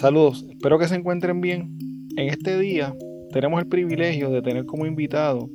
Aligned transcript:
Saludos, 0.00 0.46
espero 0.48 0.78
que 0.78 0.88
se 0.88 0.94
encuentren 0.94 1.42
bien. 1.42 1.76
En 2.16 2.30
este 2.30 2.58
día 2.58 2.94
tenemos 3.34 3.60
el 3.60 3.68
privilegio 3.68 4.30
de 4.30 4.40
tener 4.40 4.64
como 4.64 4.86
invitado 4.86 5.50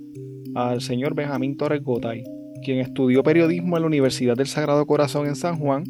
al 0.54 0.82
señor 0.82 1.16
Benjamín 1.16 1.58
Torres 1.58 1.82
Gotay, 1.82 2.24
quien 2.64 2.78
estudió 2.78 3.24
periodismo 3.24 3.76
en 3.76 3.82
la 3.82 3.88
Universidad 3.88 4.36
del 4.36 4.46
Sagrado 4.46 4.86
Corazón 4.86 5.26
en 5.26 5.36
San 5.36 5.58
Juan, 5.58 5.84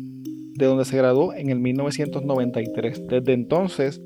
de 0.53 0.67
donde 0.67 0.85
se 0.85 0.95
graduó 0.95 1.33
en 1.33 1.49
el 1.49 1.59
1993. 1.59 3.07
Desde 3.09 3.33
entonces 3.33 4.01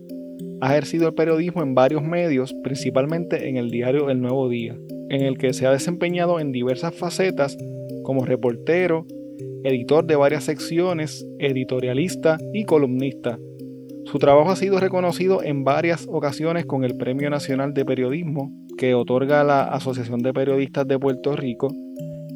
ha 0.61 0.71
ejercido 0.71 1.07
el 1.09 1.13
periodismo 1.13 1.61
en 1.61 1.75
varios 1.75 2.01
medios, 2.01 2.55
principalmente 2.63 3.49
en 3.49 3.57
el 3.57 3.69
diario 3.69 4.09
El 4.09 4.19
Nuevo 4.19 4.49
Día, 4.49 4.75
en 5.09 5.21
el 5.21 5.37
que 5.37 5.53
se 5.53 5.67
ha 5.67 5.71
desempeñado 5.71 6.39
en 6.39 6.51
diversas 6.51 6.95
facetas 6.95 7.55
como 8.01 8.25
reportero, 8.25 9.05
editor 9.63 10.07
de 10.07 10.15
varias 10.15 10.45
secciones, 10.45 11.23
editorialista 11.37 12.39
y 12.51 12.63
columnista. 12.65 13.37
Su 14.11 14.17
trabajo 14.17 14.49
ha 14.49 14.55
sido 14.55 14.79
reconocido 14.79 15.43
en 15.43 15.63
varias 15.63 16.07
ocasiones 16.09 16.65
con 16.65 16.83
el 16.83 16.97
Premio 16.97 17.29
Nacional 17.29 17.75
de 17.75 17.85
Periodismo 17.85 18.51
que 18.75 18.95
otorga 18.95 19.43
la 19.43 19.65
Asociación 19.65 20.23
de 20.23 20.33
Periodistas 20.33 20.87
de 20.87 20.97
Puerto 20.97 21.35
Rico 21.35 21.67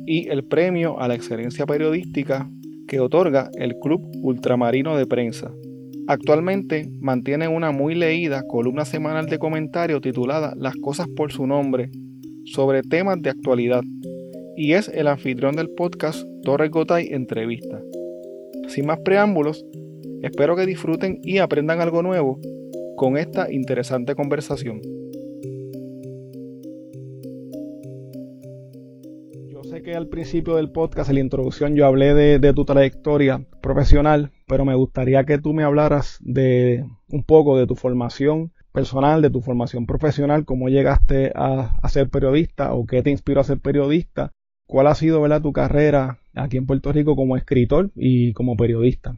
y 0.06 0.30
el 0.30 0.44
Premio 0.44 1.00
a 1.00 1.08
la 1.08 1.16
Excelencia 1.16 1.66
Periodística 1.66 2.48
que 2.88 3.00
otorga 3.00 3.50
el 3.56 3.74
Club 3.80 4.04
Ultramarino 4.22 4.96
de 4.96 5.08
Prensa. 5.08 5.52
Actualmente 6.08 6.92
mantiene 7.02 7.48
una 7.48 7.72
muy 7.72 7.96
leída 7.96 8.44
columna 8.48 8.86
semanal 8.86 9.26
de 9.26 9.40
comentario 9.40 10.00
titulada 10.00 10.54
Las 10.56 10.76
cosas 10.76 11.08
por 11.16 11.32
su 11.32 11.48
nombre, 11.48 11.90
sobre 12.46 12.84
temas 12.84 13.20
de 13.20 13.32
actualidad, 13.32 13.82
y 14.56 14.74
es 14.74 14.90
el 14.90 15.08
anfitrión 15.08 15.56
del 15.56 15.72
podcast 15.72 16.24
Torres 16.44 16.70
Gotay 16.70 17.08
Entrevista. 17.08 17.82
Sin 18.68 18.86
más 18.86 19.00
preámbulos, 19.00 19.66
espero 20.24 20.56
que 20.56 20.66
disfruten 20.66 21.20
y 21.22 21.38
aprendan 21.38 21.82
algo 21.82 22.02
nuevo 22.02 22.40
con 22.96 23.18
esta 23.18 23.52
interesante 23.52 24.16
conversación. 24.16 24.82
Yo 29.50 29.64
sé 29.64 29.82
que 29.84 29.96
al 29.96 30.08
principio 30.08 30.56
del 30.56 30.72
podcast, 30.72 31.10
en 31.10 31.16
la 31.16 31.22
introducción, 31.22 31.76
yo 31.76 31.86
hablé 31.86 32.14
de, 32.14 32.54
tu 32.54 32.66
trayectoria 32.66 33.46
profesional, 33.62 34.32
pero 34.48 34.66
me 34.66 34.76
gustaría 34.76 35.26
que 35.26 35.38
tú 35.38 35.54
me 35.54 35.64
hablaras 35.64 36.18
de 36.22 36.86
un 37.10 37.24
poco 37.24 37.58
de 37.58 37.68
tu 37.68 37.76
formación 37.76 38.54
personal, 38.72 39.22
de 39.22 39.30
tu 39.30 39.42
formación 39.42 39.86
profesional, 39.86 40.46
cómo 40.46 40.70
llegaste 40.70 41.32
a, 41.36 41.78
ser 41.90 42.10
periodista 42.10 42.74
o 42.74 42.86
qué 42.86 43.04
te 43.04 43.12
inspiró 43.12 43.42
a 43.42 43.44
ser 43.44 43.60
periodista 43.60 44.32
¿Cuál 44.66 44.88
ha 44.88 44.96
sido 44.96 45.22
¿verdad, 45.22 45.42
tu 45.42 45.52
carrera 45.52 46.20
aquí 46.34 46.58
en 46.58 46.66
Puerto 46.66 46.92
Rico 46.92 47.16
como 47.16 47.36
escritor 47.36 47.92
y 47.96 48.34
como 48.34 48.56
periodista? 48.56 49.18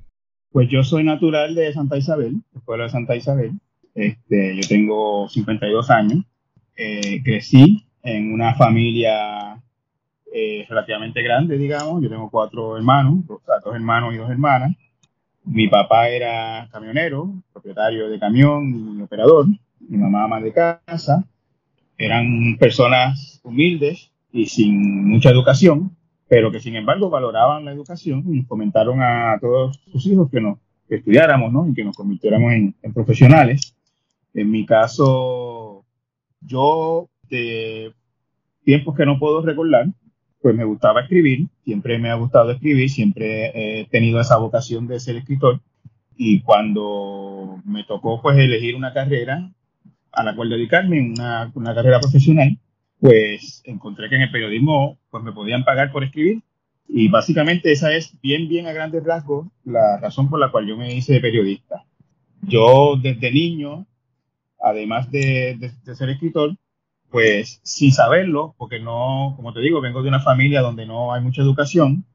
Pues 0.55 0.69
yo 0.69 0.85
soy 0.85 1.03
natural 1.03 1.53
de 1.53 1.73
Santa 1.73 1.97
Isabel, 1.97 2.41
del 2.53 2.61
pueblo 2.63 2.85
de 2.85 2.89
Santa 2.89 3.13
Isabel. 3.13 3.51
Este, 3.93 4.55
yo 4.55 4.66
tengo 4.66 5.27
52 5.27 5.89
años. 5.89 6.23
Eh, 6.77 7.21
crecí 7.25 7.85
en 8.01 8.31
una 8.31 8.55
familia 8.55 9.61
eh, 10.33 10.66
relativamente 10.69 11.21
grande, 11.21 11.57
digamos. 11.57 12.01
Yo 12.01 12.07
tengo 12.07 12.29
cuatro 12.29 12.77
hermanos, 12.77 13.27
dos, 13.27 13.41
dos 13.66 13.75
hermanos 13.75 14.13
y 14.13 14.17
dos 14.17 14.29
hermanas. 14.29 14.73
Mi 15.43 15.67
papá 15.67 16.07
era 16.07 16.69
camionero, 16.72 17.33
propietario 17.51 18.09
de 18.09 18.17
camión 18.17 18.97
y 18.97 19.01
operador. 19.01 19.47
Mi 19.81 19.97
mamá 19.97 20.23
ama 20.23 20.39
de 20.39 20.53
casa. 20.53 21.25
Eran 21.97 22.55
personas 22.57 23.41
humildes, 23.43 24.09
y 24.31 24.45
sin 24.45 25.05
mucha 25.05 25.31
educación, 25.31 25.97
pero 26.28 26.52
que 26.52 26.59
sin 26.59 26.75
embargo 26.75 27.09
valoraban 27.09 27.66
la 27.66 27.72
educación 27.72 28.24
y 28.28 28.40
nos 28.40 28.47
comentaron 28.47 29.02
a 29.02 29.38
todos 29.40 29.80
sus 29.91 30.06
hijos 30.08 30.30
que 30.30 30.41
nos 30.41 30.58
estudiáramos 30.90 31.52
¿no? 31.52 31.68
y 31.68 31.74
que 31.74 31.84
nos 31.84 31.96
convirtiéramos 31.96 32.52
en, 32.53 32.75
profesionales. 32.94 33.75
En 34.34 34.52
mi 34.52 34.66
caso, 34.66 35.85
yo 36.41 37.09
de 37.30 37.94
tiempos 38.64 38.96
que 38.96 39.06
no 39.06 39.19
puedo 39.19 39.41
recordar, 39.41 39.88
pues 40.41 40.56
me 40.56 40.66
gustaba 40.66 41.02
escribir, 41.02 41.47
siempre 41.64 41.97
me 41.97 42.09
ha 42.09 42.16
gustado 42.16 42.52
escribir, 42.52 42.90
siempre 42.90 43.81
he 43.81 43.85
tenido 43.85 44.19
esa 44.19 44.38
vocación 44.38 44.88
de 44.88 45.00
ser 45.00 45.16
escritor 45.16 45.62
y 46.18 46.41
cuando 46.41 47.62
me 47.66 47.84
tocó 47.84 48.22
pues 48.22 48.38
elegir 48.38 48.75
una 48.75 48.94
carrera 48.94 49.52
a 50.12 50.24
la 50.24 50.35
cual 50.35 50.50
dedicarme, 50.50 51.02
una, 51.02 51.52
una 51.53 51.75
carrera 51.75 52.00
profesional, 52.00 52.58
pues 53.05 53.61
encontré 53.66 54.09
que 54.09 54.16
en 54.16 54.23
el 54.23 54.31
periodismo 54.31 54.97
pues 55.11 55.23
me 55.23 55.31
podían 55.31 55.63
pagar 55.63 55.91
por 55.91 56.03
escribir 56.03 56.41
y 56.88 57.07
básicamente 57.07 57.71
esa 57.71 57.93
es 57.95 58.19
bien, 58.19 58.49
bien 58.49 58.66
a 58.66 58.73
grandes 58.73 59.03
rasgos 59.03 59.45
la 59.63 59.99
razón 59.99 60.27
por 60.27 60.39
la 60.39 60.49
cual 60.49 60.66
yo 60.66 60.75
me 60.75 60.91
hice 60.91 61.19
periodista. 61.19 61.85
Yo 62.41 62.95
desde 62.99 63.31
niño, 63.31 63.85
además 64.59 65.11
de, 65.11 65.71
ser 65.83 66.09
escritor, 66.09 66.55
pues 67.11 67.59
sin 67.61 67.91
saberlo, 67.91 68.55
porque 68.57 68.79
no, 68.79 69.33
como 69.35 69.53
te 69.53 69.59
digo, 69.59 69.81
vengo 69.81 70.01
de 70.01 70.09
una 70.09 70.19
familia 70.19 70.61
donde 70.61 70.87
no 70.87 71.13
hay 71.13 71.22
mucha 71.22 71.43
educación, 71.43 72.05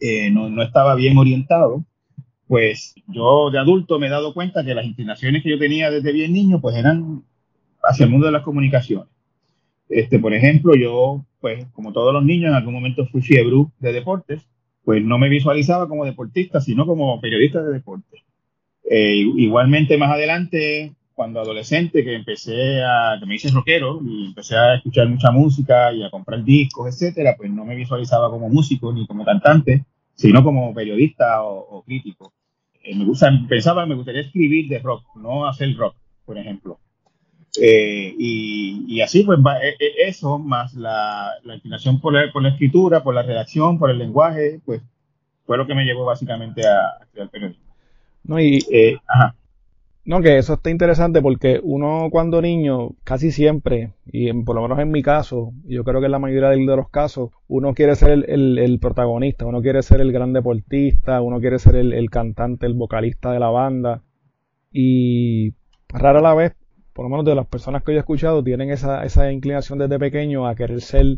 eh, 0.00 0.32
no, 0.32 0.48
no 0.48 0.64
estaba 0.64 0.96
bien 0.96 1.16
orientado, 1.16 1.84
pues 2.48 2.94
yo 3.06 3.52
de 3.52 3.58
adulto 3.60 4.00
me 4.00 4.08
he 4.08 4.10
dado 4.10 4.34
cuenta 4.34 4.64
que 4.64 4.74
las 4.74 4.84
inclinaciones 4.84 5.44
que 5.44 5.50
yo 5.50 5.60
tenía 5.60 5.92
desde 5.92 6.10
bien 6.10 6.32
niño 6.32 6.60
pues 6.60 6.74
eran 6.74 7.22
hacia 7.84 8.04
el 8.04 8.10
mundo 8.10 8.26
de 8.26 8.32
las 8.32 8.42
comunicaciones. 8.42 9.19
Este, 9.90 10.20
por 10.20 10.32
ejemplo, 10.32 10.74
yo, 10.76 11.26
pues, 11.40 11.66
como 11.72 11.92
todos 11.92 12.14
los 12.14 12.24
niños, 12.24 12.50
en 12.50 12.54
algún 12.54 12.74
momento 12.74 13.06
fui 13.06 13.20
fiebre 13.20 13.66
de 13.80 13.92
deportes, 13.92 14.48
pues 14.84 15.04
no 15.04 15.18
me 15.18 15.28
visualizaba 15.28 15.88
como 15.88 16.04
deportista, 16.04 16.60
sino 16.60 16.86
como 16.86 17.20
periodista 17.20 17.62
de 17.62 17.72
deportes. 17.72 18.22
Eh, 18.88 19.16
igualmente, 19.36 19.98
más 19.98 20.12
adelante, 20.12 20.94
cuando 21.14 21.40
adolescente, 21.40 22.04
que 22.04 22.14
empecé 22.14 22.82
a, 22.82 23.16
que 23.18 23.26
me 23.26 23.34
hice 23.34 23.50
rockero 23.50 24.00
y 24.02 24.26
empecé 24.26 24.56
a 24.56 24.76
escuchar 24.76 25.08
mucha 25.08 25.32
música 25.32 25.92
y 25.92 26.04
a 26.04 26.10
comprar 26.10 26.42
discos, 26.44 26.88
etcétera, 26.88 27.34
pues 27.36 27.50
no 27.50 27.64
me 27.64 27.74
visualizaba 27.74 28.30
como 28.30 28.48
músico 28.48 28.92
ni 28.92 29.06
como 29.06 29.24
cantante, 29.24 29.84
sino 30.14 30.42
como 30.44 30.72
periodista 30.72 31.42
o, 31.42 31.82
crítico. 31.82 32.32
Eh, 32.82 32.96
me 32.96 33.04
gusta, 33.04 33.30
pensaba, 33.48 33.86
me 33.86 33.96
gustaría 33.96 34.22
escribir 34.22 34.68
de 34.68 34.78
rock, 34.78 35.04
no 35.16 35.46
hacer 35.46 35.76
rock, 35.76 35.96
por 36.24 36.38
ejemplo. 36.38 36.78
Eh, 37.58 38.14
y, 38.16 39.00
así, 39.00 39.24
pues, 39.24 39.38
e, 39.38 39.84
e, 39.84 40.08
eso, 40.08 40.38
más 40.38 40.74
la, 40.74 41.32
inclinación 41.54 42.00
por 42.00 42.12
la, 42.12 42.30
por 42.32 42.42
la, 42.42 42.50
escritura, 42.50 43.02
por 43.02 43.14
la 43.14 43.22
redacción, 43.22 43.78
por 43.78 43.90
el 43.90 43.98
lenguaje, 43.98 44.60
pues, 44.64 44.82
fue 45.46 45.56
lo 45.56 45.66
que 45.66 45.74
me 45.74 45.84
llevó 45.84 46.04
básicamente 46.04 46.62
a, 46.66 47.02
estudiar 47.02 47.28
periodismo. 47.30 47.64
No, 48.22 48.38
y, 48.38 48.64
eh, 48.70 48.98
No, 50.04 50.20
que 50.20 50.38
eso 50.38 50.54
está 50.54 50.70
interesante 50.70 51.20
porque 51.20 51.60
uno 51.62 52.08
cuando 52.10 52.40
niño, 52.40 52.90
casi 53.02 53.32
siempre, 53.32 53.94
y 54.06 54.32
por 54.44 54.54
lo 54.54 54.62
menos 54.62 54.78
en 54.78 54.92
mi 54.92 55.02
caso, 55.02 55.52
yo 55.64 55.82
creo 55.82 56.00
que 56.00 56.06
en 56.06 56.12
la 56.12 56.18
mayoría 56.20 56.50
de, 56.50 56.58
los 56.58 56.88
casos, 56.90 57.30
uno 57.48 57.74
quiere 57.74 57.96
ser 57.96 58.24
el, 58.28 58.58
el, 58.58 58.78
protagonista, 58.78 59.46
uno 59.46 59.60
quiere 59.60 59.82
ser 59.82 60.00
el 60.00 60.12
gran 60.12 60.32
deportista, 60.32 61.20
uno 61.20 61.40
quiere 61.40 61.58
ser 61.58 61.74
el, 61.74 61.94
el 61.94 62.10
cantante, 62.10 62.66
el 62.66 62.74
vocalista 62.74 63.32
de 63.32 63.40
la 63.40 63.50
banda. 63.50 64.02
Y 64.72 65.54
rara 65.88 66.20
la 66.20 66.34
vez 66.34 66.54
por 67.00 67.06
lo 67.06 67.16
menos 67.16 67.24
de 67.24 67.34
las 67.34 67.46
personas 67.46 67.82
que 67.82 67.92
yo 67.92 67.96
he 67.96 68.00
escuchado, 68.00 68.44
tienen 68.44 68.70
esa, 68.70 69.06
esa 69.06 69.32
inclinación 69.32 69.78
desde 69.78 69.98
pequeño 69.98 70.46
a 70.46 70.54
querer 70.54 70.82
ser, 70.82 71.16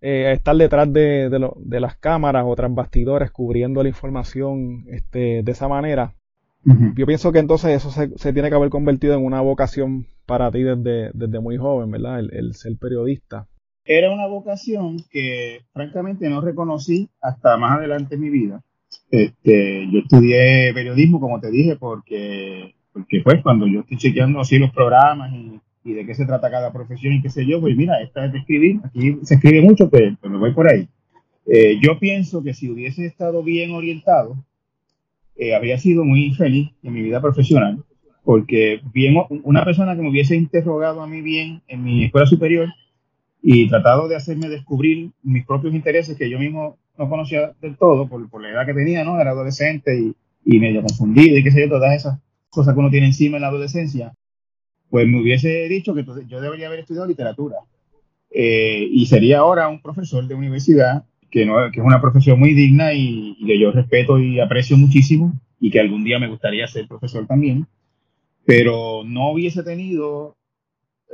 eh, 0.00 0.26
a 0.26 0.32
estar 0.32 0.56
detrás 0.56 0.92
de, 0.92 1.30
de, 1.30 1.80
las 1.80 1.96
cámaras 1.96 2.42
o 2.44 2.56
tras 2.56 2.74
bastidores 2.74 3.30
cubriendo 3.30 3.84
la 3.84 3.88
información 3.88 4.84
este, 4.88 5.44
de 5.44 5.52
esa 5.52 5.68
manera. 5.68 6.12
Yo 6.96 7.06
pienso 7.06 7.30
que 7.30 7.38
entonces 7.38 7.70
eso 7.70 7.92
se, 7.92 8.10
se, 8.18 8.32
tiene 8.32 8.48
que 8.48 8.56
haber 8.56 8.70
convertido 8.70 9.14
en 9.14 9.24
una 9.24 9.40
vocación 9.40 10.06
para 10.26 10.50
ti 10.50 10.64
desde, 10.64 11.12
desde 11.14 11.38
muy 11.38 11.56
joven, 11.56 11.92
¿verdad? 11.92 12.18
El, 12.18 12.54
ser 12.54 12.76
periodista. 12.76 13.46
Era 13.84 14.12
una 14.12 14.26
vocación 14.26 15.04
que 15.08 15.60
francamente 15.72 16.28
no 16.28 16.40
reconocí 16.40 17.08
hasta 17.20 17.56
más 17.58 17.78
adelante 17.78 18.16
en 18.16 18.20
mi 18.22 18.30
vida. 18.30 18.60
Este, 19.08 19.86
yo 19.92 20.00
estudié 20.00 20.72
periodismo, 20.74 21.20
como 21.20 21.38
te 21.38 21.52
dije, 21.52 21.76
porque 21.76 22.41
porque 23.12 23.24
pues 23.24 23.42
cuando 23.42 23.66
yo 23.66 23.80
estoy 23.80 23.98
chequeando 23.98 24.40
así 24.40 24.58
los 24.58 24.70
programas 24.70 25.32
y, 25.34 25.60
de 25.84 26.06
qué 26.06 26.14
se 26.14 26.24
trata 26.24 26.50
cada 26.50 26.72
profesión 26.72 27.12
y 27.14 27.22
qué 27.22 27.28
sé 27.28 27.44
yo, 27.44 27.60
pues 27.60 27.76
mira, 27.76 28.00
esta 28.00 28.24
es 28.24 28.32
de 28.32 28.38
escribir, 28.38 28.80
aquí 28.84 29.18
se 29.22 29.34
escribe 29.34 29.60
mucho, 29.60 29.90
pues, 29.90 30.14
pues 30.20 30.32
me 30.32 30.38
voy 30.38 30.52
por 30.52 30.68
ahí. 30.68 30.88
Eh, 31.44 31.78
yo 31.82 31.98
pienso 31.98 32.42
que 32.42 32.54
si 32.54 32.70
hubiese 32.70 33.04
estado 33.04 33.42
bien 33.42 33.72
orientado, 33.72 34.36
eh, 35.34 35.56
habría 35.56 35.76
sido 35.78 36.04
muy 36.04 36.32
feliz 36.34 36.70
en 36.84 36.92
mi 36.92 37.02
vida 37.02 37.20
profesional, 37.20 37.82
porque 38.22 38.80
bien, 38.94 39.16
una 39.42 39.64
persona 39.64 39.96
que 39.96 40.02
me 40.02 40.10
hubiese 40.10 40.36
interrogado 40.36 41.02
a 41.02 41.08
mí 41.08 41.20
bien 41.20 41.62
en 41.66 41.82
mi 41.82 42.04
escuela 42.04 42.26
superior 42.26 42.68
y 43.42 43.68
tratado 43.68 44.06
de 44.06 44.14
hacerme 44.14 44.48
descubrir 44.48 45.10
mis 45.24 45.44
propios 45.44 45.74
intereses 45.74 46.16
que 46.16 46.30
yo 46.30 46.38
mismo 46.38 46.78
no 46.96 47.08
conocía 47.10 47.52
del 47.60 47.76
todo 47.76 48.08
por, 48.08 48.30
por 48.30 48.40
la 48.40 48.50
edad 48.50 48.66
que 48.66 48.74
tenía, 48.74 49.02
¿no? 49.02 49.20
Era 49.20 49.32
adolescente 49.32 49.98
y, 49.98 50.14
y 50.44 50.60
medio 50.60 50.80
confundido 50.80 51.36
y 51.36 51.42
qué 51.42 51.50
sé 51.50 51.62
yo, 51.62 51.68
todas 51.68 51.94
esas 51.96 52.18
cosa 52.52 52.74
que 52.74 52.80
uno 52.80 52.90
tiene 52.90 53.06
encima 53.06 53.38
en 53.38 53.42
la 53.42 53.48
adolescencia, 53.48 54.12
pues 54.90 55.08
me 55.08 55.20
hubiese 55.20 55.68
dicho 55.68 55.94
que 55.94 56.04
yo 56.28 56.40
debería 56.40 56.66
haber 56.66 56.80
estudiado 56.80 57.08
literatura. 57.08 57.56
Eh, 58.30 58.86
y 58.90 59.06
sería 59.06 59.38
ahora 59.38 59.68
un 59.68 59.80
profesor 59.80 60.28
de 60.28 60.34
universidad, 60.34 61.04
que, 61.30 61.46
no, 61.46 61.70
que 61.72 61.80
es 61.80 61.86
una 61.86 62.00
profesión 62.00 62.38
muy 62.38 62.52
digna 62.52 62.92
y, 62.92 63.38
que 63.46 63.58
yo 63.58 63.72
respeto 63.72 64.18
y 64.18 64.38
aprecio 64.38 64.76
muchísimo, 64.76 65.32
y 65.60 65.70
que 65.70 65.80
algún 65.80 66.04
día 66.04 66.18
me 66.18 66.28
gustaría 66.28 66.66
ser 66.68 66.86
profesor 66.86 67.26
también. 67.26 67.66
pero 68.44 69.02
no 69.04 69.30
hubiese 69.30 69.62
tenido 69.62 70.36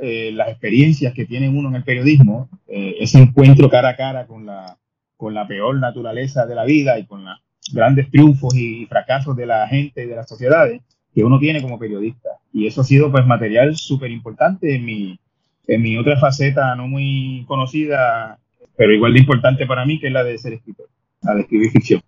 eh, 0.01 0.31
las 0.33 0.49
experiencias 0.49 1.13
que 1.13 1.25
tiene 1.25 1.47
uno 1.47 1.69
en 1.69 1.75
el 1.75 1.83
periodismo, 1.83 2.49
eh, 2.67 2.95
ese 2.99 3.19
encuentro 3.19 3.69
cara 3.69 3.89
a 3.89 3.95
cara 3.95 4.27
con 4.27 4.45
la, 4.45 4.77
con 5.15 5.33
la 5.33 5.47
peor 5.47 5.79
naturaleza 5.79 6.45
de 6.45 6.55
la 6.55 6.65
vida 6.65 6.99
y 6.99 7.05
con 7.05 7.23
los 7.23 7.37
grandes 7.71 8.09
triunfos 8.09 8.55
y 8.55 8.85
fracasos 8.87 9.37
de 9.37 9.45
la 9.45 9.67
gente 9.69 10.03
y 10.03 10.07
de 10.07 10.15
las 10.17 10.27
sociedades 10.27 10.81
que 11.19 11.25
uno 11.25 11.37
tiene 11.37 11.61
como 11.61 11.77
periodista. 11.77 12.29
Y 12.53 12.65
eso 12.65 12.79
ha 12.79 12.85
sido 12.85 13.11
pues 13.11 13.25
material 13.25 13.75
súper 13.75 14.09
importante 14.09 14.73
en 14.73 14.85
mi, 14.85 15.19
en 15.67 15.81
mi 15.81 15.97
otra 15.97 16.17
faceta 16.17 16.73
no 16.75 16.87
muy 16.87 17.43
conocida, 17.45 18.39
pero 18.77 18.93
igual 18.93 19.11
de 19.11 19.19
importante 19.19 19.65
para 19.65 19.85
mí, 19.85 19.99
que 19.99 20.07
es 20.07 20.13
la 20.13 20.23
de 20.23 20.37
ser 20.37 20.53
escritor, 20.53 20.87
la 21.21 21.35
de 21.35 21.41
escribir 21.41 21.71
ficción. 21.71 22.01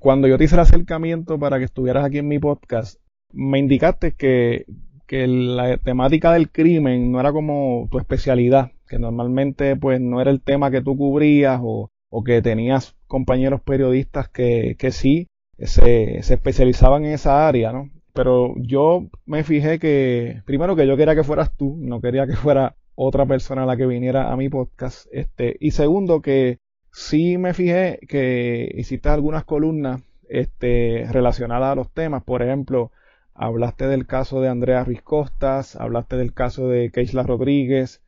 Cuando 0.00 0.26
yo 0.26 0.36
te 0.38 0.44
hice 0.44 0.56
el 0.56 0.62
acercamiento 0.62 1.38
para 1.38 1.58
que 1.58 1.66
estuvieras 1.66 2.04
aquí 2.04 2.18
en 2.18 2.26
mi 2.26 2.40
podcast, 2.40 3.00
me 3.32 3.60
indicaste 3.60 4.14
que, 4.16 4.64
que 5.06 5.28
la 5.28 5.76
temática 5.76 6.32
del 6.32 6.50
crimen 6.50 7.12
no 7.12 7.20
era 7.20 7.32
como 7.32 7.86
tu 7.92 7.98
especialidad, 7.98 8.72
que 8.88 8.98
normalmente 8.98 9.76
pues 9.76 10.00
no 10.00 10.20
era 10.20 10.32
el 10.32 10.40
tema 10.40 10.72
que 10.72 10.82
tú 10.82 10.96
cubrías 10.96 11.60
o, 11.62 11.90
o 12.10 12.24
que 12.24 12.42
tenías 12.42 12.96
compañeros 13.06 13.60
periodistas 13.60 14.28
que, 14.28 14.74
que 14.80 14.90
sí 14.90 15.28
se, 15.60 16.24
se 16.24 16.34
especializaban 16.34 17.04
en 17.04 17.12
esa 17.12 17.46
área, 17.46 17.72
¿no? 17.72 17.88
Pero 18.18 18.54
yo 18.56 19.06
me 19.26 19.44
fijé 19.44 19.78
que, 19.78 20.42
primero 20.44 20.74
que 20.74 20.88
yo 20.88 20.96
quería 20.96 21.14
que 21.14 21.22
fueras 21.22 21.56
tú, 21.56 21.76
no 21.78 22.00
quería 22.00 22.26
que 22.26 22.34
fuera 22.34 22.74
otra 22.96 23.26
persona 23.26 23.64
la 23.64 23.76
que 23.76 23.86
viniera 23.86 24.32
a 24.32 24.36
mi 24.36 24.48
podcast. 24.48 25.06
Este, 25.12 25.56
y 25.60 25.70
segundo, 25.70 26.20
que 26.20 26.58
sí 26.90 27.38
me 27.38 27.54
fijé 27.54 28.00
que 28.08 28.72
hiciste 28.74 29.08
algunas 29.08 29.44
columnas 29.44 30.02
este, 30.28 31.06
relacionadas 31.12 31.70
a 31.70 31.74
los 31.76 31.92
temas. 31.92 32.24
Por 32.24 32.42
ejemplo, 32.42 32.90
hablaste 33.34 33.86
del 33.86 34.04
caso 34.04 34.40
de 34.40 34.48
Andrea 34.48 34.82
Ruiz 34.82 35.02
Costas, 35.02 35.76
hablaste 35.76 36.16
del 36.16 36.34
caso 36.34 36.66
de 36.68 36.90
Keisla 36.90 37.22
Rodríguez, 37.22 38.02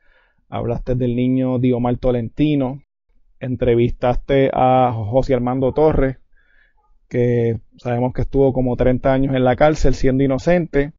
hablaste 0.48 0.96
del 0.96 1.14
niño 1.14 1.60
Diomar 1.60 1.98
Tolentino, 1.98 2.82
entrevistaste 3.38 4.50
a 4.52 4.92
José 4.92 5.34
Armando 5.34 5.72
Torres, 5.72 6.16
que 7.10 7.60
sabemos 7.76 8.14
que 8.14 8.22
estuvo 8.22 8.54
como 8.54 8.76
30 8.76 9.12
años 9.12 9.34
en 9.34 9.44
la 9.44 9.56
cárcel 9.56 9.94
siendo 9.94 10.24
inocente, 10.24 10.92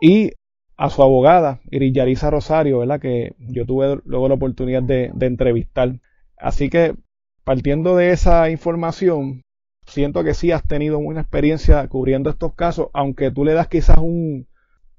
y 0.00 0.32
a 0.76 0.90
su 0.90 1.02
abogada, 1.02 1.60
Iris 1.70 2.22
Rosario, 2.22 2.80
¿verdad? 2.80 3.00
Que 3.00 3.34
yo 3.38 3.64
tuve 3.64 4.00
luego 4.04 4.28
la 4.28 4.34
oportunidad 4.34 4.82
de, 4.82 5.12
entrevistar. 5.20 6.00
Así 6.36 6.68
que, 6.68 6.94
partiendo 7.44 7.96
de 7.96 8.10
esa 8.10 8.50
información, 8.50 9.42
siento 9.86 10.24
que 10.24 10.34
sí 10.34 10.52
has 10.52 10.66
tenido 10.66 10.98
una 10.98 11.20
experiencia 11.20 11.86
cubriendo 11.88 12.30
estos 12.30 12.54
casos, 12.54 12.88
aunque 12.92 13.30
tú 13.30 13.44
le 13.44 13.54
das 13.54 13.68
quizás 13.68 13.98
un, 13.98 14.46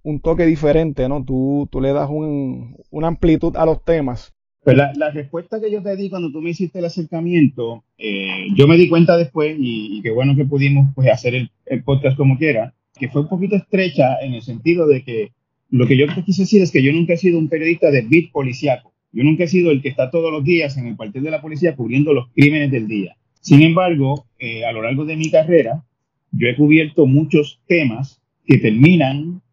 un 0.03 0.21
toque 0.21 0.45
diferente, 0.45 1.09
¿no? 1.09 1.23
Tú, 1.23 1.67
tú 1.71 1.81
le 1.81 1.93
das 1.93 2.09
un, 2.09 2.77
una 2.89 3.07
amplitud 3.07 3.55
a 3.57 3.65
los 3.65 3.83
temas. 3.83 4.34
Pues 4.65 4.77
la, 4.77 5.11
respuesta 5.11 5.61
que 5.61 5.69
yo 5.69 5.83
te 5.83 5.95
di 5.95 6.09
cuando 6.09 6.31
tú 6.31 6.41
me 6.41 6.49
hiciste 6.49 6.79
el 6.79 6.85
acercamiento, 6.85 7.83
eh, 7.99 8.47
yo 8.55 8.67
me 8.67 8.77
di 8.77 8.89
cuenta 8.89 9.15
después, 9.15 9.55
y, 9.59 10.01
qué 10.01 10.09
bueno 10.09 10.35
que 10.35 10.43
pudimos 10.43 10.89
pues, 10.95 11.07
hacer 11.11 11.35
el, 11.35 11.83
podcast 11.83 12.17
como 12.17 12.39
quiera, 12.39 12.73
que 12.99 13.07
fue 13.07 13.21
un 13.21 13.27
poquito 13.27 13.55
estrecha 13.55 14.15
en 14.23 14.33
el 14.33 14.41
sentido 14.41 14.87
de 14.87 15.03
que 15.03 15.33
lo 15.69 15.85
que 15.85 15.95
yo 15.95 16.07
quise 16.25 16.41
decir 16.41 16.63
es 16.63 16.71
que 16.71 16.81
yo 16.81 16.91
nunca 16.93 17.13
he 17.13 17.17
sido 17.17 17.37
un 17.37 17.47
periodista 17.47 17.91
de 17.91 18.07
beat 18.09 18.31
policiaco. 18.31 18.91
Yo 19.11 19.23
nunca 19.23 19.43
he 19.43 19.47
sido 19.47 19.69
el 19.69 19.83
que 19.83 19.89
está 19.89 20.09
todos 20.09 20.31
los 20.31 20.43
días 20.43 20.75
en 20.77 20.87
el 20.87 20.95
cuartel 20.95 21.21
de 21.21 21.29
la 21.29 21.43
policía 21.43 21.75
cubriendo 21.75 22.11
los 22.11 22.29
crímenes 22.33 22.71
del 22.71 22.87
día. 22.87 23.15
Sin 23.41 23.61
embargo, 23.61 24.25
eh, 24.39 24.65
a 24.65 24.71
lo 24.71 24.81
largo 24.81 25.05
de 25.05 25.15
mi 25.15 25.29
carrera, 25.29 25.83
yo 26.31 26.47
he 26.47 26.55
cubierto 26.55 27.05
muchos 27.05 27.61
temas 27.67 28.19
que 28.47 28.57
terminan, 28.57 29.43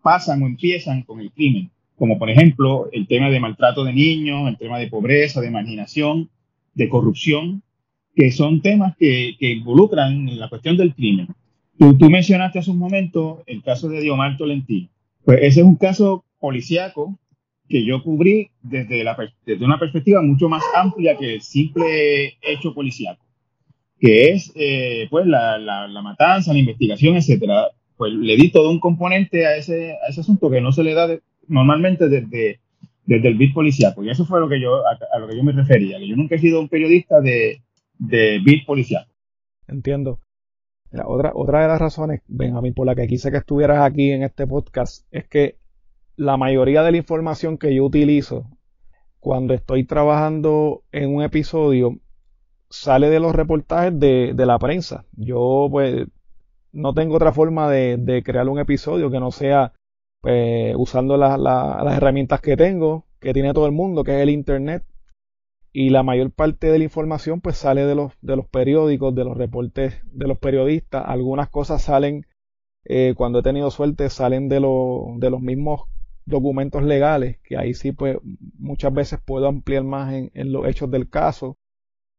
pasan 0.00 0.42
o 0.42 0.46
empiezan 0.46 1.02
con 1.02 1.20
el 1.20 1.30
crimen, 1.30 1.70
como 2.02 2.18
por 2.18 2.28
ejemplo 2.30 2.88
el 2.90 3.06
tema 3.06 3.30
de 3.30 3.38
maltrato 3.38 3.84
de 3.84 3.92
niños, 3.92 4.48
el 4.48 4.56
tema 4.56 4.80
de 4.80 4.88
pobreza, 4.88 5.40
de 5.40 5.52
marginación, 5.52 6.30
de 6.74 6.88
corrupción, 6.88 7.62
que 8.16 8.32
son 8.32 8.60
temas 8.60 8.96
que, 8.96 9.36
involucran 9.38 10.36
la 10.36 10.48
cuestión 10.48 10.76
del 10.76 10.96
crimen. 10.96 11.28
Tú, 11.78 11.96
tú 11.96 12.10
mencionaste 12.10 12.58
hace 12.58 12.72
un 12.72 12.78
momento 12.78 13.44
el 13.46 13.62
caso 13.62 13.88
de 13.88 14.00
Diomar 14.00 14.36
Tolentino. 14.36 14.88
Pues 15.24 15.38
ese 15.42 15.60
es 15.60 15.64
un 15.64 15.76
caso 15.76 16.24
policíaco 16.40 17.16
que 17.68 17.84
yo 17.84 18.02
cubrí 18.02 18.50
desde, 18.62 19.04
la, 19.04 19.16
desde 19.46 19.64
una 19.64 19.78
perspectiva 19.78 20.20
mucho 20.22 20.48
más 20.48 20.64
amplia 20.74 21.16
que 21.16 21.34
el 21.34 21.40
simple 21.40 22.36
hecho 22.42 22.74
policíaco, 22.74 23.24
que 24.00 24.30
es 24.30 24.50
eh, 24.56 25.06
pues 25.08 25.24
la, 25.24 25.56
la, 25.56 26.02
matanza, 26.02 26.52
la 26.52 26.58
investigación, 26.58 27.14
etcétera. 27.14 27.68
Pues 27.96 28.12
le 28.12 28.34
di 28.34 28.50
todo 28.50 28.72
un 28.72 28.80
componente 28.80 29.46
a 29.46 29.54
ese, 29.54 29.92
a 30.04 30.08
ese 30.08 30.22
asunto 30.22 30.50
que 30.50 30.60
no 30.60 30.72
se 30.72 30.82
le 30.82 30.94
da 30.94 31.06
normalmente 31.48 32.08
desde, 32.08 32.60
desde 33.04 33.28
el 33.28 33.36
bit 33.36 33.54
policíaco. 33.54 34.04
Y 34.04 34.10
eso 34.10 34.24
fue 34.24 34.40
lo 34.40 34.48
que 34.48 34.60
yo, 34.60 34.82
a, 34.86 35.18
lo 35.18 35.28
que 35.28 35.36
yo 35.36 35.42
me 35.42 35.52
refería, 35.52 35.98
que 35.98 36.08
yo 36.08 36.16
nunca 36.16 36.36
he 36.36 36.38
sido 36.38 36.60
un 36.60 36.68
periodista 36.68 37.20
de, 37.20 37.62
de 37.98 38.62
policíaco. 38.66 39.10
Entiendo 39.66 40.20
otra, 41.06 41.32
otra 41.34 41.62
de 41.62 41.68
las 41.68 41.80
razones, 41.80 42.20
Benjamín, 42.28 42.74
por 42.74 42.86
la 42.86 42.94
que 42.94 43.06
quise 43.06 43.30
que 43.30 43.38
estuvieras 43.38 43.82
aquí 43.82 44.10
en 44.10 44.22
este 44.22 44.46
podcast 44.46 45.06
es 45.10 45.26
que 45.26 45.56
la 46.16 46.36
mayoría 46.36 46.82
de 46.82 46.92
la 46.92 46.98
información 46.98 47.56
que 47.56 47.74
yo 47.74 47.84
utilizo 47.84 48.46
cuando 49.18 49.54
estoy 49.54 49.84
trabajando 49.84 50.82
en 50.92 51.14
un 51.14 51.22
episodio 51.22 51.98
sale 52.68 53.08
de 53.08 53.20
los 53.20 53.34
reportajes 53.34 53.98
de, 53.98 54.34
la 54.36 54.58
prensa. 54.58 55.04
Yo 55.12 55.68
pues 55.70 56.06
no 56.72 56.92
tengo 56.94 57.16
otra 57.16 57.32
forma 57.32 57.70
de, 57.70 58.22
crear 58.24 58.48
un 58.48 58.58
episodio 58.58 59.10
que 59.10 59.20
no 59.20 59.30
sea 59.30 59.72
pues, 60.22 60.74
usando 60.78 61.18
las 61.18 61.96
herramientas 61.96 62.40
que 62.40 62.56
tengo, 62.56 63.04
que 63.20 63.34
tiene 63.34 63.52
todo 63.52 63.66
el 63.66 63.72
mundo, 63.72 64.04
que 64.04 64.16
es 64.16 64.22
el 64.22 64.30
Internet 64.30 64.84
y 65.72 65.90
la 65.90 66.02
mayor 66.02 66.30
parte 66.30 66.70
de 66.70 66.78
la 66.78 66.84
información 66.84 67.40
pues 67.40 67.56
sale 67.56 67.86
de 67.86 67.94
los, 67.94 68.12
de 68.20 68.36
los 68.36 68.46
periódicos, 68.46 69.14
de 69.14 69.24
los 69.24 69.36
reportes 69.36 70.00
de 70.04 70.28
los 70.28 70.38
periodistas. 70.38 71.04
Algunas 71.06 71.48
cosas 71.48 71.82
salen, 71.82 72.26
eh, 72.84 73.14
cuando 73.16 73.38
he 73.38 73.42
tenido 73.42 73.70
suerte, 73.70 74.10
salen 74.10 74.48
de, 74.48 74.56
de 74.56 75.30
los 75.30 75.40
mismos 75.40 75.82
documentos 76.26 76.82
legales, 76.82 77.38
que 77.42 77.56
ahí 77.56 77.74
sí 77.74 77.92
pues 77.92 78.18
muchas 78.58 78.92
veces 78.92 79.20
puedo 79.24 79.48
ampliar 79.48 79.82
más 79.82 80.12
en, 80.12 80.52
los 80.52 80.66
hechos 80.68 80.90
del 80.90 81.08
caso, 81.08 81.56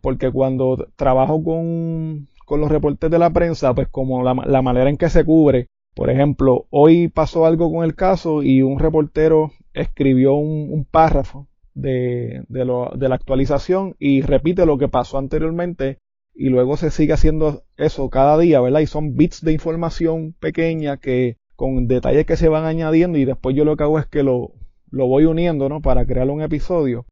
porque 0.01 0.31
cuando 0.31 0.87
trabajo 0.95 1.43
con, 1.43 2.27
los 2.49 2.69
reportes 2.69 3.09
de 3.09 3.19
la 3.19 3.31
prensa, 3.31 3.73
pues 3.73 3.87
como 3.87 4.23
la, 4.23 4.33
la 4.45 4.61
manera 4.61 4.89
en 4.89 4.97
que 4.97 5.09
se 5.09 5.23
cubre, 5.23 5.67
por 5.93 6.09
ejemplo, 6.09 6.65
hoy 6.69 7.07
pasó 7.07 7.45
algo 7.45 7.71
con 7.71 7.83
el 7.83 7.95
caso 7.95 8.43
y 8.43 8.61
un 8.61 8.79
reportero 8.79 9.51
escribió 9.73 10.35
un, 10.35 10.85
párrafo 10.89 11.47
de, 11.73 12.43
de 12.47 12.65
la 13.09 13.15
actualización 13.15 13.95
y 13.99 14.21
repite 14.21 14.65
lo 14.65 14.77
que 14.77 14.87
pasó 14.87 15.17
anteriormente 15.17 15.99
y 16.33 16.49
luego 16.49 16.77
se 16.77 16.91
sigue 16.91 17.13
haciendo 17.13 17.63
eso 17.77 18.09
cada 18.09 18.37
día, 18.37 18.59
¿verdad? 18.59 18.79
Y 18.79 18.87
son 18.87 19.15
bits 19.15 19.41
de 19.41 19.53
información 19.53 20.33
pequeña 20.39 20.97
que 20.97 21.37
con 21.55 21.87
detalles 21.87 22.25
que 22.25 22.37
se 22.37 22.49
van 22.49 22.65
añadiendo 22.65 23.17
y 23.17 23.25
después 23.25 23.55
yo 23.55 23.65
lo 23.65 23.77
que 23.77 23.83
hago 23.83 23.99
es 23.99 24.07
que 24.07 24.23
lo, 24.23 24.53
lo 24.89 25.07
voy 25.07 25.25
uniendo, 25.25 25.69
¿no? 25.69 25.81
Para 25.81 26.05
crear 26.05 26.29
un 26.29 26.41
episodio. 26.41 27.05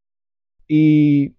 Y 0.67 1.35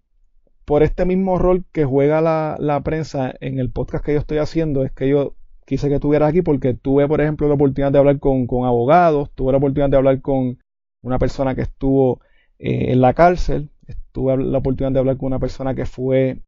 por 0.65 0.83
este 0.83 1.05
mismo 1.05 1.37
rol 1.37 1.65
que 1.73 1.83
juega 1.83 2.21
la, 2.21 2.55
la 2.59 2.81
prensa 2.81 3.33
en 3.41 3.59
el 3.59 3.69
podcast 3.69 4.05
que 4.05 4.13
yo 4.13 4.19
estoy 4.19 4.37
haciendo, 4.37 4.83
es 4.83 4.91
que 4.91 5.09
yo 5.09 5.35
quise 5.65 5.89
que 5.89 5.95
estuvieras 5.95 6.29
aquí 6.29 6.41
porque 6.41 6.73
tuve, 6.73 7.07
por 7.07 7.21
ejemplo, 7.21 7.47
la 7.47 7.55
oportunidad 7.55 7.91
de 7.91 7.99
hablar 7.99 8.19
con, 8.19 8.47
con 8.47 8.65
abogados, 8.65 9.31
tuve 9.35 9.51
la 9.51 9.57
oportunidad 9.57 9.89
de 9.89 9.97
hablar 9.97 10.21
con 10.21 10.59
una 11.01 11.19
persona 11.19 11.55
que 11.55 11.61
estuvo 11.61 12.21
eh, 12.59 12.91
en 12.91 13.01
la 13.01 13.13
cárcel. 13.13 13.69
Tuve 14.11 14.37
la 14.37 14.59
oportunidad 14.59 14.93
de 14.93 14.99
hablar 14.99 15.17
con 15.17 15.27
una 15.27 15.39
persona 15.39 15.75
que 15.75 15.85
fue 15.85 16.41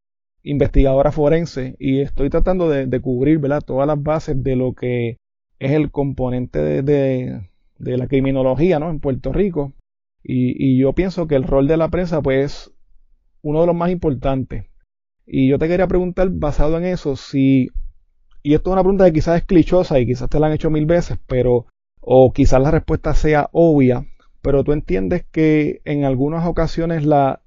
investigadora 0.43 1.11
forense 1.11 1.75
y 1.79 2.01
estoy 2.01 2.29
tratando 2.29 2.69
de, 2.69 3.01
cubrir 3.01 3.39
¿verdad? 3.39 3.61
todas 3.65 3.87
las 3.87 4.01
bases 4.01 4.41
de 4.43 4.55
lo 4.55 4.73
que 4.73 5.17
es 5.59 5.71
el 5.71 5.89
componente 5.91 6.59
de, 6.59 7.41
de, 7.79 7.97
la 7.97 8.07
criminología 8.07 8.79
¿no? 8.79 8.89
en 8.89 8.99
Puerto 8.99 9.33
Rico. 9.33 9.73
Y, 10.23 10.55
y, 10.57 10.79
yo 10.79 10.93
pienso 10.93 11.27
que 11.27 11.35
el 11.35 11.43
rol 11.43 11.67
de 11.67 11.77
la 11.77 11.89
prensa 11.89 12.21
pues 12.21 12.45
es 12.45 12.71
uno 13.41 13.61
de 13.61 13.67
los 13.67 13.75
más 13.75 13.91
importantes. 13.91 14.65
Y 15.25 15.49
yo 15.49 15.57
te 15.57 15.67
quería 15.67 15.87
preguntar, 15.87 16.29
basado 16.29 16.77
en 16.77 16.85
eso, 16.85 17.15
si, 17.15 17.69
y 18.45 18.53
esto 18.53 18.69
es 18.69 18.73
una 18.73 18.83
pregunta 18.83 19.05
que 19.05 19.13
quizás 19.13 19.37
es 19.37 19.45
clichosa 19.45 19.99
y 19.99 20.05
quizás 20.05 20.29
te 20.29 20.39
la 20.39 20.45
han 20.45 20.53
hecho 20.53 20.69
mil 20.69 20.85
veces, 20.85 21.17
pero, 21.25 21.65
o 21.99 22.31
quizás 22.31 22.61
la 22.61 22.69
respuesta 22.69 23.15
sea 23.15 23.49
obvia, 23.51 24.05
pero 24.43 24.63
tú 24.63 24.71
entiendes 24.71 25.25
que 25.31 25.81
en 25.83 26.05
algunas 26.05 26.45
ocasiones 26.45 27.07
la, 27.07 27.41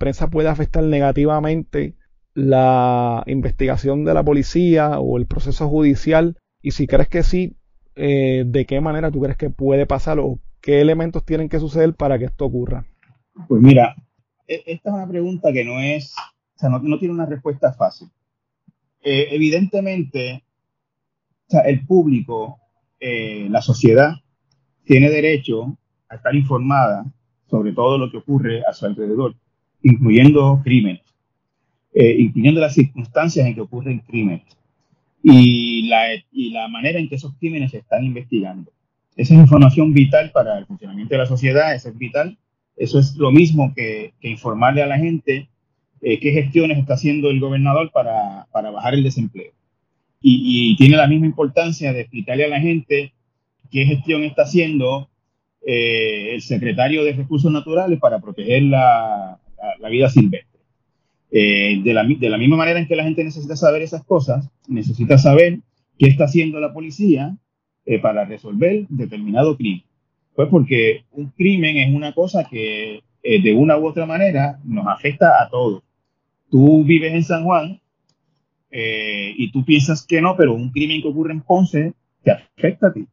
prensa 0.00 0.30
puede 0.30 0.48
afectar 0.48 0.82
negativamente 0.82 1.94
la 2.34 3.22
investigación 3.26 4.04
de 4.04 4.14
la 4.14 4.24
policía 4.24 4.98
o 4.98 5.16
el 5.16 5.26
proceso 5.26 5.68
judicial 5.68 6.36
y 6.60 6.72
si 6.72 6.88
crees 6.88 7.08
que 7.08 7.22
sí, 7.22 7.54
eh, 7.94 8.42
¿de 8.44 8.66
qué 8.66 8.80
manera 8.80 9.12
tú 9.12 9.20
crees 9.20 9.36
que 9.36 9.48
puede 9.48 9.86
pasar 9.86 10.18
o 10.18 10.40
qué 10.60 10.80
elementos 10.80 11.24
tienen 11.24 11.48
que 11.48 11.60
suceder 11.60 11.94
para 11.94 12.18
que 12.18 12.24
esto 12.24 12.46
ocurra? 12.46 12.84
Pues 13.46 13.62
mira, 13.62 13.94
e, 14.48 14.64
esta 14.66 14.88
es 14.88 14.94
una 14.96 15.06
pregunta 15.06 15.52
que 15.52 15.64
no 15.64 15.78
es, 15.78 16.16
o 16.56 16.58
sea, 16.58 16.68
no, 16.68 16.98
tiene 16.98 17.14
una 17.14 17.26
respuesta 17.26 17.72
fácil. 17.74 18.08
Eh, 19.02 19.28
evidentemente, 19.30 20.44
o 21.48 21.50
sea, 21.50 21.60
el 21.62 21.84
público, 21.86 22.58
eh, 23.00 23.46
la 23.50 23.62
sociedad, 23.62 24.14
tiene 24.84 25.10
derecho 25.10 25.76
a 26.08 26.16
estar 26.16 26.34
informada 26.34 27.04
sobre 27.48 27.72
todo 27.72 27.98
lo 27.98 28.10
que 28.10 28.18
ocurre 28.18 28.62
a 28.68 28.72
su 28.72 28.86
alrededor, 28.86 29.34
incluyendo 29.82 30.60
crímenes, 30.64 31.02
eh, 31.92 32.16
incluyendo 32.18 32.60
las 32.60 32.74
circunstancias 32.74 33.46
en 33.46 33.54
que 33.54 33.60
ocurren 33.60 33.98
crímenes 34.00 34.44
y 35.22 35.88
la, 35.88 36.06
y 36.30 36.50
la 36.50 36.68
manera 36.68 36.98
en 36.98 37.08
que 37.08 37.16
esos 37.16 37.34
crímenes 37.34 37.72
se 37.72 37.78
están 37.78 38.04
investigando. 38.04 38.72
Esa 39.16 39.34
es 39.34 39.40
información 39.40 39.92
vital 39.92 40.30
para 40.32 40.58
el 40.58 40.66
funcionamiento 40.66 41.14
de 41.14 41.18
la 41.18 41.26
sociedad, 41.26 41.74
eso 41.74 41.90
es 41.90 41.98
vital. 41.98 42.38
Eso 42.76 42.98
es 42.98 43.16
lo 43.16 43.30
mismo 43.30 43.72
que, 43.74 44.14
informarle 44.22 44.82
a 44.82 44.86
la 44.86 44.98
gente 44.98 45.48
eh, 46.02 46.18
qué 46.20 46.32
gestiones 46.32 46.78
está 46.78 46.94
haciendo 46.94 47.30
el 47.30 47.40
gobernador 47.40 47.90
para, 47.92 48.46
para 48.52 48.70
bajar 48.70 48.94
el 48.94 49.04
desempleo. 49.04 49.52
Y, 50.20 50.72
y, 50.72 50.76
tiene 50.76 50.96
la 50.96 51.08
misma 51.08 51.26
importancia 51.26 51.92
de 51.92 52.02
explicarle 52.02 52.44
a 52.44 52.48
la 52.48 52.60
gente 52.60 53.12
qué 53.70 53.86
gestión 53.86 54.22
está 54.22 54.42
haciendo 54.42 55.08
eh, 55.64 56.34
el 56.34 56.42
secretario 56.42 57.04
de 57.04 57.12
Recursos 57.12 57.50
Naturales 57.50 57.98
para 58.00 58.20
proteger 58.20 58.64
la, 58.64 59.38
la, 59.78 59.88
vida 59.88 60.08
silvestre. 60.08 60.60
Eh, 61.30 61.80
de, 61.82 61.94
la, 61.94 62.04
de 62.04 62.28
la 62.28 62.36
misma 62.36 62.56
manera 62.56 62.78
en 62.78 62.86
que 62.86 62.96
la 62.96 63.04
gente 63.04 63.24
necesita 63.24 63.56
saber 63.56 63.80
esas 63.82 64.04
cosas, 64.04 64.50
necesita 64.68 65.18
saber 65.18 65.60
qué 65.98 66.08
está 66.08 66.24
haciendo 66.24 66.60
la 66.60 66.74
policía 66.74 67.36
eh, 67.86 67.98
para 67.98 68.24
resolver 68.24 68.86
determinado 68.88 69.56
crimen. 69.56 69.84
Pues 70.34 70.48
porque 70.48 71.04
un 71.12 71.28
crimen 71.30 71.76
es 71.76 71.94
una 71.94 72.12
cosa 72.12 72.44
que 72.48 73.02
de 73.22 73.54
una 73.54 73.76
u 73.78 73.86
otra 73.86 74.04
manera 74.04 74.58
nos 74.64 74.86
afecta 74.88 75.42
a 75.42 75.48
todos. 75.48 75.82
Tú 76.52 76.84
vives 76.84 77.12
en 77.12 77.24
San 77.24 77.42
Juan 77.42 77.80
y 78.70 79.50
tú 79.50 79.64
piensas 79.64 80.06
que 80.06 80.22
no, 80.22 80.36
pero 80.36 80.54
un 80.54 80.70
crimen 80.70 81.02
que 81.02 81.08
ocurre 81.08 81.32
en 81.32 81.40
Ponce 81.40 81.94
te 82.22 82.30
afecta 82.30 82.86
a 82.86 82.92
ti 82.92 83.08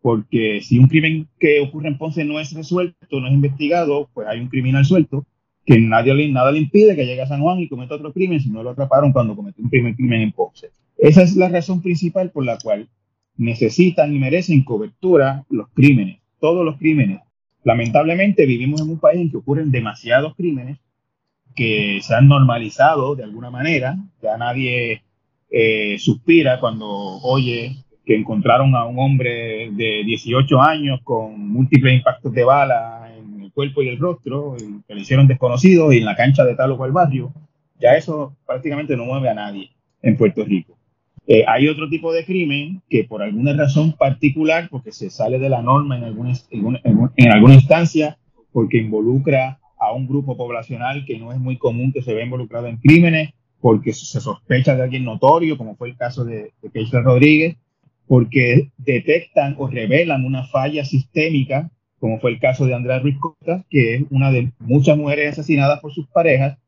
porque 0.00 0.60
si 0.62 0.78
un 0.78 0.86
crimen 0.86 1.28
que 1.38 1.60
ocurre 1.60 1.88
en 1.88 1.98
Ponce 1.98 2.24
no 2.24 2.40
es 2.40 2.52
resuelto, 2.52 3.20
no 3.20 3.26
es 3.26 3.32
investigado, 3.32 4.08
pues 4.14 4.26
hay 4.28 4.40
un 4.40 4.48
criminal 4.48 4.84
suelto 4.84 5.26
que 5.66 5.78
nadie, 5.78 6.30
nada 6.30 6.50
le 6.50 6.60
impide 6.60 6.96
que 6.96 7.04
llegue 7.04 7.20
a 7.20 7.26
San 7.26 7.42
Juan 7.42 7.58
y 7.58 7.68
cometa 7.68 7.96
otro 7.96 8.12
crimen 8.12 8.40
si 8.40 8.48
no 8.48 8.62
lo 8.62 8.70
atraparon 8.70 9.12
cuando 9.12 9.36
cometió 9.36 9.62
un 9.62 9.68
primer 9.68 9.94
crimen 9.94 10.22
en 10.22 10.32
Ponce. 10.32 10.70
Esa 10.96 11.22
es 11.22 11.36
la 11.36 11.48
razón 11.48 11.82
principal 11.82 12.30
por 12.30 12.44
la 12.44 12.58
cual 12.58 12.88
necesitan 13.36 14.14
y 14.14 14.18
merecen 14.18 14.64
cobertura 14.64 15.44
los 15.50 15.68
crímenes, 15.74 16.20
todos 16.40 16.64
los 16.64 16.78
crímenes. 16.78 17.20
Lamentablemente 17.64 18.46
vivimos 18.46 18.80
en 18.80 18.90
un 18.90 18.98
país 18.98 19.20
en 19.20 19.30
que 19.30 19.36
ocurren 19.36 19.70
demasiados 19.70 20.34
crímenes 20.36 20.78
que 21.58 21.98
se 22.02 22.14
han 22.14 22.28
normalizado 22.28 23.16
de 23.16 23.24
alguna 23.24 23.50
manera, 23.50 23.96
ya 24.22 24.36
nadie 24.36 25.02
eh, 25.50 25.98
suspira 25.98 26.60
cuando 26.60 26.86
oye 26.86 27.72
que 28.06 28.14
encontraron 28.14 28.76
a 28.76 28.84
un 28.84 28.96
hombre 29.00 29.68
de 29.72 30.04
18 30.06 30.62
años 30.62 31.00
con 31.02 31.48
múltiples 31.52 31.94
impactos 31.94 32.32
de 32.32 32.44
bala 32.44 33.12
en 33.18 33.42
el 33.42 33.52
cuerpo 33.52 33.82
y 33.82 33.88
el 33.88 33.98
rostro, 33.98 34.56
que 34.86 34.94
le 34.94 35.00
hicieron 35.00 35.26
desconocido 35.26 35.92
y 35.92 35.98
en 35.98 36.04
la 36.04 36.14
cancha 36.14 36.44
de 36.44 36.54
tal 36.54 36.70
o 36.70 36.76
cual 36.76 36.92
barrio, 36.92 37.32
ya 37.80 37.96
eso 37.96 38.36
prácticamente 38.46 38.96
no 38.96 39.04
mueve 39.04 39.28
a 39.28 39.34
nadie 39.34 39.72
en 40.00 40.16
Puerto 40.16 40.44
Rico. 40.44 40.78
Eh, 41.26 41.44
hay 41.46 41.66
otro 41.66 41.88
tipo 41.88 42.12
de 42.12 42.24
crimen 42.24 42.82
que 42.88 43.02
por 43.02 43.20
alguna 43.20 43.52
razón 43.52 43.94
particular, 43.94 44.68
porque 44.70 44.92
se 44.92 45.10
sale 45.10 45.40
de 45.40 45.48
la 45.48 45.60
norma 45.60 45.98
en 45.98 46.04
alguna, 46.04 46.34
en 46.52 47.32
alguna 47.32 47.54
instancia, 47.54 48.16
porque 48.52 48.78
involucra 48.78 49.58
a 49.78 49.92
un 49.92 50.06
grupo 50.06 50.36
poblacional 50.36 51.04
que 51.04 51.18
no 51.18 51.32
es 51.32 51.38
muy 51.38 51.56
común 51.56 51.92
que 51.92 52.02
se 52.02 52.14
vea 52.14 52.24
involucrado 52.24 52.66
en 52.66 52.78
crímenes, 52.78 53.30
porque 53.60 53.92
se 53.92 54.20
sospecha 54.20 54.76
de 54.76 54.82
alguien 54.82 55.04
notorio, 55.04 55.58
como 55.58 55.76
fue 55.76 55.88
el 55.88 55.96
caso 55.96 56.24
de, 56.24 56.52
de 56.62 56.70
Keisha 56.70 57.00
Rodríguez, 57.00 57.56
porque 58.06 58.70
detectan 58.78 59.54
o 59.58 59.68
revelan 59.68 60.24
una 60.24 60.44
falla 60.44 60.84
sistémica, 60.84 61.70
como 61.98 62.18
fue 62.20 62.30
el 62.30 62.40
caso 62.40 62.66
de 62.66 62.74
Andrea 62.74 63.00
Ruiz 63.00 63.18
Costa, 63.18 63.64
que 63.68 63.96
es 63.96 64.02
una 64.10 64.30
de 64.30 64.52
muchas 64.60 64.96
mujeres 64.96 65.32
asesinadas 65.32 65.80
por 65.80 65.92
sus 65.92 66.06
parejas, 66.08 66.58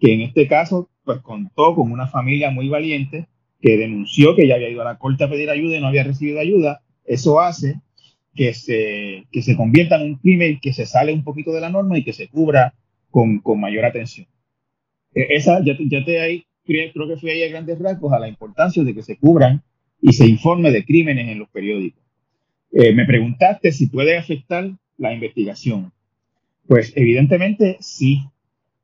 que 0.00 0.14
en 0.14 0.22
este 0.22 0.46
caso 0.48 0.88
pues 1.04 1.20
contó 1.20 1.74
con 1.74 1.92
una 1.92 2.06
familia 2.06 2.50
muy 2.50 2.68
valiente 2.68 3.28
que 3.60 3.76
denunció 3.76 4.34
que 4.36 4.46
ya 4.46 4.56
había 4.56 4.70
ido 4.70 4.82
a 4.82 4.86
la 4.86 4.98
corte 4.98 5.24
a 5.24 5.30
pedir 5.30 5.50
ayuda 5.50 5.76
y 5.76 5.80
no 5.80 5.88
había 5.88 6.04
recibido 6.04 6.40
ayuda. 6.40 6.82
Eso 7.04 7.40
hace 7.40 7.80
que 8.36 8.54
se, 8.54 9.24
que 9.32 9.42
se 9.42 9.56
convierta 9.56 9.96
en 9.96 10.02
un 10.02 10.16
crimen 10.16 10.60
que 10.60 10.72
se 10.72 10.86
sale 10.86 11.12
un 11.12 11.24
poquito 11.24 11.52
de 11.52 11.60
la 11.60 11.70
norma 11.70 11.98
y 11.98 12.04
que 12.04 12.12
se 12.12 12.28
cubra 12.28 12.74
con, 13.10 13.40
con 13.40 13.60
mayor 13.60 13.84
atención. 13.84 14.26
E, 15.14 15.26
esa, 15.30 15.64
ya, 15.64 15.76
ya 15.78 16.04
te 16.04 16.20
ahí, 16.20 16.44
creo 16.64 17.08
que 17.08 17.16
fui 17.16 17.30
ahí 17.30 17.42
a 17.42 17.48
grandes 17.48 17.78
rasgos 17.78 18.12
a 18.12 18.18
la 18.18 18.28
importancia 18.28 18.84
de 18.84 18.94
que 18.94 19.02
se 19.02 19.16
cubran 19.16 19.62
y 20.00 20.12
se 20.12 20.26
informe 20.26 20.70
de 20.70 20.84
crímenes 20.84 21.28
en 21.28 21.38
los 21.38 21.48
periódicos. 21.48 22.02
Eh, 22.72 22.92
me 22.92 23.06
preguntaste 23.06 23.72
si 23.72 23.86
puede 23.86 24.16
afectar 24.16 24.70
la 24.98 25.12
investigación. 25.12 25.92
Pues 26.68 26.92
evidentemente 26.96 27.78
sí, 27.80 28.22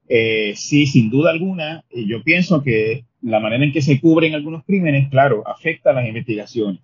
eh, 0.09 0.55
sí, 0.57 0.87
sin 0.87 1.11
duda 1.11 1.31
alguna. 1.31 1.85
yo 1.91 2.23
pienso 2.23 2.63
que 2.63 3.05
la 3.21 3.41
manera 3.41 3.65
en 3.65 3.73
que 3.73 3.83
se 3.83 4.01
cubren 4.01 4.35
algunos 4.35 4.65
crímenes, 4.65 5.09
claro, 5.11 5.47
afecta 5.47 5.91
a 5.91 5.93
las 5.93 6.09
investigaciones. 6.09 6.81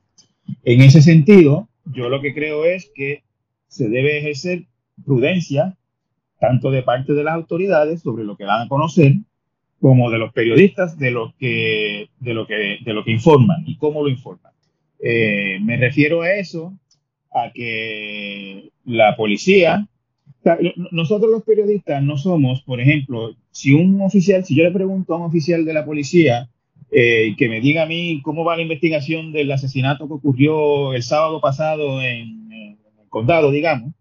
En 0.65 0.81
ese 0.83 1.03
sentido, 1.03 1.69
yo 1.93 2.09
lo 2.09 2.21
que 2.21 2.35
creo 2.35 2.65
es 2.65 2.91
que 2.95 3.23
se 3.69 3.89
debe 3.89 4.19
ejercer 4.19 4.65
prudencia, 5.05 5.77
tanto 6.41 6.71
de 6.71 6.83
parte 6.83 7.13
de 7.13 7.25
las 7.25 7.35
autoridades 7.35 8.03
sobre 8.03 8.25
lo 8.25 8.37
que 8.37 8.45
dan 8.45 8.63
a 8.63 8.69
conocer, 8.69 9.15
como 9.81 10.11
de 10.11 10.19
los 10.19 10.33
periodistas 10.33 10.99
de 10.99 11.11
lo 11.11 11.35
que, 11.39 12.09
de 12.19 12.35
lo 12.35 12.47
que, 12.47 12.79
de 12.85 12.93
lo 12.93 13.05
que 13.05 13.13
informan 13.13 13.65
y 13.67 13.77
cómo 13.77 14.03
lo 14.03 14.09
informan. 14.09 14.53
Eh, 15.01 15.59
me 15.63 15.77
refiero 15.77 16.23
a 16.23 16.33
eso, 16.33 16.75
a 17.33 17.53
que 17.53 18.71
la 18.85 19.17
policía, 19.17 19.87
nosotros 20.91 21.31
los 21.31 21.45
periodistas 21.45 22.03
no 22.03 22.17
somos, 22.17 22.63
por 22.63 22.81
ejemplo, 22.81 23.37
si 23.51 23.75
un 23.75 24.01
oficial, 24.01 24.45
si 24.45 24.57
yo 24.57 24.65
le 24.65 24.73
pregunto 24.73 25.15
a 25.15 25.19
un 25.19 25.25
oficial 25.25 25.65
de 25.65 25.75
la 25.75 25.85
policía 25.85 26.49
eh, 26.91 27.35
que 27.37 27.49
me 27.49 27.61
diga 27.61 27.83
a 27.83 27.87
mí 27.87 28.21
cómo 28.23 28.45
va 28.45 28.57
la 28.57 28.63
investigación 28.63 29.33
del 29.33 29.51
asesinato 29.53 30.07
que 30.09 30.15
ocurrió 30.15 30.95
el 30.95 31.03
sábado 31.03 31.41
pasado 31.41 32.03
en, 32.03 32.53
en 32.53 32.79
el 33.01 33.09
condado, 33.09 33.51
digamos, 33.51 33.93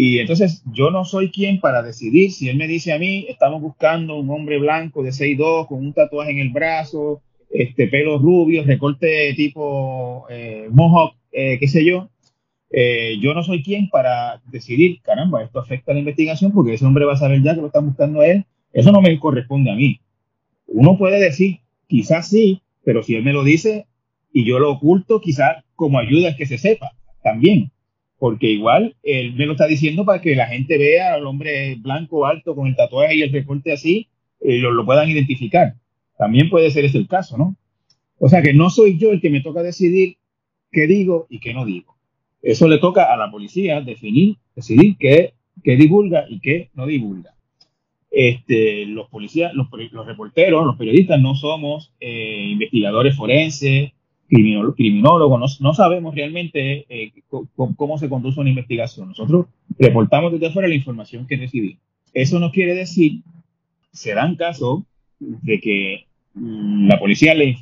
y 0.00 0.20
entonces 0.20 0.62
yo 0.72 0.92
no 0.92 1.04
soy 1.04 1.28
quien 1.32 1.58
para 1.58 1.82
decidir 1.82 2.30
si 2.30 2.48
él 2.48 2.56
me 2.56 2.68
dice 2.68 2.92
a 2.92 3.00
mí, 3.00 3.26
estamos 3.28 3.60
buscando 3.60 4.16
un 4.16 4.30
hombre 4.30 4.60
blanco 4.60 5.02
de 5.02 5.10
6'2 5.10 5.66
con 5.66 5.78
un 5.78 5.92
tatuaje 5.92 6.30
en 6.30 6.38
el 6.38 6.50
brazo, 6.50 7.20
este 7.50 7.88
pelo 7.88 8.16
rubio, 8.16 8.62
recorte 8.62 9.34
tipo 9.34 10.24
eh, 10.30 10.68
mohawk, 10.70 11.16
eh, 11.32 11.58
qué 11.58 11.66
sé 11.66 11.84
yo. 11.84 12.10
Eh, 12.70 13.18
yo 13.20 13.34
no 13.34 13.42
soy 13.42 13.60
quien 13.60 13.90
para 13.90 14.40
decidir, 14.52 15.02
caramba, 15.02 15.42
esto 15.42 15.58
afecta 15.58 15.90
a 15.90 15.94
la 15.94 15.98
investigación 15.98 16.52
porque 16.52 16.74
ese 16.74 16.86
hombre 16.86 17.04
va 17.04 17.14
a 17.14 17.16
saber 17.16 17.42
ya 17.42 17.56
que 17.56 17.60
lo 17.60 17.66
están 17.66 17.86
buscando 17.86 18.20
a 18.20 18.28
él. 18.28 18.44
Eso 18.72 18.92
no 18.92 19.00
me 19.00 19.18
corresponde 19.18 19.72
a 19.72 19.74
mí. 19.74 20.00
Uno 20.68 20.96
puede 20.96 21.18
decir, 21.18 21.58
quizás 21.88 22.28
sí, 22.28 22.62
pero 22.84 23.02
si 23.02 23.16
él 23.16 23.24
me 23.24 23.32
lo 23.32 23.42
dice 23.42 23.86
y 24.32 24.44
yo 24.44 24.60
lo 24.60 24.70
oculto, 24.70 25.20
quizás 25.20 25.64
como 25.74 25.98
ayuda 25.98 26.28
es 26.30 26.36
que 26.36 26.46
se 26.46 26.58
sepa 26.58 26.92
también 27.22 27.72
porque 28.18 28.50
igual 28.50 28.96
él 29.02 29.34
me 29.34 29.46
lo 29.46 29.52
está 29.52 29.66
diciendo 29.66 30.04
para 30.04 30.20
que 30.20 30.34
la 30.34 30.46
gente 30.46 30.76
vea 30.76 31.14
al 31.14 31.26
hombre 31.26 31.76
blanco 31.76 32.26
alto 32.26 32.54
con 32.54 32.66
el 32.66 32.76
tatuaje 32.76 33.14
y 33.14 33.22
el 33.22 33.32
recorte 33.32 33.72
así, 33.72 34.08
y 34.40 34.56
eh, 34.56 34.58
lo, 34.58 34.72
lo, 34.72 34.84
puedan 34.84 35.08
identificar. 35.08 35.74
También 36.16 36.50
puede 36.50 36.70
ser 36.70 36.84
ese 36.84 36.98
el 36.98 37.06
caso, 37.06 37.38
¿no? 37.38 37.56
O 38.18 38.28
sea 38.28 38.42
que 38.42 38.52
no 38.52 38.70
soy 38.70 38.98
yo 38.98 39.12
el 39.12 39.20
que 39.20 39.30
me 39.30 39.40
toca 39.40 39.62
decidir 39.62 40.16
qué 40.72 40.88
digo 40.88 41.26
y 41.30 41.38
qué 41.38 41.54
no 41.54 41.64
digo. 41.64 41.96
Eso 42.42 42.66
le 42.66 42.78
toca 42.78 43.12
a 43.12 43.16
la 43.16 43.30
policía 43.30 43.80
definir, 43.80 44.36
decidir 44.56 44.96
qué, 44.98 45.34
qué 45.62 45.76
divulga 45.76 46.24
y 46.28 46.40
qué 46.40 46.70
no 46.74 46.86
divulga. 46.86 47.34
Este, 48.10 48.86
los 48.86 49.08
policías, 49.08 49.52
los, 49.54 49.68
reporteros, 50.06 50.66
los 50.66 50.76
periodistas 50.76 51.20
no 51.20 51.34
somos 51.34 51.92
eh, 52.00 52.48
investigadores 52.50 53.16
forenses, 53.16 53.92
criminólogos, 54.28 55.60
no, 55.60 55.74
sabemos 55.74 56.14
realmente 56.14 56.84
eh, 56.88 57.12
cómo, 57.76 57.98
se 57.98 58.08
conduce 58.08 58.40
una 58.40 58.50
investigación. 58.50 59.08
Nosotros 59.08 59.46
reportamos 59.78 60.32
desde 60.32 60.48
afuera 60.48 60.68
la 60.68 60.74
información 60.74 61.26
que 61.26 61.36
recibimos. 61.36 61.80
Eso 62.12 62.38
no 62.38 62.50
quiere 62.50 62.74
decir, 62.74 63.22
se 63.92 64.14
dan 64.14 64.36
casos 64.36 64.82
de 65.18 65.60
que 65.60 66.06
mm, 66.34 66.88
la 66.88 66.98
policía 66.98 67.34
le 67.34 67.56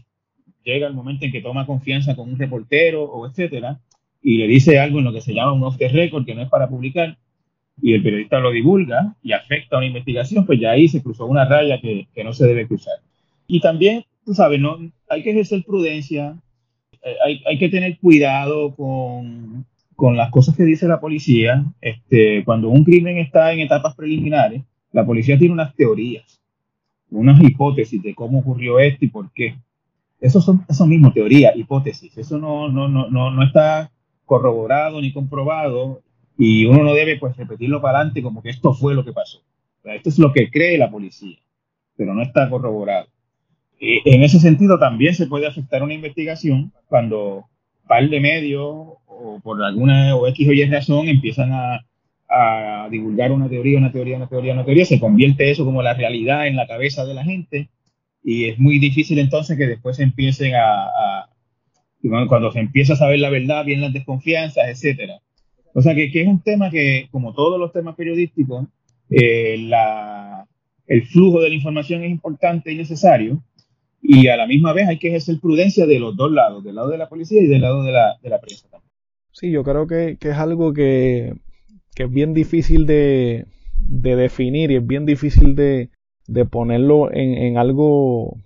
llega 0.65 0.89
el 0.89 0.95
momento 0.95 1.25
en 1.25 1.33
que 1.33 1.41
toma 1.41 1.67
confianza 1.67 2.17
con 2.17 2.29
un 2.29 2.39
reportero 2.39 3.05
o 3.05 3.27
etcétera 3.27 3.81
y 4.23 4.39
le 4.39 4.49
dice 4.49 4.79
algo 4.81 4.99
en 4.99 5.05
lo 5.05 5.13
que 5.13 5.21
se 5.21 5.33
llama 5.33 5.53
un 5.53 5.63
off 5.63 5.79
the 5.79 5.89
record 5.89 6.27
que 6.27 6.35
no 6.35 6.43
es 6.43 6.49
para 6.49 6.69
publicar 6.69 7.17
y 7.81 7.93
el 7.95 8.03
periodista 8.03 8.41
lo 8.41 8.51
divulga 8.51 9.15
y 9.23 9.33
afecta 9.33 9.77
a 9.77 9.79
una 9.79 9.87
investigación, 9.87 10.47
pues 10.47 10.61
ya 10.61 10.71
ahí 10.71 10.89
se 10.89 11.03
cruzó 11.03 11.27
una 11.27 11.45
raya 11.45 11.81
que, 11.81 12.09
que 12.15 12.25
no 12.25 12.33
se 12.33 12.47
debe 12.47 12.67
cruzar. 12.67 12.95
Y 13.47 13.61
también, 13.61 14.05
tú 14.25 14.35
sabes, 14.35 14.61
no, 14.61 14.79
hay 15.09 15.23
que 15.23 15.31
ejercer 15.31 15.63
prudencia, 15.65 16.37
hay, 17.25 17.43
hay, 17.47 17.59
que 17.59 17.69
tener 17.69 17.99
cuidado 17.99 18.75
con, 18.75 19.65
con, 19.95 20.17
las 20.17 20.31
cosas 20.31 20.57
que 20.57 20.65
dice 20.65 20.89
la 20.89 21.01
policía. 21.01 21.65
Este, 21.81 22.43
cuando 22.45 22.69
un 22.69 22.83
crimen 22.83 23.19
está 23.19 23.53
en 23.53 23.61
etapas 23.61 23.95
preliminares, 23.95 24.63
la 24.93 25.05
policía 25.05 25.39
tiene 25.39 25.53
unas 25.55 25.75
teorías, 25.77 26.41
unas 27.11 27.41
hipótesis 27.43 28.03
de 28.03 28.15
cómo 28.15 28.41
ocurrió 28.41 28.79
esto 28.81 29.05
y 29.05 29.09
por 29.09 29.31
qué. 29.33 29.55
Eso 30.19 30.41
son 30.41 30.89
mismo, 30.89 31.13
teoría, 31.13 31.53
hipótesis. 31.55 32.17
Eso 32.17 32.39
no, 32.39 32.69
no, 32.69 32.89
no, 32.89 33.11
no, 33.11 33.31
no 33.31 33.43
está 33.45 33.93
corroborado 34.25 35.01
ni 35.01 35.13
comprobado 35.13 36.03
y 36.39 36.67
uno 36.67 36.83
no 36.83 36.95
debe 36.95 37.17
pues 37.19 37.37
repetirlo 37.37 37.81
para 37.81 37.99
adelante 37.99 38.23
como 38.23 38.43
que 38.43 38.51
esto 38.51 38.75
fue 38.75 38.95
lo 38.95 39.05
que 39.05 39.13
pasó. 39.13 39.43
esto 39.85 40.09
es 40.09 40.19
lo 40.19 40.33
que 40.33 40.51
cree 40.51 40.79
la 40.79 40.91
policía, 40.91 41.39
pero 41.97 42.15
no 42.15 42.23
está 42.23 42.49
corroborado. 42.51 43.09
en 43.81 44.23
ese 44.23 44.41
sentido 44.41 44.79
también 44.79 45.15
se 45.15 45.27
puede 45.27 45.47
afectar 45.47 45.83
una 45.83 45.95
investigación 45.95 46.73
cuando 46.87 47.47
par 47.87 48.09
de 48.09 48.21
medios 48.21 48.65
o 49.07 49.41
por 49.43 49.63
alguna 49.63 50.15
o 50.17 50.27
X 50.29 50.49
o 50.49 50.53
Y 50.53 50.65
razón 50.67 51.09
empiezan 51.09 51.53
a, 51.53 51.83
divulgar 52.91 53.33
una 53.33 53.49
teoría, 53.49 53.79
una 53.79 53.91
teoría, 53.91 54.17
una 54.17 54.29
teoría, 54.29 54.53
una 54.53 54.65
teoría, 54.65 54.85
se 54.85 55.01
convierte 55.01 55.51
eso 55.51 55.65
como 55.65 55.83
la 55.83 55.95
realidad 55.95 56.47
en 56.47 56.57
la 56.57 56.67
cabeza 56.67 57.05
de 57.05 57.15
la 57.15 57.25
gente 57.25 57.71
y 58.23 58.47
es 58.47 58.59
muy 58.59 58.79
difícil 58.79 59.19
entonces 59.21 59.57
que 59.57 59.67
después 59.67 59.99
empiecen 60.01 60.55
a, 60.57 61.29
cuando 62.29 62.53
se 62.53 62.61
empieza 62.61 62.95
a 62.95 62.97
saber 62.97 63.21
la 63.21 63.31
verdad, 63.31 63.65
vienen 63.65 63.85
las 63.85 63.93
desconfianzas, 63.93 64.69
etcétera. 64.69 65.21
O 65.77 65.83
sea 65.83 65.95
que, 65.95 66.11
es 66.11 66.27
un 66.27 66.41
tema 66.41 66.71
que, 66.71 67.07
como 67.11 67.35
todos 67.35 67.61
los 67.61 67.71
temas 67.71 67.95
periodísticos, 67.97 68.67
eh, 69.11 69.71
el 70.87 71.03
flujo 71.07 71.43
de 71.43 71.51
la 71.51 71.55
información 71.55 72.03
es 72.03 72.11
importante 72.11 72.73
y 72.73 72.77
necesario, 72.77 73.43
y 74.01 74.29
a 74.29 74.39
la 74.39 74.47
misma 74.47 74.73
vez 74.73 74.89
hay 74.89 74.99
que 74.99 75.09
ejercer 75.09 75.39
prudencia 75.39 75.85
de 75.85 75.99
los 75.99 76.17
dos 76.17 76.33
lados, 76.33 76.65
del 76.65 76.77
lado 76.77 76.89
de 76.89 76.97
la 76.97 77.11
policía 77.11 77.43
y 77.43 77.47
del 77.47 77.61
lado 77.61 77.83
de 77.83 77.93
la, 77.93 78.17
de 78.23 78.31
la 78.31 78.41
prensa 78.41 78.67
también. 78.71 78.91
Sí, 79.33 79.51
yo 79.51 79.65
creo 79.65 79.87
que, 79.87 80.17
es 80.19 80.37
algo 80.39 80.73
que, 80.73 81.35
es 81.95 82.11
bien 82.11 82.33
difícil 82.33 82.87
de, 82.87 83.45
definir 83.79 84.71
y 84.71 84.77
es 84.77 84.87
bien 84.87 85.05
difícil 85.05 85.55
de, 85.57 85.91
ponerlo 86.51 87.13
en, 87.13 87.59
algo, 87.59 88.39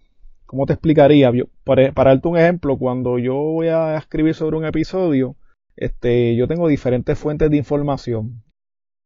¿cómo 0.47 0.67
te 0.67 0.73
explicaría? 0.73 1.31
para, 1.63 1.93
para 1.93 2.11
darte 2.11 2.27
un 2.27 2.39
ejemplo, 2.39 2.77
cuando 2.77 3.21
yo 3.21 3.35
voy 3.35 3.69
a 3.69 3.97
escribir 3.99 4.35
sobre 4.35 4.57
un 4.57 4.65
episodio, 4.65 5.37
este, 5.81 6.37
yo 6.37 6.47
tengo 6.47 6.69
diferentes 6.69 7.19
fuentes 7.19 7.51
de 7.51 7.57
información. 7.57 8.45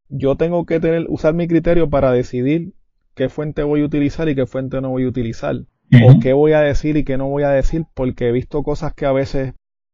Yo 0.09 0.35
tengo 0.35 0.65
que 0.65 0.79
tener, 0.79 1.05
usar 1.09 1.33
mi 1.33 1.47
criterio 1.47 1.89
para 1.89 2.11
decidir 2.11 2.73
qué 3.15 3.29
fuente 3.29 3.63
voy 3.63 3.81
a 3.81 3.85
utilizar 3.85 4.27
y 4.27 4.35
qué 4.35 4.45
fuente 4.45 4.81
no 4.81 4.89
voy 4.89 5.05
a 5.05 5.07
utilizar 5.07 5.55
o 5.55 6.19
qué 6.21 6.33
voy 6.33 6.51
a 6.51 6.59
decir 6.59 6.97
y 6.97 7.05
qué 7.05 7.17
no 7.17 7.29
voy 7.29 7.43
a 7.43 7.49
decir, 7.49 7.85
porque 7.93 8.27
he 8.27 8.31
visto 8.31 8.61
cosas 8.61 8.93
que 8.93 9.05
a 9.05 9.13
veces 9.13 9.53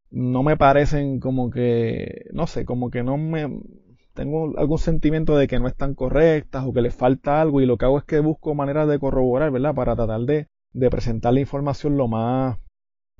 no 0.09 0.41
me 0.41 0.57
parecen 0.57 1.19
como 1.19 1.51
que, 1.51 2.25
no 2.33 2.47
sé, 2.47 2.65
como 2.65 2.89
que 2.89 3.03
no 3.03 3.17
me, 3.17 3.47
tengo 4.15 4.57
algún 4.57 4.79
sentimiento 4.79 5.37
de 5.37 5.47
que 5.47 5.59
no 5.59 5.67
están 5.67 5.93
correctas 5.93 6.65
o 6.65 6.73
que 6.73 6.81
les 6.81 6.95
falta 6.95 7.41
algo 7.41 7.61
y 7.61 7.67
lo 7.67 7.77
que 7.77 7.85
hago 7.85 7.99
es 7.99 8.05
que 8.05 8.19
busco 8.21 8.55
maneras 8.55 8.87
de 8.87 8.97
corroborar, 8.97 9.51
¿verdad? 9.51 9.75
Para 9.75 9.95
tratar 9.95 10.21
de, 10.21 10.47
de 10.73 10.89
presentar 10.89 11.33
la 11.33 11.41
información 11.41 11.95
lo 11.95 12.07
más 12.07 12.57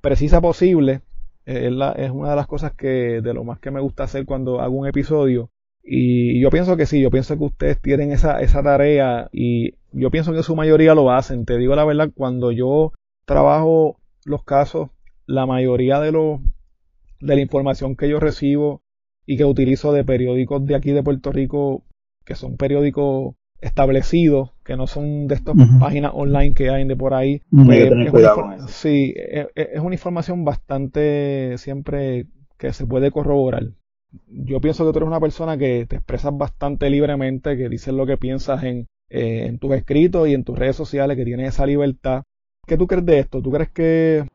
precisa 0.02 0.42
posible. 0.42 1.02
Es, 1.46 1.72
la, 1.72 1.92
es 1.94 2.12
una 2.12 2.32
de 2.32 2.36
las 2.36 2.48
cosas 2.48 2.74
que, 2.74 3.22
de 3.22 3.34
lo 3.34 3.44
más 3.44 3.60
que 3.60 3.72
me 3.72 3.82
gusta 3.82 4.04
hacer 4.04 4.26
cuando 4.26 4.62
hago 4.62 4.76
un 4.76 4.88
episodio. 4.88 5.50
Y 5.84 6.40
yo 6.40 6.50
pienso 6.52 6.78
que 6.78 6.86
sí, 6.86 7.02
yo 7.02 7.10
pienso 7.10 7.38
que 7.38 7.44
ustedes 7.44 7.82
tienen 7.82 8.12
esa, 8.12 8.40
esa 8.42 8.62
tarea 8.62 9.30
y 9.32 9.76
yo 9.92 10.12
pienso 10.12 10.34
que 10.34 10.44
su 10.44 10.56
mayoría 10.56 10.94
lo 10.94 11.12
hacen. 11.12 11.46
Te 11.46 11.58
digo 11.58 11.76
la 11.76 11.86
verdad, 11.86 12.12
cuando 12.14 12.52
yo 12.52 12.94
trabajo 13.26 14.00
los 14.26 14.44
casos, 14.44 14.90
la 15.26 15.46
mayoría 15.46 16.00
de 16.00 16.12
los 16.12 16.40
de 17.20 17.36
la 17.36 17.42
información 17.42 17.96
que 17.96 18.10
yo 18.10 18.20
recibo 18.20 18.82
y 19.26 19.38
que 19.38 19.46
utilizo 19.46 19.94
de 19.94 20.04
periódicos 20.04 20.66
de 20.66 20.76
aquí 20.76 20.92
de 20.92 21.04
Puerto 21.04 21.32
Rico, 21.32 21.84
que 22.26 22.36
son 22.36 22.58
periódicos 22.58 23.36
establecidos, 23.62 24.52
que 24.72 24.78
no 24.78 24.88
son 24.88 25.28
de 25.28 25.36
estas 25.36 25.54
páginas 25.82 26.12
online 26.14 26.54
que 26.54 26.70
hay 26.70 26.88
de 26.88 26.96
por 26.96 27.14
ahí. 27.14 27.42
Pues, 27.52 27.92
es 27.92 28.72
sí, 28.72 29.14
es, 29.18 29.48
es, 29.54 29.82
una 29.82 29.96
información 29.96 30.46
bastante 30.46 31.58
siempre 31.58 32.28
que 32.58 32.72
se 32.72 32.88
puede 32.88 33.12
corroborar. 33.12 33.68
Yo 34.28 34.62
pienso 34.62 34.86
que 34.86 34.94
tú 34.94 35.00
eres 35.00 35.08
una 35.08 35.20
persona 35.20 35.58
que 35.58 35.86
te 35.88 35.98
expresas 35.98 36.32
bastante 36.38 36.90
libremente, 36.90 37.58
que 37.58 37.68
dices 37.68 37.94
lo 37.94 38.06
que 38.06 38.16
piensas 38.16 38.64
en, 38.64 38.88
eh, 39.10 39.48
en 39.48 39.60
tus 39.60 39.74
escritos 39.74 40.30
y 40.30 40.36
en 40.36 40.46
tus 40.46 40.58
redes 40.58 40.78
sociales, 40.78 41.18
que 41.18 41.26
tienes 41.26 41.50
esa 41.50 41.66
libertad. 41.66 42.24
¿Qué 42.66 42.78
tú 42.78 42.88
crees 42.88 43.06
de 43.06 43.20
esto? 43.20 43.42
¿Tú 43.42 43.52
crees 43.52 43.72
que 43.72 44.26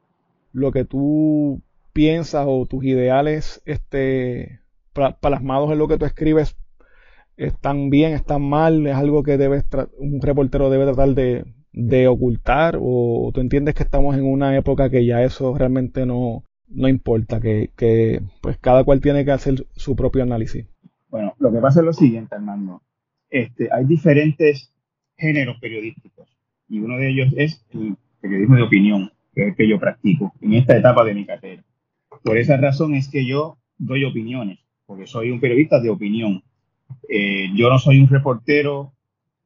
lo 0.53 0.71
que 0.71 0.85
tú 0.85 1.63
piensas 1.95 2.45
o 2.47 2.67
tus 2.67 2.85
ideales 2.85 3.63
este, 3.65 4.61
plasmados 4.93 5.73
en 5.73 5.79
lo 5.79 5.89
que 5.89 5.97
tú 5.97 6.05
escribes 6.05 6.57
están 7.37 7.91
bien, 7.91 8.13
están 8.13 8.43
mal? 8.43 8.87
¿Es 8.87 8.95
algo 8.95 9.23
que 9.23 9.37
debes 9.37 9.65
un 9.99 10.21
reportero 10.21 10.71
debe 10.71 10.85
tratar 10.85 11.11
de, 11.15 12.09
ocultar? 12.09 12.79
¿O 12.81 13.31
tú 13.35 13.41
entiendes 13.41 13.75
que 13.75 13.83
estamos 13.83 14.17
en 14.17 14.25
una 14.25 14.57
época 14.57 14.91
que 14.91 15.05
ya 15.05 15.23
eso 15.23 15.57
realmente 15.57 16.07
no, 16.07 16.45
no 16.69 16.89
importa, 16.89 17.41
que, 17.41 17.71
que 17.77 18.23
pues 18.41 18.59
cada 18.59 18.85
cual 18.85 19.01
tiene 19.01 19.25
que 19.25 19.33
hacer 19.33 19.67
su 19.75 19.97
propio 19.97 20.23
análisis? 20.23 20.67
Bueno, 21.09 21.35
lo 21.39 21.53
que 21.53 21.59
pasa 21.59 21.81
es 21.81 21.87
lo 21.87 21.93
siguiente, 21.93 22.35
Armando. 22.35 22.83
Este, 23.31 23.69
hay 23.73 23.85
diferentes 23.85 24.73
géneros 25.17 25.59
periodísticos 25.61 26.29
y 26.69 26.79
uno 26.79 26.99
de 26.99 27.11
ellos 27.11 27.33
es 27.37 27.65
el 27.73 27.97
periodismo 28.21 28.57
de 28.57 28.63
opinión, 28.63 29.13
que 29.35 29.49
es 29.49 29.57
que 29.57 29.69
yo 29.69 29.79
practico 29.79 30.33
en 30.41 30.55
esta 30.55 30.77
etapa 30.77 31.05
de 31.05 31.15
mi 31.15 31.27
carrera. 31.27 31.65
Por 32.23 32.39
esa 32.39 32.57
razón 32.57 32.95
es 32.95 33.09
que 33.09 33.27
yo 33.27 33.59
doy 33.79 34.05
opiniones, 34.05 34.59
porque 34.87 35.07
soy 35.07 35.31
un 35.31 35.41
periodista 35.41 35.81
de 35.81 35.91
opinión. 35.91 36.43
Eh, 37.09 37.49
yo 37.55 37.71
no 37.71 37.79
soy 37.79 38.01
un 38.01 38.09
reportero 38.09 38.93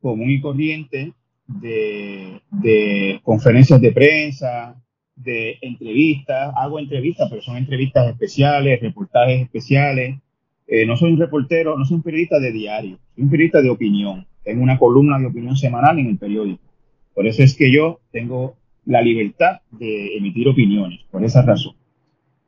común 0.01 0.31
y 0.31 0.41
corriente 0.41 1.13
de, 1.47 2.41
de, 2.51 3.21
conferencias 3.23 3.81
de 3.81 3.93
prensa, 3.93 4.81
de 5.17 5.59
entrevistas. 5.61 6.53
Hago 6.57 6.79
entrevistas, 6.79 7.29
pero 7.29 7.43
son 7.43 7.57
entrevistas 7.57 8.09
especiales, 8.09 8.81
reportajes 8.81 9.43
especiales. 9.43 10.19
Eh, 10.67 10.87
no 10.87 10.97
soy 10.97 11.13
un 11.13 11.19
reportero, 11.19 11.77
no 11.77 11.85
soy 11.85 11.97
un 11.97 12.03
periodista 12.03 12.39
de 12.39 12.53
diario, 12.53 12.99
soy 13.15 13.25
un 13.25 13.31
periodista 13.31 13.61
de 13.61 13.71
opinión. 13.71 14.27
Tengo 14.45 14.63
una 14.63 14.79
columna 14.79 15.19
de 15.19 15.27
opinión 15.27 15.57
semanal 15.57 15.99
en 15.99 16.07
el 16.07 16.19
periódico. 16.19 16.63
Por 17.13 17.27
eso 17.27 17.43
es 17.43 17.57
que 17.57 17.73
yo 17.73 18.01
tengo 18.13 18.57
la 18.87 19.03
libertad 19.03 19.61
de 19.71 20.17
emitir 20.17 20.49
opiniones, 20.49 21.01
por 21.11 21.25
esa 21.25 21.43
razón. 21.43 21.75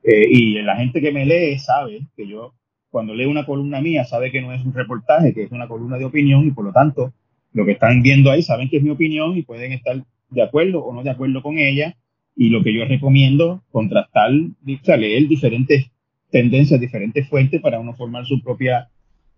Eh, 0.02 0.26
y 0.28 0.62
la 0.62 0.76
gente 0.76 1.00
que 1.00 1.12
me 1.12 1.26
lee 1.26 1.58
sabe 1.58 2.06
que 2.16 2.26
yo, 2.26 2.54
cuando 2.92 3.14
leo 3.14 3.30
una 3.30 3.46
columna 3.46 3.80
mía, 3.80 4.04
sabe 4.04 4.30
que 4.30 4.42
no 4.42 4.52
es 4.52 4.62
un 4.64 4.74
reportaje, 4.74 5.32
que 5.32 5.44
es 5.44 5.50
una 5.50 5.66
columna 5.66 5.96
de 5.96 6.04
opinión 6.04 6.46
y 6.46 6.50
por 6.50 6.66
lo 6.66 6.72
tanto, 6.72 7.14
lo 7.54 7.64
que 7.64 7.72
están 7.72 8.02
viendo 8.02 8.30
ahí 8.30 8.42
saben 8.42 8.68
que 8.68 8.76
es 8.76 8.82
mi 8.82 8.90
opinión 8.90 9.34
y 9.34 9.42
pueden 9.42 9.72
estar 9.72 10.04
de 10.28 10.42
acuerdo 10.42 10.84
o 10.84 10.92
no 10.92 11.02
de 11.02 11.08
acuerdo 11.08 11.42
con 11.42 11.58
ella. 11.58 11.96
Y 12.36 12.50
lo 12.50 12.62
que 12.62 12.74
yo 12.74 12.84
recomiendo, 12.84 13.62
contrastar, 13.70 14.30
o 14.32 14.84
sea, 14.84 14.98
leer 14.98 15.26
diferentes 15.26 15.90
tendencias, 16.30 16.80
diferentes 16.80 17.26
fuentes 17.28 17.62
para 17.62 17.80
uno 17.80 17.94
formar 17.94 18.26
su 18.26 18.42
propia, 18.42 18.90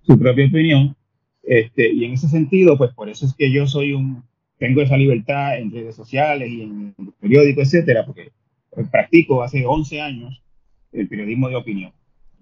su 0.02 0.18
propia 0.18 0.46
opinión. 0.46 0.96
Este, 1.44 1.92
y 1.92 2.04
en 2.04 2.14
ese 2.14 2.28
sentido, 2.28 2.76
pues 2.76 2.92
por 2.92 3.08
eso 3.08 3.24
es 3.24 3.34
que 3.34 3.52
yo 3.52 3.68
soy 3.68 3.92
un, 3.92 4.24
tengo 4.58 4.82
esa 4.82 4.96
libertad 4.96 5.58
en 5.58 5.70
redes 5.70 5.94
sociales 5.94 6.50
y 6.50 6.62
en 6.62 6.94
el 6.98 7.12
periódico, 7.20 7.62
etcétera, 7.62 8.04
porque 8.04 8.32
pues, 8.70 8.88
practico 8.88 9.44
hace 9.44 9.64
11 9.64 10.00
años 10.00 10.42
el 10.90 11.06
periodismo 11.08 11.48
de 11.48 11.56
opinión. 11.56 11.92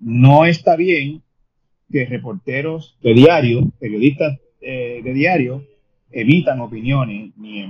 No 0.03 0.45
está 0.45 0.75
bien 0.75 1.23
que 1.91 2.07
reporteros 2.07 2.99
de 3.03 3.15
diario, 3.15 3.71
periodistas 3.79 4.39
eh, 4.61 5.01
de 5.05 5.13
diario, 5.13 5.65
emitan 6.11 6.61
opiniones, 6.61 7.31
ni, 7.37 7.65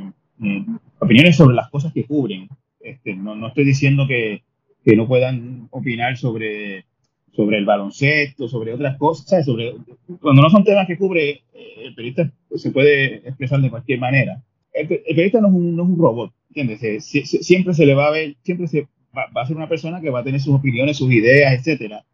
opiniones 0.99 1.37
sobre 1.37 1.55
las 1.55 1.69
cosas 1.69 1.93
que 1.93 2.05
cubren. 2.05 2.49
Este, 2.81 3.15
no, 3.15 3.35
no 3.35 3.49
estoy 3.49 3.65
diciendo 3.65 4.07
que, 4.09 4.43
que 4.83 4.97
no 4.97 5.07
puedan 5.07 5.69
opinar 5.71 6.17
sobre, 6.17 6.87
sobre 7.35 7.59
el 7.59 7.67
baloncesto, 7.67 8.49
sobre 8.49 8.73
otras 8.73 8.97
cosas, 8.97 9.45
sobre, 9.45 9.75
cuando 10.21 10.41
no 10.41 10.49
son 10.49 10.65
temas 10.65 10.87
que 10.87 10.97
cubre, 10.97 11.43
eh, 11.53 11.75
el 11.85 11.95
periodista 11.95 12.33
se 12.55 12.71
puede 12.71 13.17
expresar 13.29 13.61
de 13.61 13.71
cualquier 13.71 13.99
manera. 13.99 14.43
El, 14.73 14.89
periodista 14.89 15.41
no 15.41 15.49
es, 15.49 15.55
un, 15.55 15.77
no 15.77 15.83
es, 15.83 15.89
un, 15.91 15.99
robot, 15.99 16.33
¿entiendes? 16.55 17.05
siempre 17.05 17.75
se 17.75 17.85
le 17.85 17.95
va 17.95 18.07
a 18.07 18.13
ver, 18.13 18.37
siempre 18.43 18.69
se 18.69 18.87
va, 19.15 19.29
a 19.35 19.47
ser 19.47 19.57
una 19.57 19.69
persona 19.69 20.01
que 20.01 20.09
va 20.09 20.21
a 20.21 20.25
tener 20.25 20.41
sus 20.41 20.55
opiniones, 20.55 20.97
sus 20.97 21.13
ideas, 21.13 21.53
etcétera, 21.53 22.05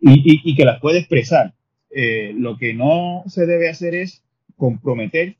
y, 0.00 0.40
y, 0.50 0.54
que 0.54 0.64
las 0.64 0.80
puede 0.80 0.98
expresar. 0.98 1.54
Eh, 1.90 2.32
lo 2.36 2.56
que 2.56 2.72
no 2.74 3.24
se 3.26 3.46
debe 3.46 3.68
hacer 3.68 3.94
es 3.94 4.22
comprometer 4.56 5.34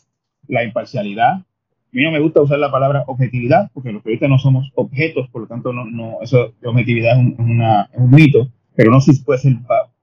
la 0.49 0.64
imparcialidad 0.64 1.44
a 1.92 1.96
mí 1.96 2.05
no 2.05 2.12
me 2.12 2.20
gusta 2.20 2.40
usar 2.40 2.61
la 2.61 2.70
palabra 2.70 3.03
objetividad, 3.09 3.68
porque 3.75 3.90
los 3.90 4.01
periodistas 4.01 4.31
no 4.31 4.38
somos 4.38 4.70
objetos, 4.77 5.29
por 5.31 5.42
lo 5.42 5.49
tanto, 5.49 5.73
no, 5.73 5.85
no 5.85 6.18
eso 6.23 6.55
de 6.61 6.68
objetividad 6.68 7.18
es 7.18 7.18
un, 7.18 7.51
una, 7.51 7.90
un 7.94 8.12
mito, 8.12 8.49
pero 8.77 8.92
no 8.92 9.01
si 9.01 9.12
puede 9.23 9.40
ser 9.40 9.57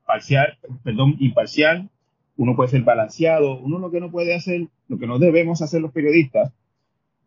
parcial, 0.06 0.58
perdón, 0.84 1.16
imparcial, 1.20 1.90
uno 2.36 2.58
puede 2.58 2.72
ser 2.72 2.82
balanceado, 2.82 3.58
uno 3.60 3.80
lo 3.80 3.90
que 3.90 4.02
no 4.02 4.12
puede 4.12 4.36
hacer, 4.36 4.68
lo 4.90 4.98
que 4.98 5.08
no 5.08 5.18
debemos 5.18 5.62
hacer 5.62 5.80
los 5.80 5.94
periodistas, 5.94 6.52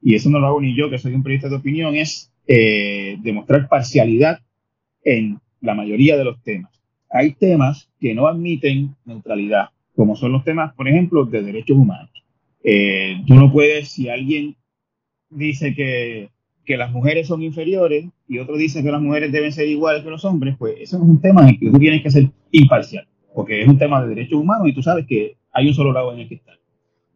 y 0.02 0.14
eso 0.14 0.28
no 0.28 0.40
lo 0.40 0.48
hago 0.48 0.60
ni 0.60 0.76
yo, 0.76 0.90
que 0.90 0.98
soy 0.98 1.14
un 1.14 1.22
periodista 1.22 1.48
de 1.48 1.56
opinión, 1.56 1.94
es 1.94 2.30
eh, 2.46 3.16
demostrar 3.22 3.66
parcialidad 3.66 4.40
en 5.04 5.40
la 5.62 5.74
mayoría 5.74 6.18
de 6.18 6.24
los 6.24 6.42
temas. 6.42 6.70
Hay 7.10 7.32
temas 7.32 7.90
que 8.00 8.14
no 8.14 8.26
admiten 8.26 8.94
neutralidad, 9.04 9.70
como 9.96 10.16
son 10.16 10.32
los 10.32 10.44
temas, 10.44 10.72
por 10.74 10.88
ejemplo, 10.88 11.24
de 11.24 11.42
derechos 11.42 11.76
humanos. 11.76 12.10
Eh, 12.62 13.22
tú 13.26 13.34
no 13.34 13.52
puedes, 13.52 13.88
si 13.88 14.08
alguien 14.08 14.56
dice 15.28 15.74
que, 15.74 16.30
que 16.64 16.76
las 16.76 16.92
mujeres 16.92 17.26
son 17.26 17.42
inferiores 17.42 18.06
y 18.28 18.38
otros 18.38 18.58
dicen 18.58 18.84
que 18.84 18.92
las 18.92 19.02
mujeres 19.02 19.32
deben 19.32 19.52
ser 19.52 19.68
iguales 19.68 20.04
que 20.04 20.10
los 20.10 20.24
hombres, 20.24 20.56
pues 20.58 20.74
eso 20.78 20.96
es 20.96 21.02
un 21.02 21.20
tema 21.20 21.42
en 21.42 21.48
el 21.48 21.58
que 21.58 21.70
tú 21.70 21.78
tienes 21.78 22.02
que 22.02 22.10
ser 22.10 22.30
imparcial, 22.52 23.08
porque 23.34 23.62
es 23.62 23.68
un 23.68 23.78
tema 23.78 24.00
de 24.02 24.08
derechos 24.08 24.38
humanos 24.38 24.68
y 24.68 24.72
tú 24.72 24.82
sabes 24.82 25.06
que 25.06 25.36
hay 25.52 25.66
un 25.66 25.74
solo 25.74 25.92
lado 25.92 26.12
en 26.12 26.20
el 26.20 26.28
que 26.28 26.36
está. 26.36 26.52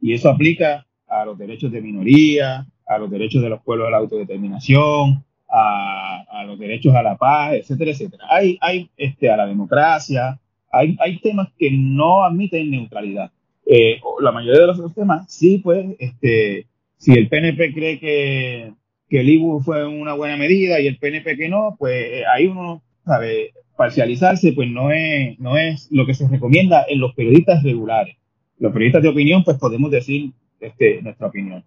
Y 0.01 0.13
eso 0.13 0.29
aplica 0.29 0.87
a 1.07 1.25
los 1.25 1.39
derechos 1.39 1.71
de 1.71 1.81
minoría, 1.81 2.67
a 2.87 2.99
los 2.99 3.11
derechos 3.11 3.43
de 3.43 3.49
los 3.49 3.63
pueblos 3.63 3.89
a 3.89 3.91
la 3.91 3.99
autodeterminación, 3.99 5.25
a, 5.55 6.45
los 6.47 6.59
derechos 6.59 6.95
a 6.95 7.03
la 7.03 7.17
paz, 7.17 7.55
etcétera, 7.55 7.93
etcétera. 7.93 8.25
Hay, 8.29 8.59
hay 8.61 8.91
este, 8.97 9.31
a 9.31 9.37
la 9.37 9.47
democracia, 9.47 10.39
hay, 10.73 10.97
hay 11.01 11.19
temas 11.21 11.49
que 11.57 11.71
no 11.71 12.25
admiten 12.25 12.71
neutralidad. 12.71 13.31
Eh, 13.67 14.01
la 14.21 14.33
mayoría 14.33 14.61
de 14.63 14.67
los 14.67 14.95
temas, 14.95 15.33
sí, 15.33 15.59
pues, 15.59 15.87
este, 15.99 16.67
si 16.97 17.13
el 17.13 17.29
PNP 17.29 17.73
cree 17.73 17.99
que, 17.99 18.73
que 19.09 19.21
el 19.21 19.29
IBU 19.29 19.61
fue 19.61 19.87
una 19.87 20.15
buena 20.15 20.37
medida 20.37 20.81
y 20.81 20.87
el 20.87 20.99
PNP 20.99 21.37
que 21.37 21.49
no, 21.49 21.77
pues 21.79 21.95
eh, 21.95 22.23
ahí 22.33 22.47
uno 22.47 22.83
sabe 23.05 23.53
parcializarse, 23.77 24.53
pues 24.53 24.69
no 24.69 24.91
es, 24.91 25.39
no 25.39 25.57
es 25.57 25.89
lo 25.91 26.07
que 26.07 26.15
se 26.15 26.29
recomienda 26.29 26.85
en 26.89 27.01
los 27.01 27.15
periodistas 27.15 27.63
regulares. 27.63 28.17
Los 28.59 28.73
periodistas 28.73 29.03
de 29.03 29.09
opinión, 29.09 29.45
pues 29.45 29.59
podemos 29.59 29.91
decir 29.91 30.33
este, 30.61 31.03
nuestra 31.03 31.29
opinión. 31.29 31.65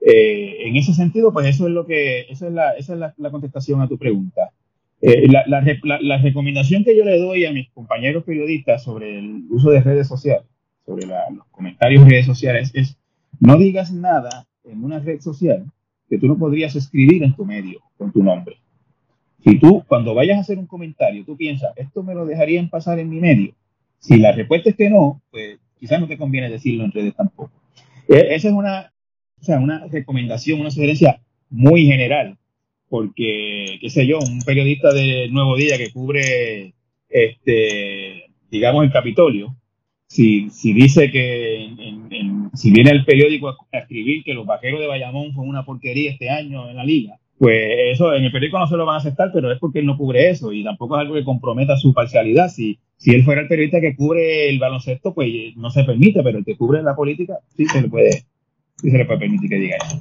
Eh, 0.00 0.68
en 0.68 0.76
ese 0.76 0.94
sentido, 0.94 1.32
pues 1.32 1.46
eso 1.46 1.66
es 1.66 1.72
lo 1.72 1.86
que, 1.86 2.20
eso 2.28 2.46
es 2.46 2.52
la, 2.52 2.72
esa 2.72 2.94
es 2.94 3.00
la, 3.16 3.30
contestación 3.30 3.80
a 3.80 3.88
tu 3.88 3.98
pregunta. 3.98 4.52
Eh, 5.00 5.28
la, 5.28 5.44
la, 5.46 6.18
recomendación 6.18 6.84
que 6.84 6.96
yo 6.96 7.04
le 7.04 7.18
doy 7.18 7.44
a 7.44 7.52
mis 7.52 7.70
compañeros 7.70 8.24
periodistas 8.24 8.82
sobre 8.82 9.18
el 9.18 9.44
uso 9.50 9.70
de 9.70 9.80
redes 9.80 10.08
sociales, 10.08 10.46
sobre 10.84 11.06
los 11.06 11.46
comentarios 11.50 12.02
en 12.02 12.10
redes 12.10 12.26
sociales, 12.26 12.70
es 12.74 12.96
no 13.40 13.56
digas 13.56 13.92
nada 13.92 14.46
en 14.64 14.82
una 14.82 14.98
red 14.98 15.20
social 15.20 15.64
que 16.08 16.18
tú 16.18 16.26
no 16.26 16.38
podrías 16.38 16.74
escribir 16.74 17.22
en 17.22 17.34
tu 17.34 17.44
medio 17.44 17.80
con 17.96 18.12
tu 18.12 18.22
nombre. 18.22 18.56
Si 19.44 19.58
tú, 19.58 19.84
cuando 19.86 20.14
vayas 20.14 20.38
a 20.38 20.40
hacer 20.40 20.58
un 20.58 20.66
comentario, 20.66 21.24
tú 21.24 21.36
piensas, 21.36 21.72
esto 21.76 22.02
me 22.02 22.14
lo 22.14 22.26
dejarían 22.26 22.68
pasar 22.68 22.98
en 22.98 23.08
mi 23.08 23.20
medio. 23.20 23.54
Si 23.98 24.18
la 24.18 24.32
respuesta 24.32 24.70
es 24.70 24.76
que 24.76 24.90
no, 24.90 25.22
pues 25.30 25.58
quizás 25.78 26.00
no 26.00 26.08
te 26.08 26.18
conviene 26.18 26.50
decirlo 26.50 26.84
en 26.84 26.92
redes 26.92 27.14
tampoco. 27.14 27.52
E, 28.08 28.34
esa 28.34 28.48
es 28.48 28.54
una, 28.54 28.92
o 29.40 29.44
sea, 29.44 29.58
una 29.58 29.86
recomendación, 29.86 30.60
una 30.60 30.70
sugerencia 30.70 31.20
muy 31.50 31.86
general, 31.86 32.36
porque, 32.88 33.78
qué 33.80 33.90
sé 33.90 34.06
yo, 34.06 34.18
un 34.18 34.40
periodista 34.40 34.92
de 34.92 35.28
Nuevo 35.30 35.56
Día 35.56 35.76
que 35.76 35.90
cubre, 35.90 36.74
este, 37.08 38.24
digamos, 38.50 38.84
el 38.84 38.92
Capitolio, 38.92 39.56
si, 40.06 40.48
si 40.50 40.72
dice 40.72 41.10
que 41.10 41.68
si 42.54 42.70
viene 42.70 42.90
el 42.90 43.04
periódico 43.04 43.50
a, 43.50 43.78
escribir 43.78 44.24
que 44.24 44.32
los 44.32 44.46
vaqueros 44.46 44.80
de 44.80 44.86
Bayamón 44.86 45.34
fue 45.34 45.44
una 45.44 45.64
porquería 45.64 46.10
este 46.10 46.30
año 46.30 46.68
en 46.68 46.76
la 46.76 46.84
liga, 46.84 47.18
pues 47.38 47.60
eso 47.92 48.14
en 48.14 48.24
el 48.24 48.32
periódico 48.32 48.58
no 48.58 48.66
se 48.66 48.76
lo 48.76 48.86
van 48.86 48.96
a 48.96 48.98
aceptar, 48.98 49.30
pero 49.32 49.52
es 49.52 49.58
porque 49.58 49.80
él 49.80 49.86
no 49.86 49.98
cubre 49.98 50.30
eso 50.30 50.52
y 50.52 50.64
tampoco 50.64 50.96
es 50.96 51.02
algo 51.02 51.14
que 51.14 51.24
comprometa 51.24 51.76
su 51.76 51.92
parcialidad. 51.92 52.48
Si, 52.48 52.78
si 52.96 53.14
él 53.14 53.22
fuera 53.22 53.42
el 53.42 53.48
periodista 53.48 53.80
que 53.80 53.94
cubre 53.94 54.48
el 54.48 54.58
baloncesto, 54.58 55.14
pues 55.14 55.30
no 55.56 55.70
se 55.70 55.84
permite, 55.84 56.22
pero 56.22 56.38
el 56.38 56.44
que 56.44 56.56
cubre 56.56 56.82
la 56.82 56.96
política 56.96 57.38
sí 57.54 57.66
se 57.66 57.82
le 57.82 57.88
puede, 57.88 58.24
sí 58.80 58.90
se 58.90 58.98
le 58.98 59.04
puede 59.04 59.20
permitir 59.20 59.50
que 59.50 59.56
diga 59.56 59.76
eso. 59.76 60.00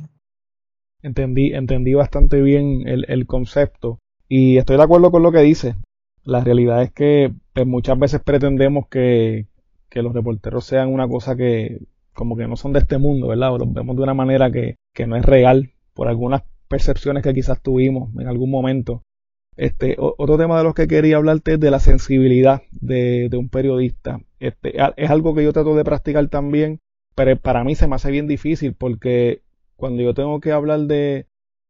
Entendí, 1.02 1.54
entendí 1.54 1.94
bastante 1.94 2.42
bien 2.42 2.88
el, 2.88 3.06
el 3.08 3.28
concepto 3.28 4.00
y 4.28 4.58
estoy 4.58 4.78
de 4.78 4.84
acuerdo 4.84 5.12
con 5.12 5.24
lo 5.24 5.32
que 5.32 5.42
dice. 5.42 5.76
La 6.24 6.44
realidad 6.44 6.82
es 6.84 6.92
que 6.92 7.32
pues, 7.54 7.66
muchas 7.66 7.98
veces 7.98 8.22
pretendemos 8.22 8.88
que, 8.88 9.48
que 9.90 10.02
los 10.02 10.14
reporteros 10.14 10.66
sean 10.66 10.90
una 10.90 11.08
cosa 11.08 11.36
que 11.36 11.80
como 12.18 12.36
que 12.36 12.48
no 12.48 12.58
son 12.58 12.74
de 12.74 12.80
este 12.80 12.98
mundo, 12.98 13.28
¿verdad? 13.28 13.54
O 13.54 13.60
los 13.60 13.72
vemos 13.72 13.96
de 13.96 14.02
una 14.02 14.16
manera 14.16 14.52
que, 14.52 14.76
no 15.06 15.16
es 15.16 15.24
real 15.24 15.70
por 15.94 16.08
algunas 16.08 16.42
percepciones 16.68 17.22
que 17.22 17.34
quizás 17.34 17.62
tuvimos 17.62 18.10
en 18.20 18.28
algún 18.28 18.50
momento. 18.50 19.04
Este, 19.56 19.96
otro 20.00 20.38
tema 20.38 20.58
de 20.58 20.64
los 20.64 20.74
que 20.74 20.88
quería 20.88 21.18
hablarte 21.18 21.54
es 21.54 21.60
de 21.60 21.72
la 21.72 21.80
sensibilidad 21.80 22.64
de, 22.72 23.30
un 23.38 23.50
periodista. 23.50 24.20
Este, 24.40 24.76
es 24.98 25.10
algo 25.12 25.36
que 25.36 25.44
yo 25.44 25.54
trato 25.54 25.76
de 25.76 25.84
practicar 25.84 26.28
también, 26.28 26.80
pero 27.18 27.36
para 27.36 27.64
mí 27.64 27.74
se 27.74 27.88
me 27.88 27.96
hace 27.96 28.12
bien 28.12 28.28
difícil 28.28 28.76
porque 28.76 29.42
cuando 29.76 30.04
yo 30.04 30.14
tengo 30.14 30.40
que 30.40 30.52
hablar 30.52 30.82
de, 30.82 31.26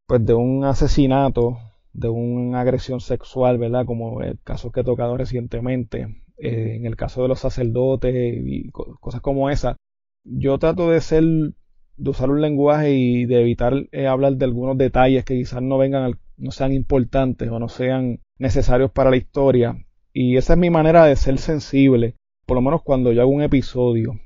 pues 0.06 0.26
de 0.26 0.34
un 0.34 0.66
asesinato, 0.66 1.58
de 1.94 2.10
una 2.10 2.60
agresión 2.60 3.00
sexual, 3.00 3.58
¿verdad? 3.58 3.86
Como 3.86 4.22
el 4.24 4.38
caso 4.44 4.74
que 4.74 4.82
he 4.82 4.84
tocado 4.84 5.16
recientemente, 5.16 6.22
eh, 6.38 6.76
en 6.76 6.86
el 6.86 6.98
caso 6.98 7.22
de 7.22 7.30
los 7.30 7.40
sacerdotes 7.40 8.14
y 8.14 8.70
cosas 9.00 9.22
como 9.22 9.50
esa, 9.50 9.78
yo 10.26 10.58
trato 10.60 10.90
de 10.90 11.00
ser, 11.00 11.24
de 11.24 12.10
usar 12.10 12.30
un 12.30 12.42
lenguaje 12.42 12.92
y 12.96 13.26
de 13.26 13.40
evitar 13.40 13.74
eh, 13.94 14.06
hablar 14.06 14.34
de 14.36 14.44
algunos 14.44 14.78
detalles 14.78 15.24
que 15.24 15.36
quizás 15.36 15.62
no 15.62 15.78
vengan, 15.78 16.20
no 16.36 16.52
sean 16.52 16.74
importantes 16.74 17.50
o 17.50 17.58
no 17.58 17.70
sean 17.70 18.20
necesarios 18.38 18.92
para 18.92 19.12
la 19.12 19.18
historia. 19.18 19.78
Y 20.12 20.36
esa 20.36 20.54
es 20.54 20.60
mi 20.60 20.70
manera 20.70 21.06
de 21.06 21.16
ser 21.16 21.38
sensible, 21.38 22.16
por 22.46 22.56
lo 22.56 22.62
menos 22.62 22.84
cuando 22.84 23.14
yo 23.14 23.22
hago 23.22 23.32
un 23.32 23.44
episodio. 23.44 24.20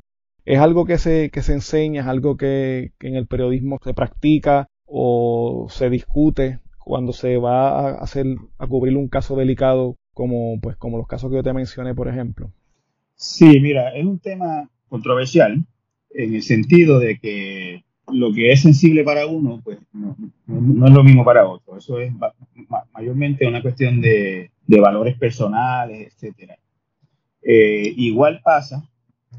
Es 0.51 0.59
algo 0.59 0.85
que 0.85 0.97
se, 0.97 1.29
que 1.29 1.43
se 1.43 1.53
enseña, 1.53 2.01
es 2.01 2.07
algo 2.07 2.35
que, 2.35 2.91
en 2.99 3.15
el 3.15 3.25
periodismo 3.25 3.79
se 3.81 3.93
practica 3.93 4.67
o 4.85 5.67
se 5.69 5.89
discute 5.89 6.59
cuando 6.77 7.13
se 7.13 7.37
va 7.37 7.69
a 7.69 8.03
hacer, 8.03 8.25
a 8.57 8.67
cubrir 8.67 8.97
un 8.97 9.07
caso 9.07 9.37
delicado 9.37 9.95
como, 10.13 10.59
pues, 10.59 10.75
como 10.75 10.97
los 10.97 11.07
casos 11.07 11.29
que 11.29 11.37
yo 11.37 11.43
te 11.43 11.53
mencioné, 11.53 11.95
por 11.95 12.09
ejemplo? 12.09 12.51
Sí, 13.15 13.61
mira, 13.61 13.95
es 13.95 14.03
un 14.03 14.19
tema 14.19 14.69
controversial 14.89 15.63
en 16.09 16.35
el 16.35 16.43
sentido 16.43 16.99
de 16.99 17.17
que 17.17 17.85
lo 18.11 18.33
que 18.33 18.51
es 18.51 18.61
sensible 18.61 19.05
para 19.05 19.27
uno, 19.27 19.61
pues 19.63 19.79
no, 19.93 20.85
es 20.85 20.93
lo 20.93 21.01
mismo 21.05 21.23
para 21.23 21.47
otro. 21.47 21.77
Eso 21.77 21.97
es 22.01 22.11
mayormente 22.93 23.47
una 23.47 23.61
cuestión 23.61 24.01
de, 24.01 24.51
valores 24.67 25.17
personales, 25.17 26.11
etcétera. 26.13 26.57
Eh, 27.41 27.93
igual 27.95 28.41
pasa, 28.43 28.90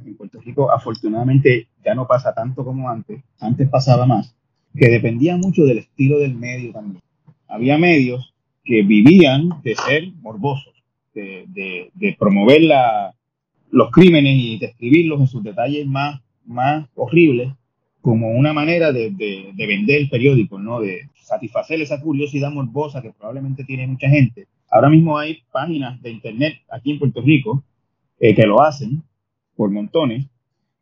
en 0.06 0.16
Puerto 0.16 0.40
Rico 0.40 0.70
afortunadamente 0.72 1.68
ya 1.84 1.94
no 1.94 2.06
pasa 2.06 2.34
tanto 2.34 2.64
como 2.64 2.88
antes, 2.88 3.22
antes 3.40 3.68
pasaba 3.68 4.06
más, 4.06 4.34
que 4.76 4.88
dependía 4.88 5.36
mucho 5.36 5.64
del 5.64 5.78
estilo 5.78 6.18
del 6.18 6.34
medio 6.34 6.72
también. 6.72 7.02
Había 7.48 7.78
medios 7.78 8.32
que 8.64 8.82
vivían 8.82 9.60
de 9.62 9.74
ser 9.74 10.12
morbosos, 10.20 10.72
de, 11.14 12.16
promover 12.18 12.62
los 13.70 13.90
crímenes 13.90 14.34
y 14.36 14.58
describirlos 14.58 15.20
en 15.20 15.26
sus 15.26 15.42
detalles 15.42 15.86
más, 15.86 16.20
más 16.44 16.88
horribles 16.94 17.52
como 18.00 18.30
una 18.30 18.52
manera 18.52 18.92
de, 18.92 19.10
vender 19.56 20.00
el 20.00 20.10
periódico, 20.10 20.58
¿no? 20.58 20.80
de 20.80 21.08
satisfacer 21.14 21.80
esa 21.80 22.00
curiosidad 22.00 22.50
morbosa 22.50 23.00
que 23.00 23.12
probablemente 23.12 23.64
tiene 23.64 23.86
mucha 23.86 24.08
gente. 24.08 24.46
Ahora 24.70 24.88
mismo 24.88 25.18
hay 25.18 25.42
páginas 25.52 26.00
de 26.02 26.10
internet 26.10 26.54
aquí 26.70 26.92
en 26.92 26.98
Puerto 26.98 27.20
Rico 27.20 27.62
eh, 28.18 28.34
que 28.34 28.46
lo 28.46 28.62
hacen 28.62 29.02
por 29.56 29.70
montones, 29.70 30.26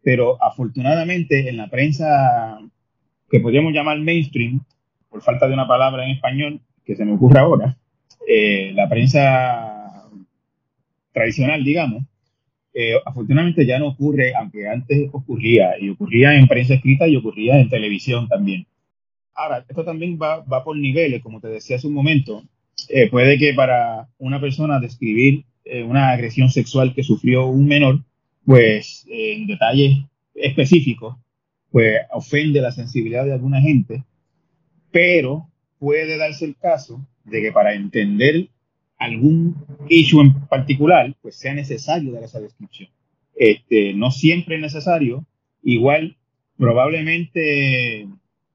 pero 0.03 0.43
afortunadamente 0.43 1.49
en 1.49 1.57
la 1.57 1.69
prensa 1.69 2.59
que 3.31 3.41
podríamos 3.41 3.73
llamar 3.73 3.99
mainstream, 3.99 4.61
por 5.09 5.23
falta 5.23 5.47
de 5.47 5.55
una 5.55 5.69
palabra 5.69 6.05
en 6.05 6.13
español, 6.13 6.61
que 6.85 6.97
se 6.97 7.05
me 7.05 7.15
ocurre 7.15 7.39
ahora, 7.39 7.77
eh, 8.29 8.73
la 8.75 8.89
prensa 8.89 10.09
tradicional, 11.13 11.65
digamos, 11.65 12.05
eh, 12.73 12.95
afortunadamente 13.05 13.67
ya 13.67 13.79
no 13.79 13.89
ocurre, 13.89 14.33
aunque 14.35 14.69
antes 14.69 15.09
ocurría, 15.13 15.79
y 15.81 15.91
ocurría 15.91 16.35
en 16.35 16.47
prensa 16.47 16.75
escrita 16.75 17.09
y 17.09 17.17
ocurría 17.17 17.59
en 17.59 17.69
televisión 17.69 18.29
también. 18.29 18.67
Ahora, 19.35 19.65
esto 19.69 19.85
también 19.85 20.19
va, 20.21 20.41
va 20.41 20.63
por 20.65 20.77
niveles, 20.77 21.23
como 21.23 21.41
te 21.41 21.49
decía 21.49 21.77
hace 21.77 21.87
un 21.87 21.95
momento. 21.95 22.43
Eh, 22.89 23.09
puede 23.11 23.39
que 23.39 23.55
para 23.55 24.09
una 24.19 24.41
persona 24.41 24.81
describir 24.81 25.45
una 25.87 26.11
agresión 26.11 26.51
sexual 26.51 26.95
que 26.95 27.05
sufrió 27.05 27.47
un 27.47 27.67
menor, 27.67 28.01
pues 28.45 29.05
en 29.09 29.47
detalles 29.47 29.99
específicos, 30.35 31.17
pues 31.71 32.01
ofende 32.11 32.61
la 32.61 32.73
sensibilidad 32.73 33.25
de 33.25 33.33
alguna 33.33 33.61
gente, 33.61 34.05
pero 34.91 35.49
puede 35.79 36.17
darse 36.17 36.45
el 36.45 36.57
caso 36.57 37.07
de 37.25 37.43
que 37.43 37.53
para 37.53 37.75
entender 37.75 38.49
algún 38.99 39.57
issue 39.89 40.21
en 40.21 40.33
particular, 40.47 41.15
pues 41.23 41.37
sea 41.37 41.55
necesario 41.55 42.13
dar 42.13 42.23
esa 42.23 42.41
descripción. 42.41 42.91
Este, 43.35 43.95
no 43.95 44.11
siempre 44.11 44.57
es 44.57 44.61
necesario. 44.61 45.25
Igual, 45.63 46.17
probablemente, 46.59 48.07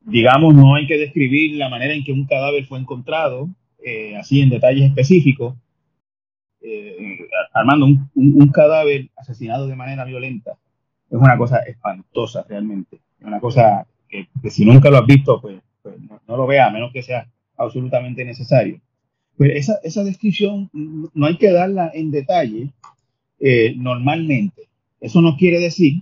digamos, 0.02 0.54
no 0.54 0.76
hay 0.76 0.86
que 0.86 1.00
describir 1.00 1.56
la 1.56 1.70
manera 1.70 1.96
en 1.96 2.04
que 2.04 2.12
un 2.12 2.26
cadáver 2.26 2.66
fue 2.66 2.80
encontrado, 2.80 3.50
eh, 3.84 4.16
así 4.18 4.42
en 4.42 4.50
detalles 4.50 4.88
específicos. 4.90 5.56
Armando 7.54 7.86
un, 7.86 8.48
cadáver 8.50 9.10
asesinado 9.16 9.68
de 9.68 9.76
manera 9.76 10.06
violenta 10.06 10.52
es 11.10 11.18
una 11.18 11.38
cosa 11.38 11.60
espantosa 11.60 12.46
realmente. 12.48 13.02
Es 13.20 13.28
una 13.28 13.40
cosa 13.40 13.86
que, 14.10 14.28
si 14.50 14.66
nunca 14.66 14.90
lo 14.90 14.98
has 14.98 15.06
visto, 15.06 15.42
pues 15.42 15.62
pues, 15.86 15.98
no, 16.28 16.36
lo 16.36 16.48
vea, 16.48 16.66
a 16.66 16.72
menos 16.72 16.92
que 16.92 17.04
sea 17.04 17.28
absolutamente 17.58 18.26
necesario. 18.26 18.82
Pues 19.38 19.52
esa, 19.54 19.76
esa 19.84 20.04
descripción 20.04 20.72
no 20.74 21.28
hay 21.28 21.38
que 21.38 21.52
darla 21.52 21.92
en 21.94 22.10
detalle 22.10 22.72
eh, 23.40 23.76
normalmente. 23.78 24.64
Eso 25.00 25.22
no 25.22 25.38
quiere 25.38 25.60
decir 25.60 26.02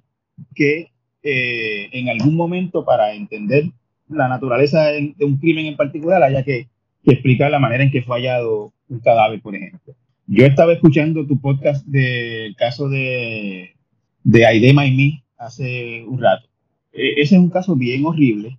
que 0.56 0.92
eh, 1.22 1.90
en 1.92 2.08
algún 2.08 2.38
momento 2.38 2.86
para 2.86 3.14
entender 3.14 3.66
la 4.08 4.30
naturaleza 4.30 4.86
de, 4.86 5.14
un 5.20 5.38
crimen 5.38 5.66
en 5.66 5.76
particular, 5.76 6.24
haya 6.24 6.44
que, 6.44 6.70
explicar 7.04 7.52
la 7.52 7.60
manera 7.60 7.84
en 7.84 7.92
que 7.92 8.04
fue 8.04 8.16
hallado 8.16 8.72
un 8.88 9.00
cadáver, 9.00 9.42
por 9.42 9.54
ejemplo. 9.54 9.94
Yo 10.28 10.46
estaba 10.46 10.74
escuchando 10.74 11.28
tu 11.28 11.40
podcast 11.40 11.86
del 11.86 12.56
caso 12.56 12.88
de, 12.88 13.76
de 14.24 14.46
Aidema 14.46 14.86
y 14.86 14.92
mí 14.92 15.24
hace 15.38 16.06
un 16.08 16.22
rato. 16.22 16.48
E, 16.94 17.22
ese 17.22 17.36
es 17.36 17.42
un 17.42 17.50
caso 17.50 17.76
bien 17.76 18.06
horrible 18.06 18.58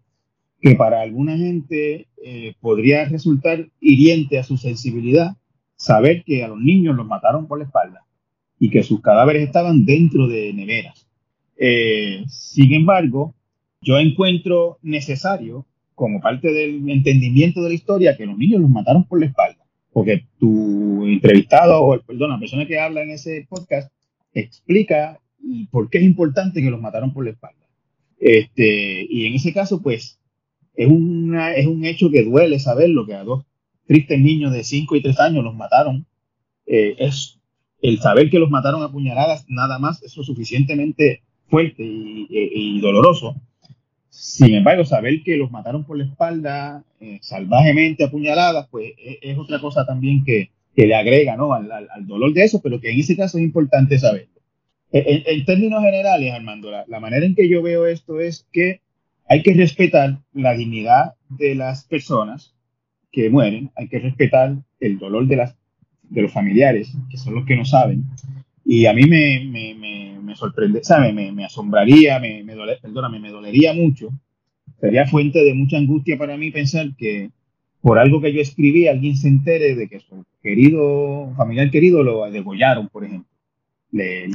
que 0.61 0.75
para 0.75 1.01
alguna 1.01 1.37
gente 1.37 2.07
eh, 2.23 2.55
podría 2.61 3.07
resultar 3.07 3.69
hiriente 3.81 4.39
a 4.39 4.45
su 4.45 4.57
sensibilidad 4.57 5.37
saber 5.77 6.23
que 6.25 6.45
a 6.45 6.49
los 6.49 6.61
niños 6.61 6.97
los 6.97 7.07
mataron 7.07 7.47
por 7.47 7.59
la 7.59 7.65
espalda 7.65 8.05
y 8.59 8.71
que 8.71 8.83
sus 8.83 9.01
cadáveres 9.01 9.43
estaban 9.43 9.85
dentro 9.85 10.29
de 10.29 10.53
neveras. 10.53 11.07
Eh, 11.57 12.25
sin 12.29 12.75
embargo, 12.75 13.35
yo 13.81 13.99
encuentro 13.99 14.79
necesario, 14.83 15.67
como 15.95 16.21
parte 16.21 16.53
del 16.53 16.89
entendimiento 16.91 17.63
de 17.63 17.69
la 17.71 17.75
historia, 17.75 18.17
que 18.17 18.27
los 18.27 18.37
niños 18.37 18.61
los 18.61 18.71
mataron 18.71 19.05
por 19.05 19.21
la 19.21 19.27
espalda. 19.27 19.64
Porque 19.95 20.27
tu 20.39 21.07
entrevistado, 21.07 21.83
o 21.83 21.99
perdón, 22.01 22.31
la 22.31 22.39
persona 22.39 22.67
que 22.67 22.79
habla 22.79 23.03
en 23.03 23.11
ese 23.11 23.47
podcast, 23.49 23.91
explica 24.35 25.21
por 25.71 25.89
qué 25.89 25.99
es 25.99 26.05
importante 26.05 26.61
que 26.61 26.71
los 26.71 26.81
mataron 26.81 27.15
por 27.15 27.25
la 27.25 27.31
espalda. 27.31 27.67
Este, 28.19 29.07
y 29.09 29.27
en 29.27 29.35
ese 29.35 29.55
caso, 29.55 29.81
pues, 29.81 30.21
es, 30.75 30.89
una, 30.89 31.55
es 31.55 31.67
un 31.67 31.87
hecho 31.87 32.11
que 32.11 32.25
duele 32.25 32.59
saberlo, 32.59 33.07
que 33.07 33.15
a 33.15 33.25
dos 33.25 33.47
tristes 33.87 34.21
niños 34.21 34.53
de 34.53 34.65
5 34.65 34.97
y 34.97 35.03
3 35.03 35.21
años 35.21 35.45
los 35.45 35.55
mataron. 35.55 36.07
Eh, 36.67 36.97
es 36.99 37.39
el 37.81 37.99
saber 38.01 38.31
que 38.31 38.39
los 38.39 38.51
mataron 38.51 38.83
a 38.83 38.91
puñaladas, 38.91 39.47
nada 39.49 39.79
más, 39.79 40.03
es 40.03 40.17
lo 40.17 40.25
suficientemente 40.25 41.23
fuerte 41.49 41.85
y 41.87 42.81
doloroso 42.81 43.37
sin 44.17 44.55
embargo, 44.55 44.85
saber 44.85 45.23
que 45.25 45.37
los 45.37 45.51
mataron 45.51 45.85
por 45.85 45.99
la 45.99 46.05
espalda, 46.05 46.85
eh, 47.01 47.19
salvajemente 47.21 48.05
apuñaladas, 48.05 48.69
pues 48.71 48.93
e, 48.97 49.19
es, 49.21 49.37
otra 49.37 49.61
cosa 49.61 49.85
también 49.85 50.25
que, 50.25 50.51
le 50.77 50.95
agrega 50.95 51.37
¿no? 51.37 51.53
al, 51.53 51.69
dolor 52.01 52.33
de 52.33 52.45
eso, 52.45 52.61
pero 52.63 52.81
que 52.81 52.91
en 52.91 53.01
ese 53.01 53.17
caso 53.17 53.39
es 53.39 53.45
importante 53.45 53.99
saberlo. 53.99 54.41
E, 54.93 55.25
en, 55.27 55.45
términos 55.45 55.83
generales, 55.83 56.33
Armando, 56.33 56.71
la, 56.71 57.01
manera 57.01 57.27
en 57.27 57.35
que 57.35 57.49
yo 57.49 57.61
veo 57.61 57.87
esto 57.87 58.21
es 58.21 58.47
que 58.53 58.81
hay 59.29 59.43
que 59.43 59.55
respetar 59.55 60.19
la 60.33 60.55
dignidad 60.55 61.15
de 61.29 61.57
las 61.57 61.85
personas 61.85 62.55
que 63.11 63.31
mueren, 63.31 63.73
hay 63.77 63.89
que 63.89 63.99
respetar 63.99 64.57
el 64.79 64.99
dolor 64.99 65.27
de, 65.27 65.37
las, 65.37 65.57
de 66.03 66.23
los 66.23 66.33
familiares, 66.33 66.93
que 67.11 67.17
son 67.17 67.35
los 67.35 67.47
que 67.47 67.57
no 67.57 67.65
saben, 67.65 68.05
y 68.65 68.87
a 68.87 68.93
mí 68.93 69.07
me, 69.07 70.04
sorprende, 70.37 70.83
¿sabe? 70.83 71.13
Me, 71.13 71.33
me 71.33 71.45
asombraría, 71.45 72.19
me, 72.19 72.43
me, 72.43 72.55
perdóname, 72.81 73.19
me 73.19 73.31
dolería 73.31 73.73
mucho. 73.73 74.11
Sería 74.81 75.07
fuente 75.07 75.43
de 75.45 75.55
mucha 75.55 75.77
angustia 75.77 76.19
para 76.19 76.37
mí 76.37 76.51
pensar 76.51 76.95
que 76.97 77.31
por 77.81 77.99
algo 77.99 78.21
que 78.21 78.33
yo 78.33 78.41
escribí 78.41 78.87
alguien 78.87 79.17
se 79.17 79.29
entere 79.29 79.75
de 79.75 79.89
que 79.89 80.01
su 80.01 80.25
querido, 80.43 81.33
familiar 81.37 81.71
querido 81.71 82.03
lo 82.03 82.31
degollaron, 82.31 82.89
por 82.89 83.05
ejemplo. 83.05 83.29
Le, 83.93 84.31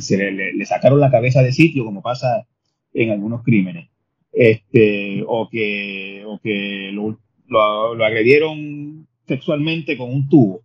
sacaron 0.66 1.00
la 1.00 1.12
cabeza 1.12 1.42
de 1.42 1.52
sitio, 1.52 1.84
como 1.84 2.02
pasa 2.02 2.46
en 2.94 3.12
algunos 3.12 3.44
crímenes. 3.44 3.90
Este, 4.32 5.24
o 5.28 5.50
que, 5.50 6.24
o 6.26 6.40
que 6.40 6.92
lo 6.94 8.06
agredieron 8.06 9.08
sexualmente 9.28 9.98
con 9.98 10.14
un 10.14 10.30
tubo. 10.30 10.62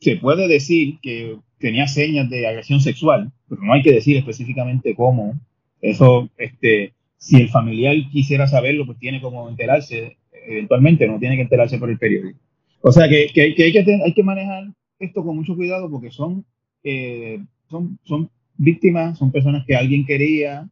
Se 0.00 0.16
puede 0.16 0.48
decir 0.48 0.98
que 1.00 1.36
tenía 1.64 1.88
señas 1.88 2.28
de 2.28 2.46
agresión 2.46 2.78
sexual, 2.82 3.32
pero 3.48 3.62
no 3.62 3.72
hay 3.72 3.80
que 3.80 3.90
decir 3.90 4.18
específicamente 4.18 4.94
cómo. 4.94 5.40
Eso, 5.80 6.28
este, 6.36 6.92
si 7.16 7.36
el 7.40 7.48
familiar 7.48 7.96
quisiera 8.12 8.46
saberlo, 8.46 8.84
pues 8.84 8.98
tiene 8.98 9.18
como 9.22 9.48
enterarse, 9.48 10.18
eventualmente 10.46 11.06
no 11.06 11.18
tiene 11.18 11.36
que 11.36 11.42
enterarse 11.42 11.78
por 11.78 11.88
el 11.88 11.96
periódico. 11.96 12.38
O 12.82 12.92
sea 12.92 13.08
que, 13.08 13.30
hay, 13.40 13.54
que 13.54 13.64
hay 13.64 14.12
que 14.12 14.22
manejar 14.22 14.64
esto 14.98 15.24
con 15.24 15.36
mucho 15.36 15.56
cuidado 15.56 15.90
porque 15.90 16.10
son, 16.10 16.44
eh, 16.82 17.42
son, 17.70 17.98
son 18.04 18.28
víctimas, 18.58 19.16
son 19.16 19.32
personas 19.32 19.64
que 19.66 19.74
alguien 19.74 20.04
quería, 20.04 20.68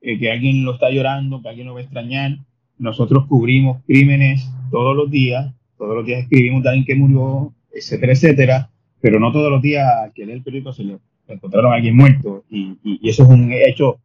eh, 0.00 0.18
que 0.18 0.32
alguien 0.32 0.64
lo 0.64 0.74
está 0.74 0.90
llorando, 0.90 1.42
que 1.42 1.48
alguien 1.48 1.68
lo 1.68 1.74
va 1.74 1.80
a 1.80 1.84
extrañar. 1.84 2.38
Nosotros 2.76 3.26
cubrimos 3.28 3.84
crímenes 3.86 4.50
todos 4.72 4.96
los 4.96 5.08
días, 5.12 5.54
todos 5.78 5.94
los 5.94 6.04
días 6.04 6.22
escribimos 6.22 6.64
de 6.64 6.70
alguien 6.70 6.86
que 6.86 6.96
murió, 6.96 7.54
etcétera, 7.72 8.14
etcétera 8.14 8.70
pero 9.04 9.20
no 9.20 9.32
todos 9.32 9.50
los 9.50 9.60
días 9.60 9.86
que 10.14 10.24
lee 10.24 10.32
el 10.32 10.42
periódico 10.42 10.72
se 10.72 10.82
le 10.82 10.96
encontraron 11.28 11.70
a 11.70 11.74
alguien 11.74 11.94
muerto. 11.94 12.42
Y, 12.48 12.78
eso 13.06 13.24
es 13.24 13.28
un 13.28 13.52
hecho 13.52 13.98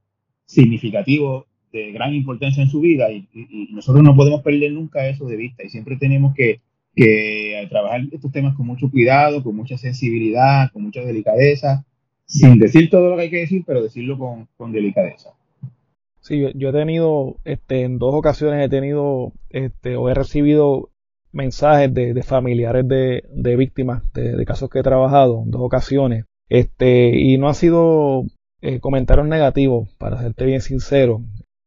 significativo 0.44 1.46
de 1.72 1.94
gran 1.94 2.14
importancia 2.14 2.62
en 2.62 2.70
su 2.70 2.82
vida. 2.82 3.10
Y, 3.10 3.26
nosotros 3.72 4.04
no 4.04 4.14
podemos 4.14 4.42
perder 4.42 4.74
nunca 4.74 5.08
eso 5.08 5.26
de 5.26 5.38
vista. 5.38 5.64
Y 5.64 5.70
siempre 5.70 5.96
tenemos 5.96 6.36
que, 6.36 6.60
trabajar 7.70 8.02
estos 8.12 8.30
temas 8.34 8.58
con 8.58 8.68
mucho 8.68 8.92
cuidado, 8.92 9.42
con 9.42 9.56
mucha 9.56 9.78
sensibilidad, 9.78 10.70
con 10.74 10.84
mucha 10.84 11.00
delicadeza, 11.00 11.86
sin 12.26 12.60
decir 12.60 12.90
todo 12.90 13.12
lo 13.12 13.16
que 13.16 13.22
hay 13.22 13.30
que 13.30 13.38
decir, 13.38 13.64
pero 13.66 13.82
decirlo 13.82 14.20
con, 14.58 14.74
delicadeza. 14.74 15.30
Sí, 16.20 16.44
yo, 16.56 16.70
he 16.70 16.74
tenido, 16.74 17.38
este, 17.46 17.84
en 17.84 18.00
dos 18.00 18.14
ocasiones 18.14 18.66
he 18.66 18.68
tenido, 18.68 19.32
este, 19.50 19.96
o 19.96 20.10
he 20.10 20.14
recibido 20.14 20.90
mensajes 21.32 21.94
de, 21.94 22.22
familiares 22.24 22.88
de, 22.88 23.56
víctimas 23.56 24.04
de, 24.14 24.46
casos 24.46 24.70
que 24.70 24.80
he 24.80 24.84
trabajado 24.84 25.44
en 25.44 25.52
dos 25.52 25.62
ocasiones. 25.62 26.26
Este, 26.50 27.20
y 27.20 27.38
no 27.38 27.48
ha 27.48 27.54
sido 27.54 28.24
eh, 28.62 28.80
comentarios 28.80 29.28
negativos, 29.28 29.90
para 29.98 30.20
serte 30.20 30.46
bien 30.46 30.62
sincero. 30.62 31.22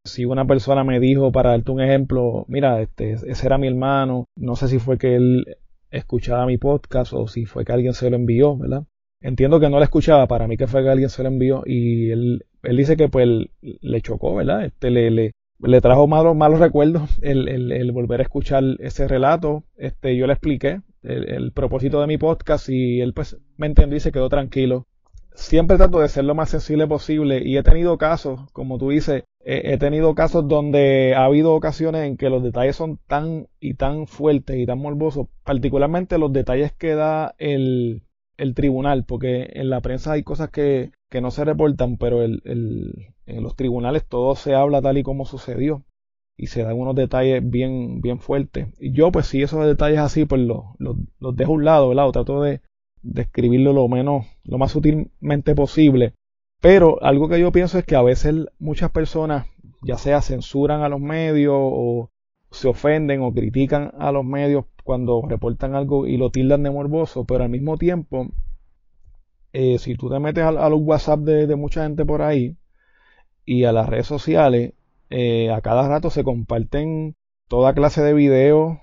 Si 0.05 0.25
una 0.25 0.45
persona 0.47 0.83
me 0.83 0.99
dijo, 0.99 1.31
para 1.31 1.51
darte 1.51 1.71
un 1.71 1.81
ejemplo, 1.81 2.45
mira, 2.49 2.81
este, 2.81 3.13
ese 3.13 3.47
era 3.47 3.59
mi 3.59 3.69
hermano, 3.69 4.25
no 4.37 4.57
sé 4.57 4.67
si 4.69 4.79
fue 4.79 4.99
que 4.99 5.15
él 5.15 5.45
escuchaba 5.93 6.47
mi 6.47 6.59
podcast 6.59 7.13
o 7.13 7.29
si 7.29 7.45
fue 7.45 7.65
que 7.65 7.73
alguien 7.73 7.93
se 7.93 8.11
lo 8.11 8.17
envió, 8.17 8.57
¿verdad? 8.57 8.85
Entiendo 9.21 9.61
que 9.61 9.71
no 9.71 9.79
lo 9.79 9.85
escuchaba, 9.85 10.27
para 10.27 10.49
mí 10.49 10.57
que 10.57 10.67
fue 10.67 10.83
que 10.83 10.89
alguien 10.89 11.09
se 11.09 11.23
lo 11.23 11.29
envió 11.29 11.63
y 11.65 12.11
él, 12.11 12.45
él 12.65 12.77
dice 12.77 12.97
que 12.97 13.09
pues 13.09 13.29
le 13.61 14.01
chocó, 14.01 14.35
¿verdad? 14.35 14.65
Este, 14.65 14.91
le, 14.91 15.11
le, 15.13 15.31
le 15.63 15.81
trajo 15.81 16.07
malos, 16.07 16.59
recuerdos 16.59 17.11
el, 17.23 17.49
el, 17.49 17.93
volver 17.93 18.21
a 18.21 18.25
escuchar 18.25 18.65
ese 18.81 19.07
relato. 19.09 19.65
Este, 19.77 20.17
yo 20.17 20.27
le 20.27 20.33
expliqué 20.33 20.81
el, 21.03 21.53
propósito 21.53 22.01
de 22.01 22.07
mi 22.07 22.19
podcast 22.19 22.69
y 22.69 23.01
él 23.01 23.13
pues 23.15 23.39
me 23.57 23.67
entendió 23.67 23.97
y 23.97 24.01
se 24.01 24.13
quedó 24.13 24.29
tranquilo. 24.29 24.87
Siempre 25.35 25.79
trato 25.79 26.01
de 26.01 26.09
ser 26.09 26.25
lo 26.25 26.35
más 26.35 26.51
sensible 26.51 26.87
posible 26.87 27.43
y 27.43 27.57
he 27.57 27.63
tenido 27.63 27.97
casos, 27.97 28.51
como 28.53 28.79
tú 28.79 28.91
dices, 28.91 29.25
he, 29.45 29.79
tenido 29.79 30.15
casos 30.15 30.47
donde 30.47 31.15
ha 31.17 31.25
habido 31.25 31.55
ocasiones 31.55 32.07
en 32.07 32.19
que 32.19 32.29
los 32.29 32.43
detalles 32.43 32.77
son 32.77 32.99
tan 33.07 33.49
y 33.59 33.75
tan 33.75 34.07
fuertes 34.07 34.59
y 34.59 34.67
tan 34.67 34.79
morbosos, 34.79 35.29
particularmente 35.43 36.19
los 36.19 36.35
detalles 36.35 36.73
que 36.73 36.95
da 36.95 37.35
el, 37.39 38.03
el 38.37 38.55
tribunal, 38.55 39.05
porque 39.05 39.49
en 39.55 39.71
la 39.71 39.81
prensa 39.81 40.13
hay 40.13 40.23
cosas 40.23 40.51
que, 40.51 40.91
que 41.09 41.23
no 41.23 41.31
se 41.31 41.47
reportan, 41.47 41.97
pero 41.97 42.23
el, 42.23 42.43
el, 42.45 43.12
en 43.27 43.43
los 43.43 43.57
tribunales 43.57 44.05
todo 44.07 44.35
se 44.37 44.55
habla 44.55 44.83
tal 44.83 44.99
y 44.99 45.03
como 45.03 45.25
sucedió 45.27 45.85
y 46.37 46.49
se 46.49 46.63
dan 46.63 46.79
unos 46.79 46.97
detalles 46.97 47.49
bien, 47.49 48.01
bien 48.01 48.19
fuertes. 48.19 48.69
Y 48.81 48.93
yo, 48.93 49.13
pues, 49.13 49.27
si 49.27 49.43
esos 49.43 49.65
detalles 49.67 49.99
así, 49.99 50.25
pues 50.25 50.41
los, 50.41 50.65
los, 50.79 51.37
dejo 51.37 51.53
a 51.53 51.55
un 51.55 51.65
lado, 51.65 51.89
¿verdad? 51.91 52.09
O 52.09 52.13
trato 52.13 52.43
de, 52.43 52.61
de 53.03 53.23
escribirlo 53.23 53.73
lo 53.73 53.87
menos, 53.89 54.27
lo 54.45 54.59
más 54.59 54.73
sutilmente 54.73 55.55
posible. 55.55 56.15
Pero 56.61 57.03
algo 57.03 57.29
que 57.29 57.41
yo 57.41 57.53
pienso 57.53 57.79
es 57.79 57.85
que 57.85 57.97
a 57.97 58.03
veces 58.03 58.47
muchas 58.59 58.91
personas, 58.91 59.47
ya 59.83 59.99
sea 59.99 60.23
censuran 60.23 60.83
a 60.83 60.89
los 60.89 61.01
medios 61.01 61.57
o 61.57 62.11
se 62.51 62.69
ofenden 62.69 63.23
o 63.23 63.33
critican 63.33 63.93
a 63.99 64.13
los 64.13 64.25
medios 64.25 64.67
cuando 64.85 65.23
reportan 65.29 65.75
algo 65.75 66.07
y 66.07 66.17
lo 66.17 66.31
tildan 66.31 66.63
de 66.63 66.71
morboso, 66.71 67.25
pero 67.25 67.45
al 67.45 67.51
mismo 67.51 67.79
tiempo 67.79 68.29
eh, 69.53 69.79
si 69.79 69.97
tú 69.97 70.09
te 70.09 70.19
metes 70.19 70.45
a, 70.45 70.69
los 70.69 70.81
WhatsApp 70.81 71.21
de, 71.21 71.57
mucha 71.57 71.83
gente 71.83 72.07
por 72.07 72.23
ahí 72.23 72.57
y 73.45 73.65
a 73.65 73.73
las 73.73 73.89
redes 73.89 74.07
sociales, 74.07 74.73
eh, 75.11 75.51
a 75.51 75.61
cada 75.61 75.89
rato 75.89 76.11
se 76.11 76.25
comparten 76.25 77.15
toda 77.49 77.75
clase 77.75 78.03
de 78.03 78.15
videos 78.15 78.79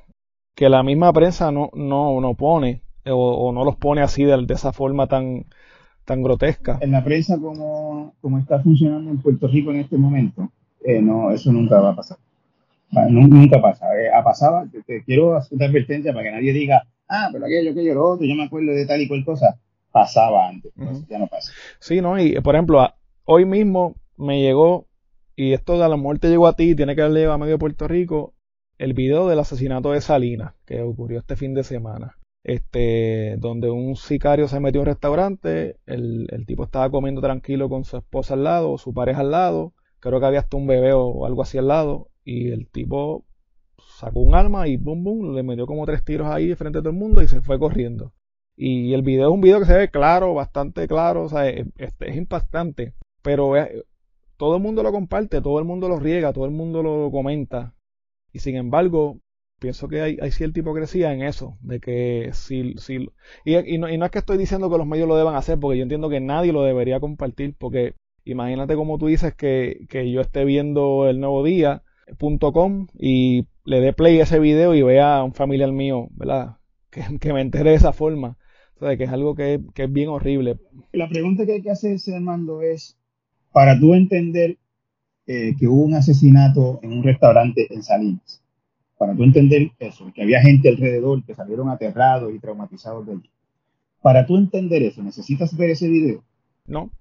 que 0.55 0.69
la 0.69 0.83
misma 0.83 1.11
prensa 1.13 1.51
no, 1.51 1.69
no, 1.73 2.19
no 2.21 2.33
pone 2.35 2.83
o, 3.05 3.51
no 3.51 3.63
los 3.63 3.77
pone 3.77 4.01
así 4.01 4.23
de, 4.23 4.45
esa 4.49 4.73
forma 4.73 5.07
tan, 5.07 5.45
tan 6.05 6.21
grotesca. 6.21 6.77
En 6.81 6.91
la 6.91 7.03
prensa 7.03 7.37
como, 7.39 8.13
como 8.21 8.37
está 8.37 8.59
funcionando 8.61 9.09
en 9.09 9.21
Puerto 9.21 9.47
Rico 9.47 9.71
en 9.71 9.77
este 9.77 9.97
momento, 9.97 10.51
eh, 10.83 11.01
no, 11.01 11.31
eso 11.31 11.51
nunca 11.51 11.79
va 11.79 11.91
a 11.91 11.95
pasar. 11.95 12.17
Nunca 13.09 13.61
pasa. 13.61 13.85
ha 14.15 14.23
pasado, 14.23 14.67
te, 14.85 15.03
quiero 15.03 15.35
hacer 15.35 15.55
una 15.55 15.67
advertencia 15.67 16.11
para 16.11 16.25
que 16.25 16.31
nadie 16.31 16.53
diga, 16.53 16.87
ah, 17.07 17.29
pero 17.31 17.45
aquello, 17.45 17.71
aquello, 17.71 17.93
lo 17.93 18.09
otro, 18.09 18.25
yo 18.25 18.35
me 18.35 18.45
acuerdo 18.45 18.71
de 18.71 18.85
tal 18.85 19.01
y 19.01 19.07
cual 19.07 19.23
cosa 19.23 19.59
pasaba 19.91 20.47
antes, 20.49 20.71
ya 21.07 21.19
no 21.19 21.27
pasa. 21.27 21.51
Sí, 21.79 22.01
¿no? 22.01 22.19
Y 22.19 22.39
por 22.41 22.55
ejemplo, 22.55 22.87
hoy 23.25 23.45
mismo 23.45 23.95
me 24.19 24.41
llegó, 24.41 24.87
y 25.35 25.53
esto 25.53 25.79
de 25.79 25.87
la 25.87 25.95
muerte 25.95 26.29
llegó 26.29 26.47
a 26.47 26.55
ti, 26.55 26.75
tiene 26.75 26.95
que 26.95 27.01
haberle 27.01 27.25
a 27.25 27.37
medio 27.37 27.57
Puerto 27.57 27.87
Rico, 27.87 28.35
el 28.77 28.93
video 28.93 29.27
del 29.27 29.39
asesinato 29.39 29.91
de 29.91 30.01
Salinas, 30.01 30.53
que 30.65 30.81
ocurrió 30.81 31.19
este 31.19 31.35
fin 31.35 31.53
de 31.53 31.63
semana. 31.63 32.17
Este, 32.43 33.35
donde 33.37 33.69
un 33.69 33.95
sicario 33.95 34.47
se 34.47 34.59
metió 34.59 34.81
a 34.81 34.83
un 34.83 34.87
restaurante, 34.87 35.77
el, 35.85 36.27
el 36.31 36.45
tipo 36.45 36.63
estaba 36.63 36.89
comiendo 36.89 37.21
tranquilo 37.21 37.69
con 37.69 37.83
su 37.83 37.97
esposa 37.97 38.35
al 38.35 38.43
lado, 38.43 38.77
su 38.77 38.93
pareja 38.93 39.21
al 39.21 39.31
lado, 39.31 39.73
creo 39.99 40.19
que 40.19 40.25
había 40.25 40.39
hasta 40.39 40.57
un 40.57 40.67
bebé 40.67 40.93
o 40.93 41.25
algo 41.25 41.41
así 41.41 41.57
al 41.57 41.67
lado, 41.67 42.09
y 42.23 42.51
el 42.51 42.69
tipo 42.69 43.25
sacó 43.99 44.19
un 44.21 44.35
arma 44.35 44.67
y 44.67 44.77
boom, 44.77 45.03
boom, 45.03 45.35
le 45.35 45.43
metió 45.43 45.65
como 45.65 45.85
tres 45.85 46.03
tiros 46.03 46.27
ahí 46.27 46.55
frente 46.55 46.79
a 46.79 46.81
todo 46.81 46.91
el 46.91 46.97
mundo 46.97 47.21
y 47.21 47.27
se 47.27 47.41
fue 47.41 47.59
corriendo. 47.59 48.13
Y 48.55 48.93
el 48.93 49.03
video 49.03 49.29
es 49.29 49.33
un 49.33 49.41
video 49.41 49.59
que 49.59 49.65
se 49.65 49.77
ve 49.77 49.89
claro, 49.89 50.33
bastante 50.33 50.87
claro, 50.87 51.23
o 51.23 51.29
sea, 51.29 51.49
es, 51.49 51.67
impactante, 52.15 52.93
pero 53.21 53.53
todo 54.39 54.55
el 54.55 54.61
mundo 54.63 54.83
lo 54.83 54.93
comparte, 54.93 55.41
todo 55.41 55.59
el 55.59 55.65
mundo 55.65 55.89
lo 55.89 55.99
riega, 55.99 56.31
todo 56.31 56.45
el 56.45 56.51
mundo 56.51 56.81
lo 56.81 57.11
comenta. 57.11 57.75
Y 58.31 58.39
sin 58.39 58.55
embargo, 58.55 59.19
pienso 59.59 59.89
que 59.89 59.99
hay, 59.99 60.17
hay 60.21 60.31
cierta 60.31 60.61
hipocresía 60.61 61.11
en 61.13 61.23
eso, 61.23 61.57
de 61.59 61.81
que 61.81 62.29
si, 62.31 62.73
si 62.77 63.09
y, 63.43 63.77
no, 63.77 63.89
y 63.89 63.97
no 63.97 64.05
es 64.05 64.11
que 64.11 64.19
estoy 64.19 64.37
diciendo 64.37 64.71
que 64.71 64.77
los 64.77 64.87
medios 64.87 65.09
lo 65.09 65.17
deban 65.17 65.35
hacer, 65.35 65.59
porque 65.59 65.77
yo 65.77 65.83
entiendo 65.83 66.09
que 66.09 66.21
nadie 66.21 66.53
lo 66.53 66.63
debería 66.63 67.01
compartir, 67.01 67.53
porque 67.59 67.95
imagínate 68.23 68.75
como 68.75 68.97
tú 68.97 69.07
dices 69.07 69.35
que, 69.35 69.85
que 69.89 70.09
yo 70.09 70.21
esté 70.21 70.45
viendo 70.45 71.09
el 71.09 71.19
nuevo 71.19 71.43
día.com 71.43 72.87
y 72.97 73.45
le 73.65 73.81
dé 73.81 73.91
play 73.91 74.21
a 74.21 74.23
ese 74.23 74.39
video 74.39 74.73
y 74.73 74.83
vea 74.83 75.17
a 75.17 75.23
un 75.25 75.33
familiar 75.33 75.73
mío, 75.73 76.07
¿verdad? 76.11 76.59
Que, 76.91 77.03
que 77.19 77.33
me 77.33 77.41
entere 77.41 77.71
de 77.71 77.75
esa 77.75 77.91
forma 77.91 78.37
que 78.79 79.03
es 79.03 79.09
algo 79.09 79.35
que, 79.35 79.59
es 79.75 79.91
bien 79.91 80.09
horrible. 80.09 80.57
La 80.91 81.09
pregunta 81.09 81.45
que 81.45 81.53
hay 81.53 81.61
que 81.61 81.71
hacerse, 81.71 82.15
Armando, 82.15 82.61
es, 82.61 82.97
para 83.51 83.79
tú 83.79 83.93
entender 83.93 84.57
eh, 85.27 85.55
que 85.59 85.67
hubo 85.67 85.83
un 85.83 85.95
asesinato 85.95 86.79
en 86.81 86.93
un 86.93 87.03
restaurante 87.03 87.73
en 87.73 87.83
Salinas, 87.83 88.41
para 88.97 89.15
tú 89.15 89.23
entender 89.23 89.71
eso, 89.79 90.11
que 90.13 90.23
había 90.23 90.41
gente 90.41 90.69
alrededor 90.69 91.23
que 91.23 91.35
salieron 91.35 91.69
aterrados 91.69 92.33
y 92.33 92.39
traumatizados 92.39 93.05
de 93.05 93.13
allí. 93.13 93.29
Para 94.01 94.25
tú 94.25 94.37
entender 94.37 94.83
eso, 94.83 95.03
¿necesitas 95.03 95.55
ver 95.55 95.71
ese 95.71 95.87
video? 95.87 96.23
No. 96.65 96.91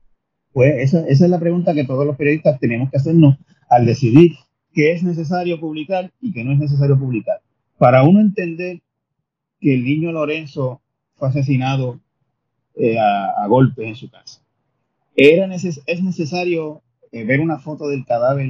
Pues 0.52 0.74
esa, 0.78 1.06
esa 1.06 1.24
es 1.24 1.30
la 1.30 1.38
pregunta 1.38 1.74
que 1.74 1.84
todos 1.84 2.06
los 2.06 2.16
periodistas 2.16 2.58
tenemos 2.58 2.90
que 2.90 2.96
hacernos 2.96 3.36
al 3.68 3.86
decidir 3.86 4.32
qué 4.72 4.92
es 4.92 5.02
necesario 5.02 5.60
publicar 5.60 6.12
y 6.20 6.32
qué 6.32 6.44
no 6.44 6.52
es 6.52 6.58
necesario 6.58 6.98
publicar. 6.98 7.40
Para 7.78 8.02
uno 8.02 8.20
entender 8.20 8.80
que 9.60 9.74
el 9.74 9.84
niño 9.84 10.12
Lorenzo 10.12 10.80
fue 11.14 11.28
asesinado 11.28 12.00
eh, 12.74 12.96
a, 12.98 13.46
golpes 13.48 13.86
en 13.86 13.96
su 13.96 14.10
casa. 14.10 14.40
Era 15.20 15.52
es 15.52 16.02
necesario 16.04 16.80
eh, 17.10 17.24
ver 17.24 17.40
una 17.40 17.58
foto 17.58 17.88
del 17.88 18.06
cadáver 18.06 18.48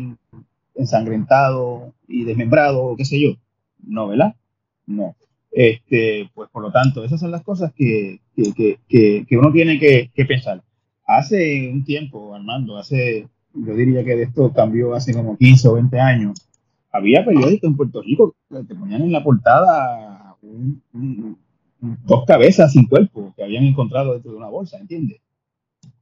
ensangrentado 0.74 1.94
y 2.07 2.24
desmembrado, 2.24 2.85
o 2.85 2.96
qué 2.96 3.07
sé 3.07 3.18
yo. 3.18 3.31
No, 3.83 4.09
¿verdad? 4.09 4.37
No. 4.87 5.16
Este, 5.50 6.28
pues 6.35 6.50
por 6.50 6.62
lo 6.62 6.70
tanto, 6.70 7.02
esas 7.04 7.20
son 7.20 7.31
las 7.31 7.42
cosas 7.42 7.72
que, 7.72 8.20
uno 9.31 9.50
tiene 9.50 9.78
que, 9.78 10.24
pensar. 10.26 10.62
Hace 11.07 11.70
un 11.72 11.85
tiempo, 11.85 12.35
Armando, 12.35 12.76
hace, 12.76 13.26
yo 13.54 13.74
diría 13.74 14.04
que 14.04 14.16
de 14.16 14.24
esto 14.24 14.52
cambió 14.52 14.94
hace 14.94 15.14
como 15.14 15.38
15 15.38 15.68
o 15.68 15.74
20 15.74 15.98
años, 15.98 16.38
había 16.92 17.24
periódicos 17.24 17.70
en 17.70 17.76
Puerto 17.78 18.02
Rico 18.02 18.37
que 18.50 18.62
te 18.64 18.74
ponían 18.74 19.00
en 19.00 19.12
la 19.12 19.24
portada 19.24 20.37
dos 21.81 22.24
cabezas 22.26 22.72
sin 22.72 22.87
cuerpo 22.87 23.33
que 23.35 23.42
habían 23.42 23.64
encontrado 23.64 24.12
dentro 24.12 24.33
de 24.33 24.37
una 24.37 24.48
bolsa, 24.48 24.76
¿entiendes? 24.78 25.22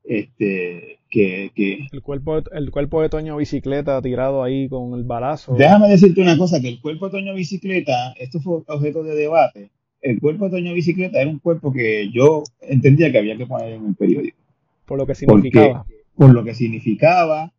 Este, 0.08 1.00
que, 1.10 1.50
El, 1.90 2.02
cuerpo, 2.02 2.38
el 2.52 2.70
cuerpo 2.70 3.02
de 3.02 3.08
Toño 3.08 3.36
Bicicleta 3.36 4.00
tirado 4.02 4.42
ahí 4.42 4.68
con 4.68 4.94
el 4.94 5.04
balazo. 5.04 5.54
Déjame 5.54 5.88
decirte 5.88 6.20
una 6.20 6.36
cosa, 6.36 6.60
que 6.60 6.68
el 6.68 6.80
cuerpo 6.80 7.06
de 7.06 7.12
Toño 7.12 7.34
Bicicleta, 7.34 8.12
esto 8.18 8.40
fue 8.40 8.62
objeto 8.66 9.02
de 9.02 9.14
debate, 9.14 9.70
el 10.00 10.20
cuerpo 10.20 10.44
de 10.44 10.58
Toño 10.58 10.74
Bicicleta 10.74 11.20
era 11.20 11.30
un 11.30 11.38
cuerpo 11.38 11.72
que 11.72 12.10
yo 12.12 12.44
entendía 12.60 13.10
que 13.10 13.18
había 13.18 13.36
que 13.36 13.46
poner 13.46 13.72
en 13.72 13.82
un 13.82 13.94
periódico. 13.94 14.38
Por 14.84 14.98
lo 14.98 15.06
que 15.06 15.14
significaba. 15.14 15.84
por 16.14 16.32
lo 16.32 16.44
que 16.44 16.54
significaba, 16.54 17.52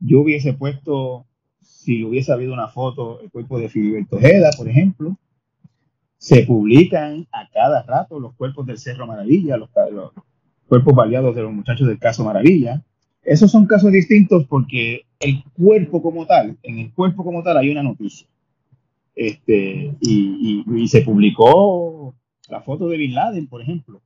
yo 0.00 0.20
hubiese 0.20 0.52
puesto, 0.52 1.24
si 1.62 2.04
hubiese 2.04 2.32
habido 2.32 2.52
una 2.52 2.68
foto, 2.68 3.20
el 3.22 3.30
cuerpo 3.30 3.58
de 3.58 3.70
Filiberto 3.70 4.16
Ojeda, 4.16 4.50
por 4.56 4.68
ejemplo, 4.68 5.16
se 6.18 6.42
publican 6.42 7.26
a 7.32 7.48
cada 7.50 7.82
rato 7.82 8.20
los 8.20 8.34
cuerpos 8.34 8.66
del 8.66 8.78
Cerro 8.78 9.06
Maravilla, 9.06 9.56
los, 9.56 9.70
cuerpos 10.74 10.94
baleados 10.94 11.36
de 11.36 11.42
los 11.42 11.52
muchachos 11.52 11.86
del 11.86 12.00
caso 12.00 12.24
Maravilla. 12.24 12.82
Esos 13.22 13.48
son 13.52 13.66
casos 13.66 13.92
distintos 13.92 14.44
porque 14.48 15.02
el 15.20 15.44
cuerpo 15.56 16.02
como 16.02 16.26
tal, 16.26 16.58
en 16.64 16.78
el 16.80 16.92
cuerpo 16.92 17.22
como 17.22 17.44
tal 17.44 17.58
hay 17.58 17.70
una 17.70 17.84
noticia. 17.84 18.26
Este, 19.14 19.94
y, 20.00 20.88
se 20.88 21.02
publicó 21.02 22.16
la 22.48 22.60
foto 22.60 22.88
de 22.88 22.96
Bin 22.96 23.14
Laden, 23.14 23.46
por 23.46 23.62
ejemplo. 23.62 24.02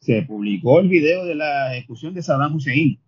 Se 0.00 0.22
publicó 0.22 0.80
el 0.80 0.88
video 0.88 1.24
de 1.24 1.36
la 1.36 1.76
ejecución 1.76 2.14
de 2.14 2.22
Saddam 2.22 2.56
Hussein. 2.56 2.98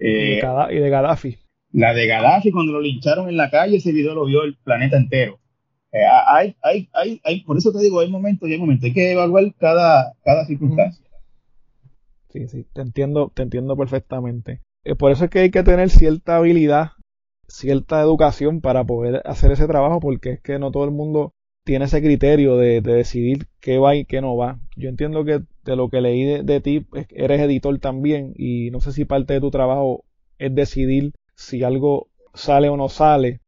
y, 0.00 0.04
de 0.04 0.38
eh, 0.38 0.88
Gaddafi. 0.88 1.36
La 1.72 1.92
de 1.92 2.06
Gaddafi, 2.06 2.52
cuando 2.52 2.72
lo 2.72 2.80
lincharon 2.80 3.28
en 3.28 3.36
la 3.36 3.50
calle, 3.50 3.76
ese 3.76 3.92
video 3.92 4.14
lo 4.14 4.24
vio 4.24 4.44
el 4.44 4.56
planeta 4.56 4.96
entero. 4.96 5.38
Eh, 5.92 5.98
hay, 6.26 6.56
hay, 6.62 6.88
hay, 6.94 7.20
hay, 7.22 7.40
por 7.42 7.58
eso 7.58 7.70
te 7.70 7.80
digo, 7.80 8.00
hay 8.00 8.10
momentos 8.10 8.48
y 8.48 8.52
hay 8.54 8.58
momentos. 8.58 8.84
Hay 8.86 8.94
que 8.94 9.12
evaluar 9.12 9.44
cada, 9.58 10.14
cada 10.24 10.46
circunstancia. 10.46 11.05
Sí, 12.36 12.48
sí, 12.48 12.66
te 12.74 12.82
entiendo, 12.82 13.32
te 13.34 13.42
entiendo 13.42 13.78
perfectamente. 13.78 14.60
Eh, 14.84 14.94
por 14.94 15.10
eso 15.10 15.24
es 15.24 15.30
que 15.30 15.38
hay 15.38 15.50
que 15.50 15.62
tener 15.62 15.88
cierta 15.88 16.36
habilidad, 16.36 16.90
cierta 17.48 18.02
educación 18.02 18.60
para 18.60 18.84
poder 18.84 19.22
hacer 19.24 19.52
ese 19.52 19.66
trabajo, 19.66 20.00
porque 20.00 20.32
es 20.32 20.40
que 20.42 20.58
no 20.58 20.70
todo 20.70 20.84
el 20.84 20.90
mundo 20.90 21.32
tiene 21.64 21.86
ese 21.86 22.02
criterio 22.02 22.58
de, 22.58 22.82
decidir 22.82 23.46
qué 23.60 23.78
va 23.78 23.96
y 23.96 24.04
qué 24.04 24.20
no 24.20 24.36
va. 24.36 24.60
Yo 24.76 24.90
entiendo 24.90 25.24
que 25.24 25.40
de 25.64 25.76
lo 25.76 25.88
que 25.88 26.02
leí 26.02 26.24
de, 26.24 26.42
de 26.42 26.60
ti, 26.60 26.86
eres 27.08 27.40
editor 27.40 27.78
también, 27.78 28.34
y 28.36 28.70
no 28.70 28.80
sé 28.80 28.92
si 28.92 29.06
parte 29.06 29.32
de 29.32 29.40
tu 29.40 29.50
trabajo 29.50 30.04
es 30.38 30.54
decidir 30.54 31.14
si 31.36 31.62
algo 31.62 32.08
sale 32.34 32.68
o 32.68 32.76
no 32.76 32.90
sale, 32.90 33.40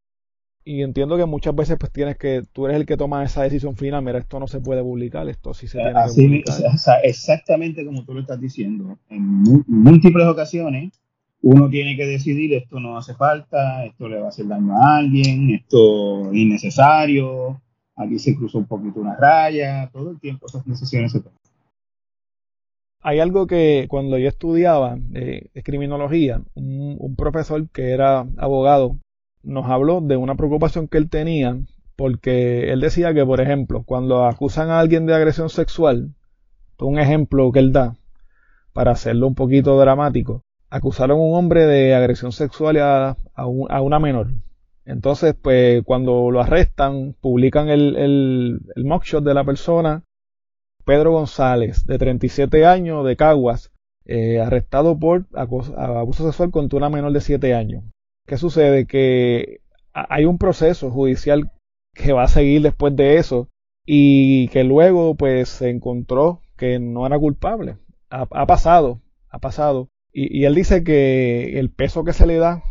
y 0.68 0.82
entiendo 0.82 1.16
que 1.16 1.24
muchas 1.24 1.54
veces 1.54 1.78
pues 1.80 1.90
tienes 1.90 2.18
que, 2.18 2.42
tú 2.52 2.66
eres 2.66 2.76
el 2.76 2.84
que 2.84 2.98
toma 2.98 3.24
esa 3.24 3.42
decisión 3.42 3.74
final, 3.74 4.04
mira, 4.04 4.18
esto 4.18 4.38
no 4.38 4.46
se 4.46 4.60
puede 4.60 4.82
publicar, 4.82 5.26
esto 5.26 5.54
sí 5.54 5.66
se 5.66 5.78
tiene 5.78 5.94
que 5.94 6.44
publicar. 6.44 7.00
exactamente 7.04 7.86
como 7.86 8.04
tú 8.04 8.12
lo 8.12 8.20
estás 8.20 8.38
diciendo. 8.38 8.98
En 9.08 9.42
múltiples 9.66 10.26
ocasiones 10.26 10.92
uno 11.40 11.70
tiene 11.70 11.96
que 11.96 12.04
decidir 12.04 12.52
esto 12.52 12.80
no 12.80 12.98
hace 12.98 13.14
falta, 13.14 13.86
esto 13.86 14.10
le 14.10 14.18
va 14.18 14.26
a 14.26 14.28
hacer 14.28 14.46
daño 14.46 14.74
a 14.74 14.98
alguien, 14.98 15.54
esto 15.54 16.30
es 16.32 16.36
innecesario, 16.36 17.62
aquí 17.96 18.18
se 18.18 18.36
cruzó 18.36 18.58
un 18.58 18.66
poquito 18.66 19.00
una 19.00 19.16
raya, 19.16 19.88
todo 19.90 20.10
el 20.10 20.20
tiempo 20.20 20.48
esas 20.48 20.66
decisiones 20.66 21.12
se 21.12 21.20
toman. 21.20 21.38
Hay 23.00 23.20
algo 23.20 23.46
que 23.46 23.86
cuando 23.88 24.18
yo 24.18 24.28
estudiaba 24.28 24.98
eh, 25.14 25.48
criminología, 25.64 26.42
un 26.54 27.14
profesor 27.16 27.66
que 27.70 27.92
era 27.92 28.26
abogado 28.36 28.98
nos 29.42 29.66
habló 29.66 30.00
de 30.00 30.16
una 30.16 30.34
preocupación 30.34 30.88
que 30.88 30.98
él 30.98 31.08
tenía 31.08 31.56
porque 31.98 32.70
él 32.72 32.80
decía 32.80 33.12
que, 33.12 33.26
por 33.26 33.40
ejemplo, 33.40 33.82
cuando 33.84 34.24
acusan 34.24 34.70
a 34.70 34.78
alguien 34.78 35.04
de 35.04 35.16
agresión 35.16 35.50
sexual, 35.50 36.14
un 36.78 36.98
ejemplo 37.00 37.50
que 37.50 37.58
él 37.58 37.72
da, 37.72 37.96
para 38.72 38.92
hacerlo 38.92 39.26
un 39.26 39.34
poquito 39.34 39.76
dramático, 39.80 40.44
acusaron 40.70 41.18
a 41.18 41.22
un 41.22 41.36
hombre 41.36 41.66
de 41.66 41.96
agresión 41.96 42.30
sexual 42.30 42.76
a, 42.76 43.16
a, 43.34 43.80
una 43.82 43.98
menor. 43.98 44.28
Entonces, 44.84 45.34
pues, 45.34 45.82
cuando 45.84 46.30
lo 46.30 46.40
arrestan, 46.40 47.16
publican 47.20 47.68
el, 47.68 47.96
el, 47.96 48.60
el 48.76 48.84
mugshot 48.84 49.24
de 49.24 49.34
la 49.34 49.42
persona, 49.42 50.04
Pedro 50.84 51.10
González, 51.10 51.84
de 51.84 51.98
37 51.98 52.64
años, 52.64 53.04
de 53.04 53.16
Caguas, 53.16 53.72
eh, 54.04 54.40
arrestado 54.40 54.96
por 54.96 55.26
abuso 55.34 56.24
sexual 56.24 56.52
contra 56.52 56.76
una 56.76 56.88
menor 56.90 57.12
de 57.12 57.20
7 57.20 57.54
años. 57.54 57.82
¿Qué 58.28 58.36
sucede? 58.36 58.86
Que 58.86 59.60
hay 59.94 60.26
un 60.26 60.36
proceso 60.36 60.90
judicial 60.90 61.50
que 61.94 62.12
va 62.12 62.24
a 62.24 62.28
seguir 62.28 62.60
después 62.60 62.94
de 62.94 63.16
eso 63.16 63.48
y 63.86 64.48
que 64.48 64.64
luego 64.64 65.14
pues 65.14 65.48
se 65.48 65.70
encontró 65.70 66.42
que 66.58 66.78
no 66.78 67.06
era 67.06 67.18
culpable. 67.18 67.78
Ha, 68.10 68.26
pasado, 68.46 69.00
ha 69.30 69.38
pasado. 69.38 69.88
Y, 70.12 70.44
él 70.44 70.54
dice 70.54 70.84
que 70.84 71.58
el 71.58 71.70
peso 71.70 72.04
que 72.04 72.12
se 72.12 72.26
le 72.26 72.36
da 72.36 72.62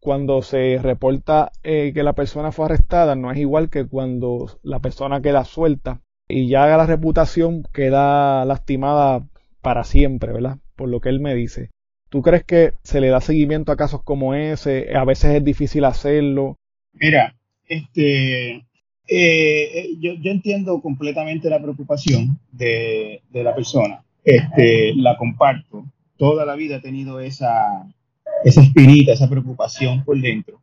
cuando 0.00 0.42
se 0.42 0.80
reporta 0.82 1.52
eh, 1.62 1.92
que 1.94 2.02
la 2.02 2.14
persona 2.14 2.50
fue 2.50 2.64
arrestada 2.64 3.14
no 3.14 3.30
es 3.30 3.38
igual 3.38 3.70
que 3.70 3.86
cuando 3.86 4.58
la 4.62 4.80
persona 4.80 5.22
queda 5.22 5.44
suelta 5.44 6.00
y 6.28 6.48
ya 6.48 6.66
la 6.76 6.86
reputación 6.86 7.62
queda 7.72 8.44
lastimada 8.44 9.28
para 9.62 9.84
siempre, 9.84 10.32
¿verdad? 10.32 10.58
Por 10.74 10.88
lo 10.88 11.00
que 11.00 11.10
él 11.10 11.20
me 11.20 11.36
dice. 11.36 11.70
¿Tú 12.14 12.22
crees 12.22 12.44
que 12.44 12.74
se 12.84 13.00
le 13.00 13.08
da 13.08 13.20
seguimiento 13.20 13.72
a 13.72 13.76
casos 13.76 14.04
como 14.04 14.34
ese? 14.34 14.94
A 14.94 15.04
veces 15.04 15.34
es 15.34 15.44
difícil 15.44 15.84
hacerlo. 15.84 16.56
Mira, 16.92 17.34
este, 17.66 18.50
eh, 18.54 18.64
eh, 19.08 19.88
yo, 19.98 20.30
entiendo 20.30 20.80
completamente 20.80 21.50
la 21.50 21.60
preocupación 21.60 22.38
de, 22.52 23.20
la 23.32 23.52
persona. 23.52 24.04
Este, 24.22 24.94
la 24.94 25.16
comparto. 25.16 25.86
Toda 26.16 26.46
la 26.46 26.54
vida 26.54 26.76
he 26.76 26.80
tenido 26.80 27.18
esa, 27.18 27.84
esa 28.44 28.62
espinita, 28.62 29.12
esa 29.12 29.28
preocupación 29.28 30.04
por 30.04 30.16
dentro. 30.20 30.60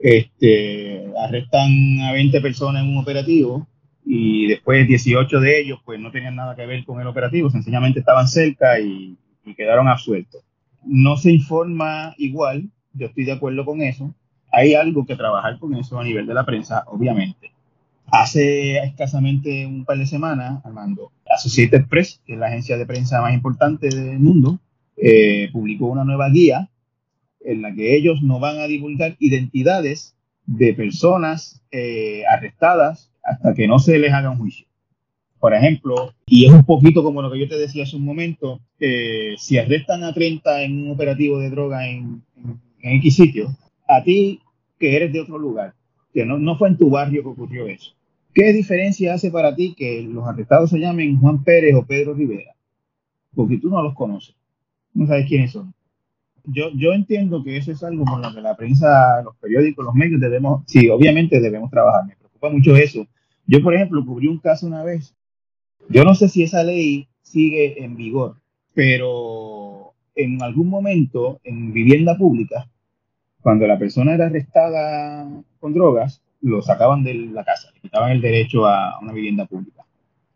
Este, 0.00 1.04
arrestan 1.24 2.00
a 2.00 2.14
20 2.14 2.40
personas 2.40 2.82
en 2.82 2.88
un 2.88 2.98
operativo 2.98 3.64
y 4.04 4.48
después 4.48 4.88
18 4.88 5.38
de 5.38 5.60
ellos 5.60 5.78
pues 5.84 6.00
no 6.00 6.10
tenían 6.10 6.34
nada 6.34 6.56
que 6.56 6.66
ver 6.66 6.84
con 6.84 7.00
el 7.00 7.06
operativo, 7.06 7.48
sencillamente 7.48 8.00
estaban 8.00 8.26
cerca 8.26 8.80
y, 8.80 9.16
y 9.44 9.54
quedaron 9.54 9.86
absueltos 9.86 10.42
no 10.86 11.16
se 11.16 11.32
informa 11.32 12.14
igual, 12.18 12.70
yo 12.92 13.06
estoy 13.06 13.24
de 13.24 13.32
acuerdo 13.32 13.64
con 13.64 13.82
eso, 13.82 14.14
hay 14.52 14.74
algo 14.74 15.04
que 15.04 15.16
trabajar 15.16 15.58
con 15.58 15.74
eso 15.74 15.98
a 15.98 16.04
nivel 16.04 16.26
de 16.26 16.34
la 16.34 16.46
prensa, 16.46 16.84
obviamente. 16.86 17.52
Hace 18.06 18.78
escasamente 18.78 19.66
un 19.66 19.84
par 19.84 19.98
de 19.98 20.06
semanas, 20.06 20.64
Armando, 20.64 21.10
Associated 21.26 21.86
Press, 21.88 22.20
que 22.24 22.34
es 22.34 22.38
la 22.38 22.46
agencia 22.46 22.76
de 22.76 22.86
prensa 22.86 23.20
más 23.20 23.34
importante 23.34 23.88
del 23.88 24.20
mundo, 24.20 24.60
eh, 24.96 25.48
publicó 25.52 25.86
una 25.86 26.04
nueva 26.04 26.28
guía 26.28 26.70
en 27.40 27.62
la 27.62 27.74
que 27.74 27.96
ellos 27.96 28.22
no 28.22 28.38
van 28.38 28.58
a 28.58 28.66
divulgar 28.66 29.16
identidades 29.18 30.14
de 30.46 30.72
personas 30.74 31.62
eh, 31.72 32.22
arrestadas 32.30 33.10
hasta 33.22 33.54
que 33.54 33.66
no 33.66 33.78
se 33.78 33.98
les 33.98 34.12
haga 34.12 34.30
un 34.30 34.38
juicio. 34.38 34.66
Por 35.44 35.52
ejemplo, 35.52 36.14
y 36.24 36.46
es 36.46 36.52
un 36.52 36.64
poquito 36.64 37.02
como 37.02 37.20
lo 37.20 37.30
que 37.30 37.38
yo 37.38 37.46
te 37.46 37.58
decía 37.58 37.82
hace 37.82 37.96
un 37.96 38.04
momento, 38.06 38.60
eh, 38.80 39.34
si 39.36 39.58
arrestan 39.58 40.02
a 40.02 40.14
30 40.14 40.62
en 40.62 40.84
un 40.84 40.92
operativo 40.92 41.38
de 41.38 41.50
droga 41.50 41.86
en, 41.86 42.22
en, 42.80 42.96
X 42.96 43.16
sitio, 43.16 43.54
a 43.86 44.02
ti 44.02 44.40
que 44.78 44.96
eres 44.96 45.12
de 45.12 45.20
otro 45.20 45.36
lugar, 45.36 45.74
que 46.14 46.24
no, 46.24 46.38
no 46.38 46.56
fue 46.56 46.70
en 46.70 46.78
tu 46.78 46.88
barrio 46.88 47.22
que 47.22 47.28
ocurrió 47.28 47.66
eso, 47.66 47.92
¿qué 48.32 48.54
diferencia 48.54 49.12
hace 49.12 49.30
para 49.30 49.54
ti 49.54 49.74
que 49.76 50.00
los 50.00 50.26
arrestados 50.26 50.70
se 50.70 50.78
llamen 50.78 51.20
Juan 51.20 51.44
Pérez 51.44 51.74
o 51.74 51.84
Pedro 51.84 52.14
Rivera? 52.14 52.54
Porque 53.34 53.58
tú 53.58 53.68
no 53.68 53.82
los 53.82 53.92
conoces, 53.92 54.34
no 54.94 55.06
sabes 55.06 55.26
quiénes 55.26 55.52
son 55.52 55.74
yo, 56.44 56.70
yo 56.74 56.94
entiendo 56.94 57.44
que 57.44 57.58
eso 57.58 57.70
es 57.70 57.82
algo 57.82 58.06
con 58.06 58.22
lo 58.22 58.34
que 58.34 58.40
la 58.40 58.56
prensa, 58.56 59.20
los 59.22 59.36
periódicos, 59.36 59.84
los 59.84 59.94
medios 59.94 60.22
debemos, 60.22 60.62
sí, 60.66 60.88
obviamente 60.88 61.38
debemos 61.38 61.70
trabajar. 61.70 62.06
Me 62.06 62.16
preocupa 62.16 62.48
mucho 62.48 62.76
eso. 62.76 63.06
Yo, 63.46 63.62
por 63.62 63.74
ejemplo, 63.74 64.04
cubrí 64.04 64.26
un 64.26 64.38
caso 64.38 64.66
una 64.66 64.82
vez. 64.82 65.14
Yo 65.88 66.04
no 66.04 66.14
sé 66.14 66.28
si 66.28 66.42
esa 66.42 66.62
ley 66.62 67.08
sigue 67.22 67.82
en 67.84 67.96
vigor, 67.96 68.36
pero 68.74 69.92
en 70.14 70.42
algún 70.42 70.68
momento 70.68 71.40
en 71.44 71.72
vivienda 71.72 72.16
pública, 72.16 72.68
cuando 73.40 73.66
la 73.66 73.78
persona 73.78 74.14
era 74.14 74.26
arrestada 74.26 75.28
con 75.60 75.74
drogas, 75.74 76.22
lo 76.40 76.62
sacaban 76.62 77.04
de 77.04 77.14
la 77.14 77.44
casa, 77.44 77.70
le 77.74 77.80
quitaban 77.80 78.12
el 78.12 78.20
derecho 78.20 78.66
a 78.66 78.98
una 79.00 79.12
vivienda 79.12 79.46
pública. 79.46 79.84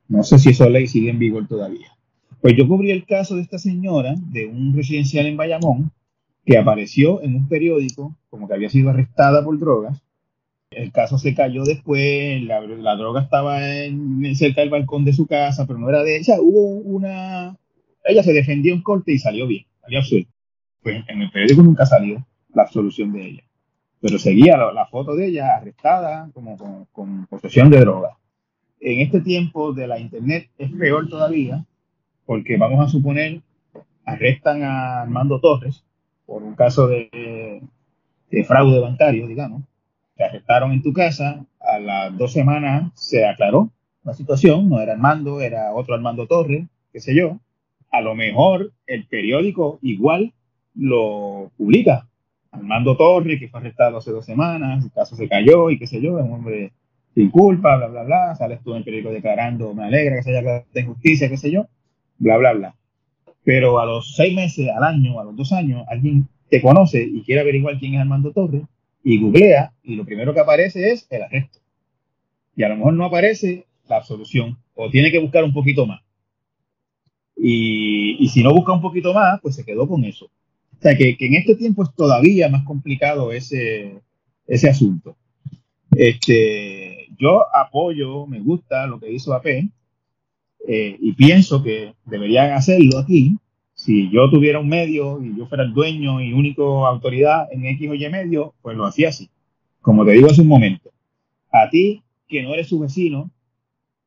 No 0.08 0.22
sé 0.22 0.38
si 0.38 0.50
esa 0.50 0.68
ley 0.68 0.86
sigue 0.86 1.10
en 1.10 1.18
vigor 1.18 1.46
todavía. 1.46 1.88
Pues 2.40 2.56
yo 2.56 2.66
cubrí 2.66 2.90
el 2.90 3.04
caso 3.04 3.36
de 3.36 3.42
esta 3.42 3.58
señora 3.58 4.14
de 4.30 4.46
un 4.46 4.74
residencial 4.74 5.26
en 5.26 5.36
Bayamón 5.36 5.90
que 6.44 6.56
apareció 6.56 7.22
en 7.22 7.34
un 7.34 7.48
periódico 7.48 8.16
como 8.30 8.48
que 8.48 8.54
había 8.54 8.70
sido 8.70 8.90
arrestada 8.90 9.44
por 9.44 9.58
drogas. 9.58 10.00
El 10.70 10.92
caso 10.92 11.18
se 11.18 11.34
cayó 11.34 11.64
después, 11.64 12.42
la, 12.42 12.96
droga 12.96 13.22
estaba 13.22 13.66
en, 13.66 14.34
cerca 14.36 14.60
del 14.60 14.70
balcón 14.70 15.04
de 15.04 15.14
su 15.14 15.26
casa, 15.26 15.66
pero 15.66 15.78
no 15.78 15.88
era 15.88 16.02
de 16.02 16.18
ella. 16.18 16.36
Hubo 16.40 16.68
una... 16.68 17.56
Ella 18.04 18.22
se 18.22 18.32
defendió 18.32 18.74
en 18.74 18.82
corte 18.82 19.12
y 19.12 19.18
salió 19.18 19.46
bien, 19.46 19.64
salió 19.80 19.98
absuelta. 19.98 20.30
Pues 20.82 21.02
en 21.08 21.22
el 21.22 21.30
periódico 21.30 21.62
nunca 21.62 21.86
salió 21.86 22.24
la 22.54 22.62
absolución 22.62 23.12
de 23.12 23.26
ella. 23.26 23.42
Pero 24.00 24.18
seguía 24.18 24.56
la, 24.56 24.86
foto 24.86 25.16
de 25.16 25.26
ella 25.26 25.56
arrestada 25.56 26.30
como 26.32 26.86
con, 26.92 27.26
posesión 27.26 27.70
de 27.70 27.80
droga. 27.80 28.16
En 28.80 29.00
este 29.00 29.20
tiempo 29.20 29.72
de 29.72 29.88
la 29.88 29.98
internet 29.98 30.50
es 30.56 30.70
peor 30.70 31.08
todavía, 31.08 31.64
porque 32.24 32.56
vamos 32.56 32.86
a 32.86 32.88
suponer, 32.88 33.40
arrestan 34.04 34.62
a 34.62 35.02
Armando 35.02 35.40
Torres, 35.40 35.82
por 36.26 36.42
un 36.42 36.54
caso 36.54 36.86
de, 36.86 37.60
fraude 38.46 38.78
bancario, 38.78 39.26
digamos, 39.26 39.62
te 40.18 40.24
arrestaron 40.24 40.72
en 40.72 40.82
tu 40.82 40.92
casa, 40.92 41.46
a 41.60 41.78
las 41.78 42.18
dos 42.18 42.32
semanas 42.32 42.90
se 42.94 43.24
aclaró 43.24 43.70
la 44.02 44.14
situación, 44.14 44.68
no 44.68 44.80
era 44.80 44.94
Armando, 44.94 45.40
era 45.40 45.72
otro 45.72 45.94
Armando 45.94 46.26
Torres, 46.26 46.66
qué 46.92 47.00
sé 47.00 47.14
yo, 47.14 47.38
a 47.92 48.00
lo 48.00 48.16
mejor 48.16 48.72
el 48.86 49.06
periódico 49.06 49.78
igual 49.80 50.32
lo 50.74 51.52
publica. 51.56 52.08
Armando 52.50 52.96
Torres, 52.96 53.38
que 53.38 53.48
fue 53.48 53.60
arrestado 53.60 53.98
hace 53.98 54.10
dos 54.10 54.26
semanas, 54.26 54.84
el 54.84 54.90
caso 54.90 55.14
se 55.14 55.28
cayó 55.28 55.70
y 55.70 55.78
qué 55.78 55.86
sé 55.86 56.00
yo, 56.00 56.18
es 56.18 56.24
un 56.24 56.32
hombre 56.32 56.72
sin 57.14 57.30
culpa, 57.30 57.76
bla, 57.76 57.86
bla, 57.86 58.02
bla, 58.02 58.34
sales 58.34 58.60
tú 58.64 58.72
en 58.72 58.78
el 58.78 58.84
periódico 58.84 59.12
declarando, 59.12 59.72
me 59.72 59.84
alegra 59.84 60.16
que 60.16 60.22
se 60.24 60.30
haya 60.30 60.40
aclarado 60.40 60.64
de 60.74 60.82
justicia, 60.82 61.28
qué 61.28 61.36
sé 61.36 61.52
yo, 61.52 61.68
bla, 62.18 62.38
bla, 62.38 62.54
bla. 62.54 62.74
Pero 63.44 63.78
a 63.78 63.86
los 63.86 64.16
seis 64.16 64.34
meses, 64.34 64.68
al 64.68 64.82
año, 64.82 65.20
a 65.20 65.24
los 65.24 65.36
dos 65.36 65.52
años, 65.52 65.84
alguien 65.88 66.26
te 66.50 66.60
conoce 66.60 67.02
y 67.02 67.22
quiere 67.22 67.42
averiguar 67.42 67.78
quién 67.78 67.94
es 67.94 68.00
Armando 68.00 68.32
Torres 68.32 68.62
y 69.08 69.18
googlea 69.18 69.72
y 69.82 69.94
lo 69.96 70.04
primero 70.04 70.34
que 70.34 70.40
aparece 70.40 70.90
es 70.90 71.06
el 71.08 71.22
arresto. 71.22 71.60
Y 72.54 72.62
a 72.62 72.68
lo 72.68 72.76
mejor 72.76 72.92
no 72.92 73.06
aparece 73.06 73.64
la 73.88 73.96
absolución 73.96 74.58
o 74.74 74.90
tiene 74.90 75.10
que 75.10 75.18
buscar 75.18 75.44
un 75.44 75.54
poquito 75.54 75.86
más. 75.86 76.02
Y, 77.34 78.28
si 78.28 78.42
no 78.42 78.52
busca 78.52 78.72
un 78.72 78.82
poquito 78.82 79.14
más, 79.14 79.40
pues 79.40 79.54
se 79.54 79.64
quedó 79.64 79.88
con 79.88 80.04
eso. 80.04 80.26
O 80.26 80.82
sea 80.82 80.94
que, 80.94 81.16
en 81.18 81.34
este 81.34 81.54
tiempo 81.54 81.84
es 81.84 81.94
todavía 81.94 82.50
más 82.50 82.64
complicado 82.64 83.32
ese, 83.32 83.98
ese 84.46 84.68
asunto. 84.68 85.16
Este, 85.92 87.08
yo 87.18 87.46
apoyo, 87.56 88.26
me 88.26 88.40
gusta 88.40 88.86
lo 88.86 89.00
que 89.00 89.10
hizo 89.10 89.32
AP, 89.32 89.46
eh, 90.68 90.96
y 91.00 91.12
pienso 91.12 91.62
que 91.62 91.94
deberían 92.04 92.52
hacerlo 92.52 92.98
aquí. 92.98 93.38
Si 93.78 94.10
yo 94.10 94.28
tuviera 94.28 94.58
un 94.58 94.68
medio 94.68 95.22
y 95.22 95.36
yo 95.38 95.46
fuera 95.46 95.64
el 95.64 95.72
dueño 95.72 96.20
y 96.20 96.32
único 96.32 96.86
autoridad 96.86 97.46
en 97.52 97.64
X 97.64 97.90
o 97.90 97.94
Y 97.94 98.08
medio, 98.10 98.54
pues 98.60 98.76
lo 98.76 98.84
hacía 98.84 99.08
así. 99.08 99.30
Como 99.80 100.04
te 100.04 100.12
digo 100.12 100.28
hace 100.28 100.42
un 100.42 100.48
momento, 100.48 100.90
a 101.52 101.70
ti, 101.70 102.02
que 102.28 102.42
no 102.42 102.52
eres 102.52 102.68
su 102.68 102.80
vecino, 102.80 103.30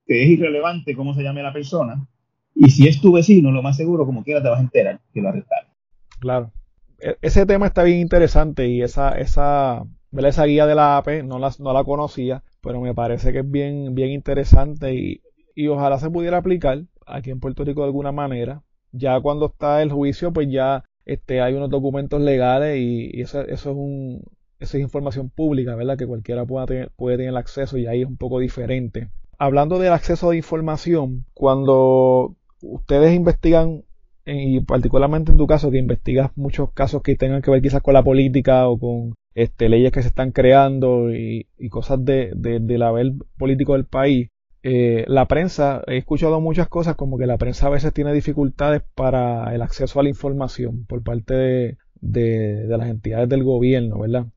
te 0.06 0.24
es 0.24 0.30
irrelevante 0.30 0.96
cómo 0.96 1.14
se 1.14 1.24
llame 1.24 1.42
la 1.42 1.54
persona, 1.54 2.06
y 2.54 2.70
si 2.70 2.88
es 2.88 3.00
tu 3.02 3.14
vecino, 3.14 3.52
lo 3.52 3.64
más 3.64 3.78
seguro, 3.78 4.06
como 4.06 4.24
quiera, 4.24 4.44
te 4.44 4.50
vas 4.50 4.60
a 4.60 4.64
enterar 4.64 5.00
que 5.14 5.22
lo 5.22 5.30
arrestaron. 5.30 5.72
Claro. 6.20 6.52
E, 7.00 7.18
ese 7.22 7.46
tema 7.46 7.68
está 7.68 7.84
bien 7.84 8.00
interesante 8.00 8.68
y 8.68 8.82
esa, 8.82 9.12
esa, 9.12 9.86
esa 10.12 10.46
guía 10.46 10.68
de 10.68 10.76
la 10.76 10.98
AP 10.98 11.24
no 11.24 11.40
la, 11.40 11.52
no 11.60 11.74
la 11.74 11.84
conocía, 11.84 12.44
pero 12.62 12.82
me 12.82 12.94
parece 12.94 13.32
que 13.32 13.40
es 13.40 13.50
bien, 13.50 13.96
bien 13.96 14.12
interesante 14.12 14.94
y 14.94 15.22
y 15.56 15.68
ojalá 15.68 16.00
se 16.00 16.10
pudiera 16.10 16.38
aplicar 16.38 16.84
aquí 17.06 17.32
en 17.32 17.40
Puerto 17.40 17.64
Rico 17.64 17.82
de 17.82 17.88
alguna 17.88 18.12
manera. 18.12 18.64
Ya 18.92 19.20
cuando 19.22 19.48
está 19.48 19.82
el 19.82 19.92
juicio, 19.92 20.34
pues 20.34 20.50
ya 20.50 20.84
este, 21.06 21.42
hay 21.42 21.54
unos 21.54 21.70
documentos 21.70 22.22
legales 22.22 22.78
y, 22.78 23.22
eso, 23.22 23.42
eso, 23.42 23.72
es 23.72 23.76
un, 23.76 24.24
eso 24.60 24.78
es 24.78 24.84
información 24.84 25.30
pública, 25.30 25.76
¿verdad? 25.76 25.98
Que 25.98 26.08
cualquiera 26.08 26.46
pueda 26.46 26.66
tener, 26.66 26.92
puede 26.96 27.18
tener 27.18 27.36
acceso 27.36 27.78
y 27.78 27.88
ahí 27.88 28.02
es 28.02 28.08
un 28.08 28.18
poco 28.18 28.40
diferente. 28.40 29.10
Hablando 29.38 29.80
del 29.80 29.94
acceso 29.94 30.30
de 30.30 30.38
información, 30.38 31.26
cuando 31.34 32.36
ustedes 32.62 33.14
investigan, 33.16 33.84
y 34.26 34.60
particularmente 34.62 35.32
en 35.32 35.38
tu 35.38 35.48
caso, 35.48 35.72
que 35.72 35.80
investigas 35.80 36.32
muchos 36.36 36.72
casos 36.74 37.02
que 37.02 37.16
tengan 37.16 37.42
que 37.42 37.50
ver 37.50 37.62
quizás 37.62 37.82
con 37.82 37.96
la 37.96 38.04
política 38.04 38.68
o 38.68 38.78
con 38.78 39.16
este, 39.34 39.70
leyes 39.70 39.92
que 39.92 40.02
se 40.04 40.10
están 40.10 40.32
creando 40.32 41.12
y, 41.12 41.48
cosas 41.70 42.04
de, 42.06 42.32
de, 42.36 42.60
del 42.60 42.84
haber 42.84 43.14
político 43.38 43.74
del 43.74 43.86
país, 43.86 44.30
eh, 44.64 45.06
la 45.08 45.28
prensa, 45.28 45.84
he 45.88 45.98
escuchado 45.98 46.40
muchas 46.40 46.68
cosas 46.68 46.96
como 46.96 47.18
que 47.18 47.26
la 47.26 47.38
prensa 47.38 47.68
a 47.68 47.72
veces 47.72 47.94
tiene 47.94 48.14
dificultades 48.14 48.84
para 48.96 49.54
el 49.56 49.62
acceso 49.62 50.00
a 50.00 50.04
la 50.04 50.10
información 50.10 50.86
por 50.86 51.02
parte 51.04 51.34
de, 51.34 51.78
de, 52.02 52.66
las 52.68 52.90
entidades 52.90 53.30
del 53.30 53.44
gobierno, 53.44 54.00
¿verdad? 54.00 54.28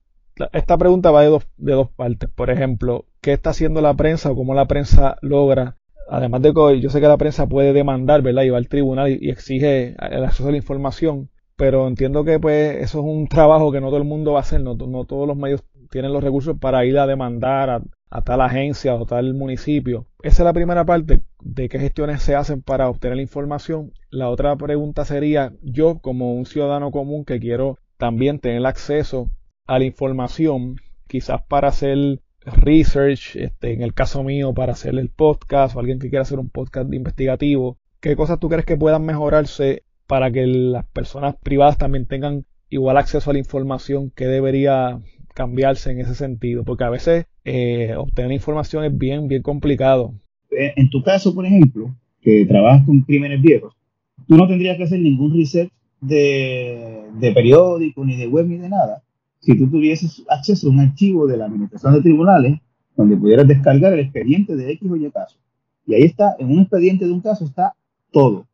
Esta 0.52 0.78
pregunta 0.78 1.10
va 1.10 1.22
de 1.22 1.28
dos, 1.28 1.46
de 1.56 1.72
dos 1.72 1.90
partes. 1.90 2.30
Por 2.30 2.50
ejemplo, 2.50 3.06
¿qué 3.20 3.32
está 3.32 3.50
haciendo 3.50 3.80
la 3.80 3.94
prensa 3.94 4.30
o 4.30 4.36
cómo 4.36 4.54
la 4.54 4.66
prensa 4.66 5.16
logra, 5.20 5.76
además 6.08 6.42
de 6.42 6.52
que 6.52 6.80
yo 6.80 6.90
sé 6.90 7.00
que 7.00 7.08
la 7.08 7.16
prensa 7.16 7.46
puede 7.46 7.72
demandar, 7.72 8.22
¿verdad? 8.22 8.42
Y 8.42 8.50
va 8.50 8.58
al 8.58 8.68
tribunal 8.68 9.10
y, 9.10 9.30
exige 9.30 9.94
el 9.98 10.24
acceso 10.24 10.48
a 10.48 10.52
la 10.52 10.56
información, 10.56 11.30
pero 11.56 11.86
entiendo 11.86 12.24
que 12.24 12.40
pues 12.40 12.76
eso 12.82 12.98
es 12.98 13.04
un 13.04 13.28
trabajo 13.28 13.70
que 13.70 13.80
no 13.80 13.88
todo 13.88 13.98
el 13.98 14.04
mundo 14.04 14.32
va 14.32 14.40
a 14.40 14.42
hacer, 14.42 14.60
no, 14.60 14.74
no 14.74 15.04
todos 15.04 15.28
los 15.28 15.36
medios 15.36 15.62
tienen 15.90 16.12
los 16.12 16.24
recursos 16.24 16.58
para 16.58 16.84
ir 16.84 16.98
a 16.98 17.06
demandar 17.06 17.70
a, 18.10 18.22
tal 18.22 18.40
agencia 18.40 18.94
o 18.94 19.06
tal 19.06 19.34
municipio. 19.34 20.06
Esa 20.22 20.42
es 20.42 20.44
la 20.44 20.52
primera 20.52 20.84
parte 20.84 21.22
de 21.40 21.68
qué 21.68 21.78
gestiones 21.78 22.22
se 22.22 22.34
hacen 22.34 22.62
para 22.62 22.88
obtener 22.88 23.16
la 23.16 23.22
información. 23.22 23.92
La 24.10 24.28
otra 24.28 24.56
pregunta 24.56 25.04
sería, 25.04 25.52
yo 25.62 25.98
como 25.98 26.34
un 26.34 26.46
ciudadano 26.46 26.90
común 26.90 27.24
que 27.24 27.40
quiero 27.40 27.78
también 27.96 28.38
tener 28.38 28.64
acceso 28.66 29.30
a 29.66 29.78
la 29.78 29.84
información, 29.84 30.76
quizás 31.06 31.42
para 31.48 31.68
hacer 31.68 32.20
research, 32.44 33.36
este, 33.36 33.72
en 33.72 33.82
el 33.82 33.94
caso 33.94 34.22
mío, 34.22 34.52
para 34.52 34.72
hacer 34.72 34.98
el 34.98 35.10
podcast 35.10 35.74
o 35.74 35.80
alguien 35.80 35.98
que 35.98 36.10
quiera 36.10 36.22
hacer 36.22 36.38
un 36.38 36.50
podcast 36.50 36.92
investigativo, 36.92 37.78
¿qué 38.00 38.16
cosas 38.16 38.38
tú 38.38 38.48
crees 38.48 38.66
que 38.66 38.76
puedan 38.76 39.04
mejorarse 39.04 39.84
para 40.06 40.30
que 40.30 40.46
las 40.46 40.86
personas 40.86 41.36
privadas 41.36 41.78
también 41.78 42.06
tengan 42.06 42.44
igual 42.68 42.96
acceso 42.96 43.30
a 43.30 43.32
la 43.32 43.38
información 43.38 44.10
que 44.10 44.26
debería 44.26 44.98
cambiarse 45.34 45.90
en 45.90 46.00
ese 46.00 46.14
sentido, 46.14 46.64
porque 46.64 46.84
a 46.84 46.90
veces 46.90 47.26
eh, 47.44 47.94
obtener 47.96 48.32
información 48.32 48.84
es 48.84 48.96
bien, 48.96 49.28
bien 49.28 49.42
complicado. 49.42 50.14
Eh, 50.50 50.72
en 50.76 50.90
tu 50.90 51.02
caso, 51.02 51.34
por 51.34 51.44
ejemplo, 51.44 51.94
que 52.20 52.46
trabajas 52.46 52.86
con 52.86 53.00
crímenes 53.02 53.42
viejos, 53.42 53.74
tú 54.28 54.36
no 54.36 54.46
tendrías 54.46 54.76
que 54.76 54.84
hacer 54.84 55.00
ningún 55.00 55.36
reset 55.36 55.70
de, 56.00 57.04
de 57.18 57.32
periódico, 57.32 58.04
ni 58.04 58.16
de 58.16 58.28
web, 58.28 58.46
ni 58.46 58.58
de 58.58 58.68
nada. 58.68 59.02
Si 59.40 59.56
tú 59.58 59.68
tuvieses 59.68 60.24
acceso 60.28 60.68
a 60.68 60.70
un 60.70 60.80
archivo 60.80 61.26
de 61.26 61.36
la 61.36 61.46
Administración 61.46 61.94
de 61.94 62.02
Tribunales, 62.02 62.60
donde 62.96 63.16
pudieras 63.16 63.48
descargar 63.48 63.92
el 63.92 64.00
expediente 64.00 64.56
de 64.56 64.70
X 64.72 64.90
o 64.90 64.96
Y 64.96 65.10
caso. 65.10 65.36
Y 65.86 65.94
ahí 65.94 66.02
está, 66.02 66.36
en 66.38 66.50
un 66.50 66.60
expediente 66.60 67.04
de 67.04 67.12
un 67.12 67.20
caso 67.20 67.44
está 67.44 67.74
todo. 68.10 68.46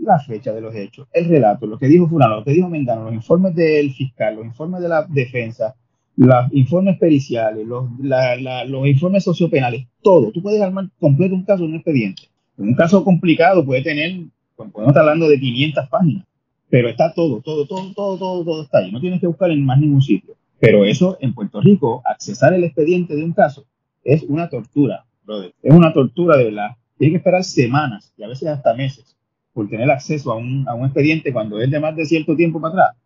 La 0.00 0.18
fecha 0.18 0.52
de 0.52 0.60
los 0.60 0.74
hechos, 0.74 1.06
el 1.12 1.28
relato, 1.28 1.66
lo 1.66 1.78
que 1.78 1.86
dijo 1.86 2.08
Fulano, 2.08 2.36
lo 2.36 2.44
que 2.44 2.52
dijo 2.52 2.68
Mengano, 2.68 3.04
los 3.04 3.14
informes 3.14 3.54
del 3.54 3.92
fiscal, 3.92 4.34
los 4.34 4.46
informes 4.46 4.82
de 4.82 4.88
la 4.88 5.06
defensa, 5.08 5.76
los 6.16 6.52
informes 6.52 6.98
periciales, 6.98 7.66
los, 7.66 7.88
los 8.00 8.86
informes 8.86 9.24
sociopenales, 9.24 9.86
todo. 10.02 10.32
Tú 10.32 10.42
puedes 10.42 10.60
armar 10.60 10.88
completo 10.98 11.34
un 11.34 11.44
caso 11.44 11.64
en 11.64 11.70
un 11.70 11.76
expediente. 11.76 12.22
Un 12.56 12.74
caso 12.74 13.04
complicado 13.04 13.64
puede 13.64 13.82
tener, 13.82 14.24
pues, 14.56 14.70
podemos 14.70 14.90
estar 14.90 15.02
hablando 15.02 15.28
de 15.28 15.38
500 15.38 15.88
páginas, 15.88 16.26
pero 16.68 16.88
está 16.88 17.12
todo, 17.12 17.40
todo, 17.40 17.66
todo, 17.66 17.92
todo, 17.94 18.18
todo, 18.18 18.44
todo 18.44 18.62
está 18.62 18.78
ahí. 18.78 18.90
No 18.90 19.00
tienes 19.00 19.20
que 19.20 19.26
buscar 19.26 19.50
en 19.50 19.64
más 19.64 19.78
ningún 19.78 20.02
sitio. 20.02 20.34
Pero 20.58 20.84
eso 20.84 21.16
en 21.20 21.34
Puerto 21.34 21.60
Rico, 21.60 22.02
accesar 22.04 22.54
el 22.54 22.64
expediente 22.64 23.16
de 23.16 23.24
un 23.24 23.32
caso 23.32 23.66
es 24.04 24.22
una 24.22 24.48
tortura, 24.48 25.04
brother. 25.24 25.52
Es 25.62 25.74
una 25.74 25.92
tortura 25.92 26.36
de 26.36 26.44
verdad. 26.44 26.70
Tienes 26.98 27.14
que 27.14 27.18
esperar 27.18 27.42
semanas 27.42 28.12
y 28.16 28.22
a 28.22 28.28
veces 28.28 28.48
hasta 28.48 28.74
meses 28.74 29.16
por 29.52 29.68
tener 29.68 29.90
acceso 29.90 30.32
a 30.32 30.36
un, 30.36 30.66
a 30.68 30.74
un 30.74 30.86
expediente 30.86 31.32
cuando 31.32 31.60
es 31.60 31.70
de 31.70 31.80
más 31.80 31.94
de 31.96 32.06
cierto 32.06 32.34
tiempo 32.36 32.60
para 32.60 32.74
atrás. 32.74 32.96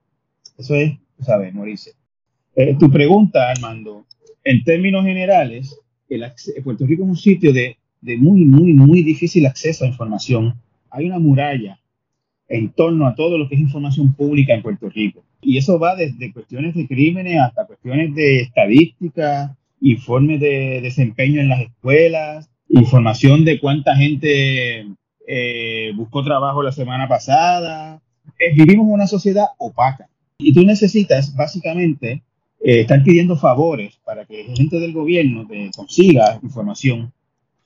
Eso 0.58 0.74
es, 0.74 0.92
sabes, 1.20 1.52
morirse. 1.52 1.92
Eh, 2.54 2.76
tu 2.78 2.90
pregunta, 2.90 3.50
Armando, 3.50 4.06
en 4.44 4.64
términos 4.64 5.04
generales, 5.04 5.78
el, 6.08 6.24
Puerto 6.62 6.86
Rico 6.86 7.02
es 7.02 7.08
un 7.08 7.16
sitio 7.16 7.52
de, 7.52 7.76
de 8.00 8.16
muy, 8.16 8.44
muy, 8.44 8.72
muy 8.72 9.02
difícil 9.02 9.44
acceso 9.46 9.84
a 9.84 9.88
información. 9.88 10.54
Hay 10.90 11.06
una 11.06 11.18
muralla 11.18 11.78
en 12.48 12.70
torno 12.70 13.06
a 13.06 13.14
todo 13.14 13.38
lo 13.38 13.48
que 13.48 13.56
es 13.56 13.60
información 13.60 14.14
pública 14.14 14.54
en 14.54 14.62
Puerto 14.62 14.88
Rico. 14.88 15.24
Y 15.40 15.58
eso 15.58 15.78
va 15.78 15.96
desde 15.96 16.32
cuestiones 16.32 16.74
de 16.74 16.86
crímenes 16.86 17.40
hasta 17.40 17.66
cuestiones 17.66 18.14
de 18.14 18.40
estadística, 18.40 19.56
informes 19.80 20.40
de 20.40 20.80
desempeño 20.80 21.40
en 21.40 21.48
las 21.48 21.60
escuelas, 21.60 22.48
información 22.68 23.44
de 23.44 23.60
cuánta 23.60 23.96
gente 23.96 24.86
eh, 25.26 25.92
buscó 25.96 26.22
trabajo 26.22 26.62
la 26.62 26.72
semana 26.72 27.08
pasada. 27.08 28.00
Eh, 28.38 28.54
vivimos 28.54 28.86
una 28.88 29.06
sociedad 29.06 29.46
opaca 29.58 30.08
y 30.38 30.52
tú 30.52 30.64
necesitas 30.64 31.34
básicamente 31.34 32.22
eh, 32.60 32.80
estar 32.80 33.02
pidiendo 33.02 33.36
favores 33.36 33.98
para 34.04 34.24
que 34.24 34.44
gente 34.54 34.78
del 34.78 34.92
gobierno 34.92 35.46
te 35.46 35.70
consiga 35.74 36.38
información. 36.42 37.12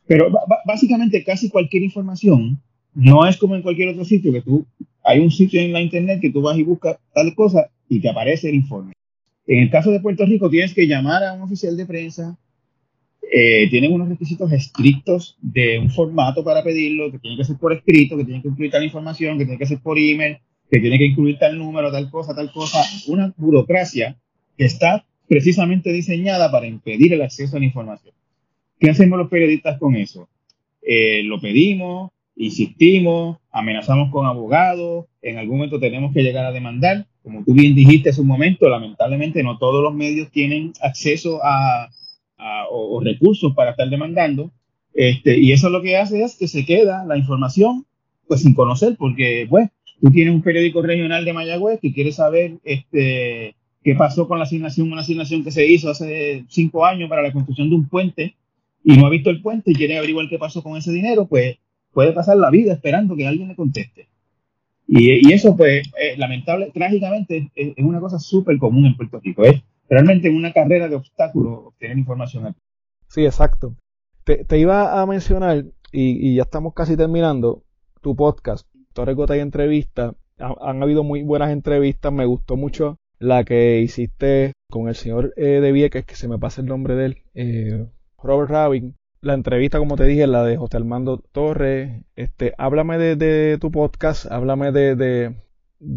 Pero 0.07 0.31
básicamente 0.65 1.23
casi 1.23 1.51
cualquier 1.51 1.83
información 1.83 2.61
no 2.95 3.27
es 3.27 3.37
como 3.37 3.55
en 3.55 3.63
cualquier 3.63 3.91
otro 3.91 4.05
sitio 4.05 4.33
que 4.33 4.43
tú, 4.43 4.67
hay 5.05 5.21
un 5.21 5.31
sitio 5.31 5.61
en 5.61 5.73
la 5.73 5.81
internet 5.81 6.21
que 6.21 6.31
tú 6.31 6.43
vas 6.43 6.59
y 6.59 6.65
buscas 6.65 6.99
tal 7.15 7.35
cosa 7.35 7.71
y 7.89 8.01
te 8.01 8.09
aparece 8.09 8.49
el 8.49 8.57
informe. 8.57 8.93
En 9.47 9.59
el 9.59 9.71
caso 9.71 9.91
de 9.91 10.01
Puerto 10.01 10.25
Rico 10.27 10.51
tienes 10.51 10.75
que 10.75 10.87
llamar 10.87 11.25
a 11.25 11.33
un 11.33 11.43
oficial 11.43 11.77
de 11.77 11.87
prensa, 11.87 12.37
eh, 13.33 13.69
tienen 13.71 13.93
unos 13.93 14.09
requisitos 14.09 14.51
estrictos 14.51 15.37
de 15.41 15.79
un 15.79 15.89
formato 15.89 16.43
para 16.43 16.65
pedirlo, 16.65 17.13
que 17.13 17.21
tiene 17.21 17.37
que 17.37 17.45
ser 17.45 17.57
por 17.59 17.73
escrito, 17.73 18.17
que 18.17 18.25
tiene 18.25 18.43
que 18.43 18.49
incluir 18.49 18.73
tal 18.73 18.83
información, 18.83 19.39
que 19.39 19.45
tiene 19.45 19.59
que 19.59 19.67
ser 19.67 19.79
por 19.79 19.99
email, 19.99 20.39
que 20.69 20.81
tiene 20.81 20.99
que 20.99 21.07
incluir 21.07 21.39
tal 21.39 21.57
número, 21.57 21.93
tal 21.93 22.11
cosa, 22.11 22.35
tal 22.35 22.51
cosa. 22.51 22.83
Una 23.07 23.33
burocracia 23.37 24.17
que 24.59 24.65
está 24.65 25.05
precisamente 25.29 25.93
diseñada 25.93 26.51
para 26.51 26.67
impedir 26.67 27.13
el 27.13 27.23
acceso 27.23 27.57
a 27.57 27.61
la 27.61 27.67
información. 27.67 28.13
¿Qué 28.81 28.91
hacemos 28.91 29.17
los 29.17 29.29
periodistas 29.29 29.79
con 29.79 29.95
eso? 29.95 30.29
Eh, 30.83 31.23
lo 31.23 31.41
pedimos, 31.41 32.11
insistimos, 32.35 33.39
amenazamos 33.53 34.11
con 34.11 34.27
abogados, 34.27 35.07
en 35.23 35.39
algún 35.39 35.59
momento 35.59 35.79
tenemos 35.79 36.13
que 36.13 36.23
llegar 36.23 36.47
a 36.47 36.53
demandar. 36.53 37.07
Como 37.23 37.45
tú 37.45 37.53
bien 37.53 37.77
dijiste 37.77 38.11
hace 38.11 38.23
un 38.23 38.27
momento, 38.27 38.69
lamentablemente 38.69 39.45
no 39.45 39.57
todos 39.59 39.85
los 39.85 39.95
medios 39.95 40.33
tienen 40.33 40.73
acceso 40.81 41.39
a, 41.45 41.91
o, 42.71 43.01
recursos 43.01 43.55
para 43.55 43.73
estar 43.73 43.89
demandando. 43.89 44.51
Este, 44.95 45.39
y 45.39 45.53
eso 45.53 45.71
lo 45.71 45.83
que 45.83 45.97
hace 45.97 46.23
es 46.23 46.37
que 46.37 46.49
se 46.49 46.65
queda 46.65 47.05
la 47.05 47.17
información 47.17 47.87
pues 48.27 48.43
sin 48.43 48.55
conocer, 48.55 48.97
porque 48.97 49.47
pues 49.49 49.69
tú 50.01 50.11
tienes 50.11 50.35
un 50.35 50.43
periódico 50.43 50.83
regional 50.83 51.25
de 51.25 51.33
Mayagüez 51.33 51.81
que 51.81 51.93
quiere 51.93 52.13
saber 52.13 52.59
este, 52.65 53.57
qué 53.83 53.95
pasó 53.97 54.29
con 54.29 54.39
la 54.39 54.45
asignación, 54.45 54.93
una 54.93 55.03
asignación 55.03 55.43
que 55.43 55.51
se 55.51 55.67
hizo 55.67 55.91
hace 55.91 56.45
cinco 56.49 56.87
años 56.87 57.09
para 57.09 57.23
la 57.23 57.33
construcción 57.33 57.71
de 57.71 57.77
un 57.77 57.89
puente 57.89 58.37
y 58.85 58.97
no 58.97 59.07
ha 59.07 59.11
visto 59.11 59.31
el 59.31 59.43
puente 59.43 59.73
y 59.73 59.75
quiere 59.75 59.99
averiguar 59.99 60.29
qué 60.29 60.39
pasó 60.39 60.63
con 60.63 60.77
ese 60.77 60.93
dinero, 60.93 61.27
pues 61.27 61.59
puede 61.93 62.13
pasar 62.13 62.37
la 62.37 62.51
vida 62.51 62.73
esperando 62.73 63.17
que 63.17 63.27
alguien 63.27 63.49
le 63.49 63.57
conteste. 63.57 64.09
Y, 64.93 65.33
eso, 65.33 65.57
pues, 65.57 65.89
lamentable, 66.17 66.73
trágicamente, 66.75 67.49
es, 67.55 67.75
una 67.79 68.01
cosa 68.01 68.19
súper 68.19 68.59
común 68.59 68.87
en 68.87 68.97
Puerto 68.97 69.21
Rico. 69.23 69.45
Realmente 69.91 70.31
una 70.31 70.53
carrera 70.53 70.89
de 70.89 70.97
obstáculos 70.97 71.67
obtener 71.67 71.99
información. 71.99 72.55
Sí, 73.09 73.27
exacto. 73.27 73.75
Te, 74.25 74.59
iba 74.59 75.01
a 75.01 75.07
mencionar, 75.07 75.65
y, 75.91 76.37
ya 76.37 76.43
estamos 76.43 76.73
casi 76.73 76.97
terminando, 76.97 77.65
tu 78.01 78.15
podcast, 78.15 78.67
Torre 78.93 79.15
Gota 79.15 79.37
y 79.37 79.41
Entrevista. 79.41 80.15
Han, 80.39 80.83
habido 80.83 81.03
muy 81.03 81.23
buenas 81.25 81.51
entrevistas, 81.51 82.13
me 82.13 82.25
gustó 82.25 82.57
mucho 82.57 82.97
la 83.19 83.45
que 83.45 83.81
hiciste 83.81 84.53
con 84.71 84.89
el 84.89 84.95
señor 84.95 85.35
eh, 85.37 85.61
de 85.61 85.73
Vieques, 85.73 86.07
que 86.07 86.15
se 86.15 86.29
me 86.29 86.39
pasa 86.39 86.61
el 86.61 86.69
nombre 86.69 86.95
de 86.95 87.05
él, 87.07 87.19
eh, 87.35 87.87
Robert 88.23 88.51
Rabin, 88.51 88.95
la 89.21 89.35
entrevista, 89.35 89.79
como 89.79 89.97
te 89.97 90.05
dije, 90.05 90.27
la 90.27 90.45
de 90.45 90.57
José 90.57 90.77
Armando 90.77 91.19
Torres. 91.33 92.05
Este, 92.17 92.55
háblame 92.57 92.97
de, 92.97 93.59
tu 93.61 93.71
podcast, 93.71 94.31
háblame 94.31 94.73
de, 94.73 94.95
de, 94.95 95.35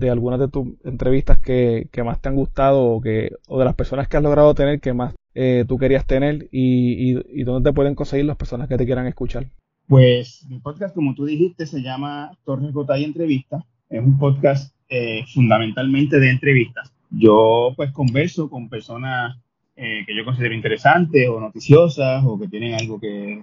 algunas 0.09 0.39
de 0.39 0.47
tus 0.47 0.67
entrevistas 0.83 1.39
que, 1.39 1.89
más 2.03 2.21
te 2.21 2.29
han 2.29 2.35
gustado 2.35 2.83
o, 2.83 3.01
que, 3.01 3.31
o 3.47 3.59
de 3.59 3.65
las 3.65 3.75
personas 3.75 4.07
que 4.07 4.17
has 4.17 4.23
logrado 4.23 4.53
tener 4.55 4.79
que 4.79 4.93
más 4.93 5.13
eh, 5.35 5.65
tú 5.67 5.77
querías 5.77 6.05
tener 6.05 6.47
y, 6.51 7.17
y, 7.17 7.43
dónde 7.43 7.69
te 7.69 7.73
pueden 7.73 7.95
conseguir 7.95 8.25
las 8.25 8.37
personas 8.37 8.67
que 8.67 8.77
te 8.77 8.85
quieran 8.85 9.07
escuchar. 9.07 9.47
Pues 9.87 10.45
mi 10.47 10.59
podcast, 10.59 10.95
como 10.95 11.15
tú 11.15 11.25
dijiste, 11.25 11.65
se 11.65 11.81
llama 11.81 12.31
Torres 12.45 12.71
Gotay 12.71 13.03
Entrevista. 13.03 13.65
Es 13.89 14.03
un 14.03 14.17
podcast 14.17 14.73
eh, 14.89 15.25
fundamentalmente 15.33 16.19
de 16.19 16.29
entrevistas. 16.29 16.93
Yo 17.09 17.73
pues 17.75 17.91
converso 17.91 18.49
con 18.49 18.69
personas 18.69 19.37
eh, 19.75 20.03
que 20.05 20.15
yo 20.15 20.23
considero 20.23 20.53
interesantes 20.53 21.27
o 21.29 21.39
noticiosas 21.39 22.23
o 22.25 22.39
que 22.39 22.47
tienen 22.47 22.75
algo 22.75 22.99
que, 22.99 23.41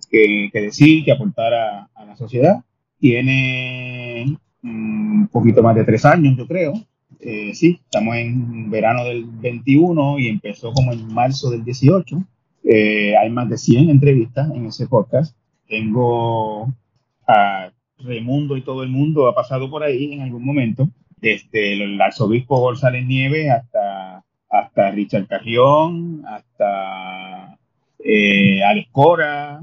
decir, 0.52 1.04
que 1.04 1.12
aportar 1.12 1.52
a, 1.52 2.04
la 2.06 2.16
sociedad. 2.16 2.64
Tiene 2.98 4.38
un 4.62 5.28
poquito 5.32 5.62
más 5.62 5.74
de 5.76 5.84
tres 5.84 6.04
años, 6.04 6.36
yo 6.36 6.46
creo. 6.46 6.74
Eh, 7.20 7.52
sí, 7.54 7.80
estamos 7.84 8.16
en 8.16 8.70
verano 8.70 9.04
del 9.04 9.24
21 9.24 10.18
y 10.18 10.28
empezó 10.28 10.72
como 10.72 10.92
en 10.92 11.12
marzo 11.12 11.50
del 11.50 11.64
18. 11.64 12.22
Eh, 12.64 13.16
hay 13.16 13.30
más 13.30 13.48
de 13.48 13.58
100 13.58 13.90
entrevistas 13.90 14.50
en 14.54 14.66
ese 14.66 14.86
podcast. 14.86 15.36
Tengo 15.68 16.72
a 17.26 17.70
Raimundo 17.98 18.56
y 18.56 18.62
todo 18.62 18.82
el 18.82 18.88
mundo 18.88 19.28
ha 19.28 19.34
pasado 19.34 19.70
por 19.70 19.82
ahí 19.82 20.12
en 20.12 20.22
algún 20.22 20.44
momento, 20.44 20.88
desde 21.18 21.74
el 21.74 22.00
arzobispo 22.00 22.60
González 22.60 23.06
Nieves 23.06 23.50
hasta 23.50 24.24
hasta 24.50 24.90
Richard 24.90 25.28
Carrión, 25.28 26.24
hasta 26.26 27.56
eh, 28.00 28.62
Alex 28.64 28.88
Cora, 28.90 29.62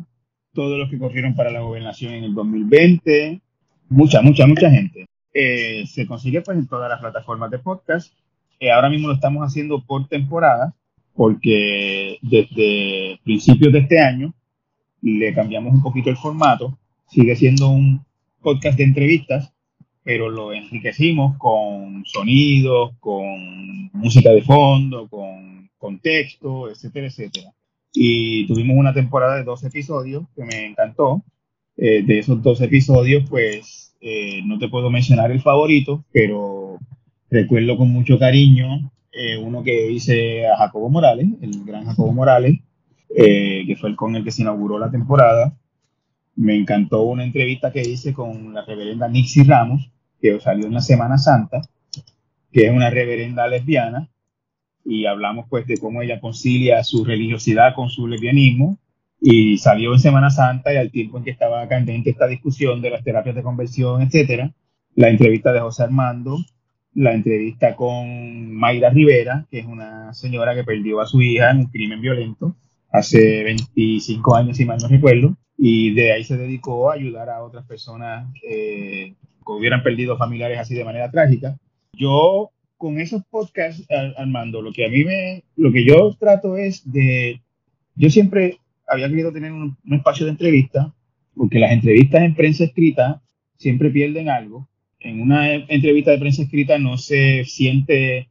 todos 0.53 0.79
los 0.79 0.89
que 0.89 0.97
corrieron 0.97 1.35
para 1.35 1.51
la 1.51 1.59
gobernación 1.59 2.13
en 2.13 2.23
el 2.23 2.33
2020, 2.33 3.41
mucha, 3.89 4.21
mucha, 4.21 4.45
mucha 4.47 4.69
gente. 4.69 5.07
Eh, 5.33 5.85
se 5.87 6.07
consigue 6.07 6.41
pues 6.41 6.57
en 6.57 6.67
todas 6.67 6.89
las 6.89 6.99
plataformas 6.99 7.51
de 7.51 7.59
podcast. 7.59 8.13
Eh, 8.59 8.71
ahora 8.71 8.89
mismo 8.89 9.07
lo 9.07 9.13
estamos 9.13 9.45
haciendo 9.45 9.83
por 9.85 10.07
temporada, 10.07 10.73
porque 11.13 12.17
desde 12.21 13.19
principios 13.23 13.71
de 13.73 13.79
este 13.79 13.99
año 13.99 14.33
le 15.01 15.33
cambiamos 15.33 15.73
un 15.73 15.81
poquito 15.81 16.09
el 16.09 16.17
formato. 16.17 16.77
Sigue 17.07 17.35
siendo 17.35 17.69
un 17.69 18.03
podcast 18.41 18.77
de 18.77 18.83
entrevistas, 18.85 19.53
pero 20.03 20.29
lo 20.29 20.53
enriquecimos 20.53 21.37
con 21.37 22.03
sonidos, 22.05 22.91
con 22.99 23.91
música 23.93 24.31
de 24.31 24.41
fondo, 24.41 25.07
con 25.07 25.69
contexto, 25.77 26.69
etcétera, 26.69 27.07
etcétera. 27.07 27.53
Y 27.93 28.47
tuvimos 28.47 28.77
una 28.77 28.93
temporada 28.93 29.35
de 29.35 29.43
dos 29.43 29.63
episodios 29.63 30.23
que 30.35 30.43
me 30.43 30.65
encantó. 30.65 31.23
Eh, 31.79 32.01
de 32.01 32.17
esos 32.17 32.41
dos 32.41 32.59
episodios, 32.61 33.29
pues 33.29 33.95
eh, 34.01 34.41
no 34.43 34.57
te 34.57 34.67
puedo 34.67 34.89
mencionar 34.89 35.29
el 35.31 35.41
favorito, 35.41 36.03
pero 36.11 36.79
recuerdo 37.29 37.77
con 37.77 37.91
mucho 37.91 38.17
cariño 38.17 38.91
eh, 39.11 39.37
uno 39.37 39.61
que 39.61 39.91
hice 39.91 40.47
a 40.47 40.57
Jacobo 40.57 40.89
Morales, 40.89 41.27
el 41.39 41.63
gran 41.63 41.85
Jacobo 41.85 42.11
Morales, 42.11 42.59
que 43.09 43.77
fue 43.79 43.89
el 43.89 43.95
con 43.95 44.15
el 44.15 44.23
que 44.23 44.31
se 44.31 44.41
inauguró 44.41 44.79
la 44.79 44.91
temporada. 44.91 45.55
Me 46.35 46.55
encantó 46.55 47.03
una 47.03 47.23
entrevista 47.23 47.71
que 47.71 47.81
hice 47.81 48.13
con 48.13 48.53
la 48.53 48.63
reverenda 48.65 49.07
Nixie 49.07 49.43
Ramos, 49.43 49.89
que 50.19 50.39
salió 50.39 50.65
en 50.65 50.73
la 50.73 50.81
Semana 50.81 51.17
Santa, 51.17 51.61
que 52.51 52.65
es 52.67 52.71
una 52.71 52.89
reverenda 52.89 53.47
lesbiana, 53.47 54.09
y 54.83 55.05
hablamos 55.05 55.45
pues 55.49 55.67
de 55.67 55.77
cómo 55.77 56.01
ella 56.01 56.19
concilia 56.19 56.83
su 56.83 57.05
religiosidad 57.05 57.75
con 57.75 57.89
su 57.89 58.07
lesbianismo, 58.07 58.77
y 59.19 59.57
salió 59.57 59.93
en 59.93 59.99
Semana 59.99 60.29
Santa 60.29 60.73
y 60.73 60.77
al 60.77 60.91
tiempo 60.91 61.17
en 61.17 61.23
que 61.23 61.31
estaba 61.31 61.67
candente 61.67 62.09
esta 62.09 62.27
discusión 62.27 62.81
de 62.81 62.91
las 62.91 63.03
terapias 63.03 63.35
de 63.35 63.43
conversión, 63.43 64.01
etcétera, 64.01 64.53
la 64.95 65.09
entrevista 65.09 65.51
de 65.53 65.59
José 65.59 65.83
Armando, 65.83 66.37
la 66.93 67.13
entrevista 67.13 67.75
con 67.75 68.53
Mayra 68.53 68.89
Rivera, 68.89 69.45
que 69.49 69.59
es 69.59 69.65
una 69.65 70.13
señora 70.13 70.55
que 70.55 70.63
perdió 70.63 71.01
a 71.01 71.07
su 71.07 71.21
hija 71.21 71.51
en 71.51 71.57
un 71.57 71.65
crimen 71.67 72.01
violento 72.01 72.55
hace 72.91 73.43
25 73.43 74.35
años, 74.35 74.57
si 74.57 74.65
mal 74.65 74.79
no 74.81 74.87
recuerdo, 74.87 75.35
y 75.57 75.93
de 75.93 76.13
ahí 76.13 76.23
se 76.23 76.37
dedicó 76.37 76.89
a 76.89 76.95
ayudar 76.95 77.29
a 77.29 77.43
otras 77.43 77.65
personas 77.65 78.27
eh, 78.49 79.13
hubieran 79.45 79.83
perdido 79.83 80.17
familiares 80.17 80.59
así 80.59 80.75
de 80.75 80.83
manera 80.83 81.09
trágica. 81.09 81.57
Yo 81.93 82.51
con 82.77 82.99
esos 82.99 83.23
podcasts, 83.25 83.85
Armando, 84.17 84.61
lo 84.61 84.71
que 84.71 84.85
a 84.85 84.89
mí 84.89 85.03
me, 85.03 85.43
lo 85.55 85.71
que 85.71 85.83
yo 85.83 86.15
trato 86.19 86.57
es 86.57 86.89
de, 86.91 87.41
yo 87.95 88.09
siempre 88.09 88.59
había 88.87 89.09
querido 89.09 89.31
tener 89.31 89.51
un, 89.51 89.77
espacio 89.91 90.25
de 90.25 90.31
entrevista, 90.31 90.93
porque 91.35 91.59
las 91.59 91.71
entrevistas 91.71 92.21
en 92.21 92.35
prensa 92.35 92.63
escrita 92.63 93.21
siempre 93.57 93.89
pierden 93.89 94.29
algo. 94.29 94.67
En 94.99 95.21
una 95.21 95.53
entrevista 95.53 96.11
de 96.11 96.17
prensa 96.17 96.43
escrita 96.43 96.79
no 96.79 96.97
se 96.97 97.43
siente 97.45 98.29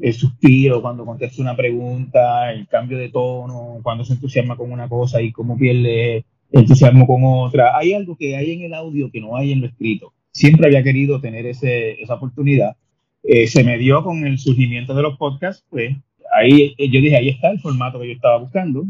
el 0.00 0.12
suspiro 0.12 0.82
cuando 0.82 1.04
contesta 1.04 1.42
una 1.42 1.56
pregunta, 1.56 2.52
el 2.52 2.66
cambio 2.68 2.98
de 2.98 3.08
tono, 3.08 3.78
cuando 3.82 4.04
se 4.04 4.14
entusiasma 4.14 4.56
con 4.56 4.70
una 4.70 4.88
cosa 4.88 5.22
y 5.22 5.32
cómo 5.32 5.56
pierde 5.56 6.24
entusiasmo 6.52 7.06
con 7.06 7.22
otra. 7.24 7.76
Hay 7.76 7.92
algo 7.94 8.16
que 8.16 8.36
hay 8.36 8.52
en 8.52 8.62
el 8.62 8.74
audio 8.74 9.10
que 9.10 9.20
no 9.20 9.36
hay 9.36 9.52
en 9.52 9.60
lo 9.60 9.66
escrito. 9.66 10.12
Siempre 10.30 10.66
había 10.66 10.82
querido 10.82 11.20
tener 11.20 11.46
ese, 11.46 12.00
esa 12.02 12.14
oportunidad. 12.14 12.76
Eh, 13.22 13.46
se 13.46 13.64
me 13.64 13.78
dio 13.78 14.02
con 14.02 14.26
el 14.26 14.38
surgimiento 14.38 14.94
de 14.94 15.02
los 15.02 15.16
podcasts, 15.16 15.64
pues 15.70 15.96
ahí 16.36 16.74
eh, 16.76 16.90
yo 16.90 17.00
dije, 17.00 17.16
ahí 17.16 17.30
está 17.30 17.50
el 17.50 17.60
formato 17.60 17.98
que 18.00 18.08
yo 18.08 18.12
estaba 18.12 18.38
buscando. 18.38 18.84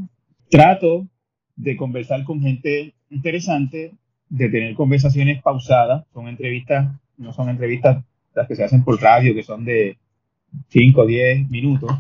Trato 0.55 1.09
de 1.57 1.76
conversar 1.76 2.22
con 2.22 2.40
gente 2.40 2.94
interesante, 3.11 3.92
de 4.28 4.48
tener 4.48 4.76
conversaciones 4.76 5.42
pausadas, 5.42 6.05
son 6.14 6.28
entrevistas, 6.28 6.94
no 7.18 7.32
son 7.32 7.48
entrevistas 7.48 8.05
las 8.36 8.46
que 8.46 8.55
se 8.55 8.62
hacen 8.62 8.84
por 8.84 9.02
radio, 9.02 9.34
que 9.34 9.42
son 9.42 9.64
de 9.64 9.98
5 10.68 11.00
o 11.00 11.07
10 11.07 11.50
minutos, 11.50 11.90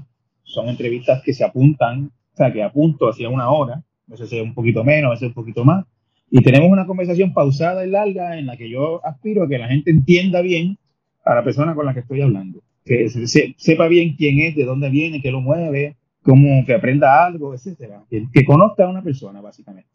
son 0.44 0.68
entrevistas 0.68 1.20
que 1.24 1.34
se 1.34 1.42
apuntan, 1.42 2.12
o 2.32 2.36
sea, 2.36 2.52
que 2.52 2.62
apunto 2.62 3.08
hacia 3.08 3.28
una 3.28 3.50
hora, 3.50 3.82
a 4.06 4.10
veces 4.12 4.32
es 4.32 4.40
un 4.40 4.54
poquito 4.54 4.84
menos, 4.84 5.08
a 5.08 5.14
veces 5.14 5.28
un 5.30 5.34
poquito 5.34 5.64
más, 5.64 5.84
y 6.30 6.40
tenemos 6.40 6.70
una 6.70 6.86
conversación 6.86 7.34
pausada 7.34 7.84
y 7.84 7.90
larga 7.90 8.38
en 8.38 8.46
la 8.46 8.56
que 8.56 8.70
yo 8.70 9.04
aspiro 9.04 9.42
a 9.42 9.48
que 9.48 9.58
la 9.58 9.66
gente 9.66 9.90
entienda 9.90 10.42
bien 10.42 10.78
a 11.24 11.34
la 11.34 11.42
persona 11.42 11.74
con 11.74 11.86
la 11.86 11.92
que 11.92 12.00
estoy 12.00 12.20
hablando, 12.20 12.60
que 12.84 13.08
sepa 13.56 13.88
bien 13.88 14.14
quién 14.14 14.38
es, 14.38 14.54
de 14.54 14.64
dónde 14.64 14.90
viene, 14.90 15.20
qué 15.20 15.32
lo 15.32 15.40
mueve, 15.40 15.96
cómo 16.24 16.64
que 16.66 16.74
aprenda 16.74 17.24
algo, 17.24 17.54
etcétera, 17.54 18.02
que, 18.10 18.44
conozca 18.44 18.84
a 18.84 18.88
una 18.88 19.02
persona 19.02 19.40
básicamente. 19.40 19.90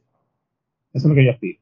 Eso 0.94 1.08
es 1.08 1.10
lo 1.10 1.16
que 1.16 1.26
yo 1.26 1.32
aspiro. 1.32 1.60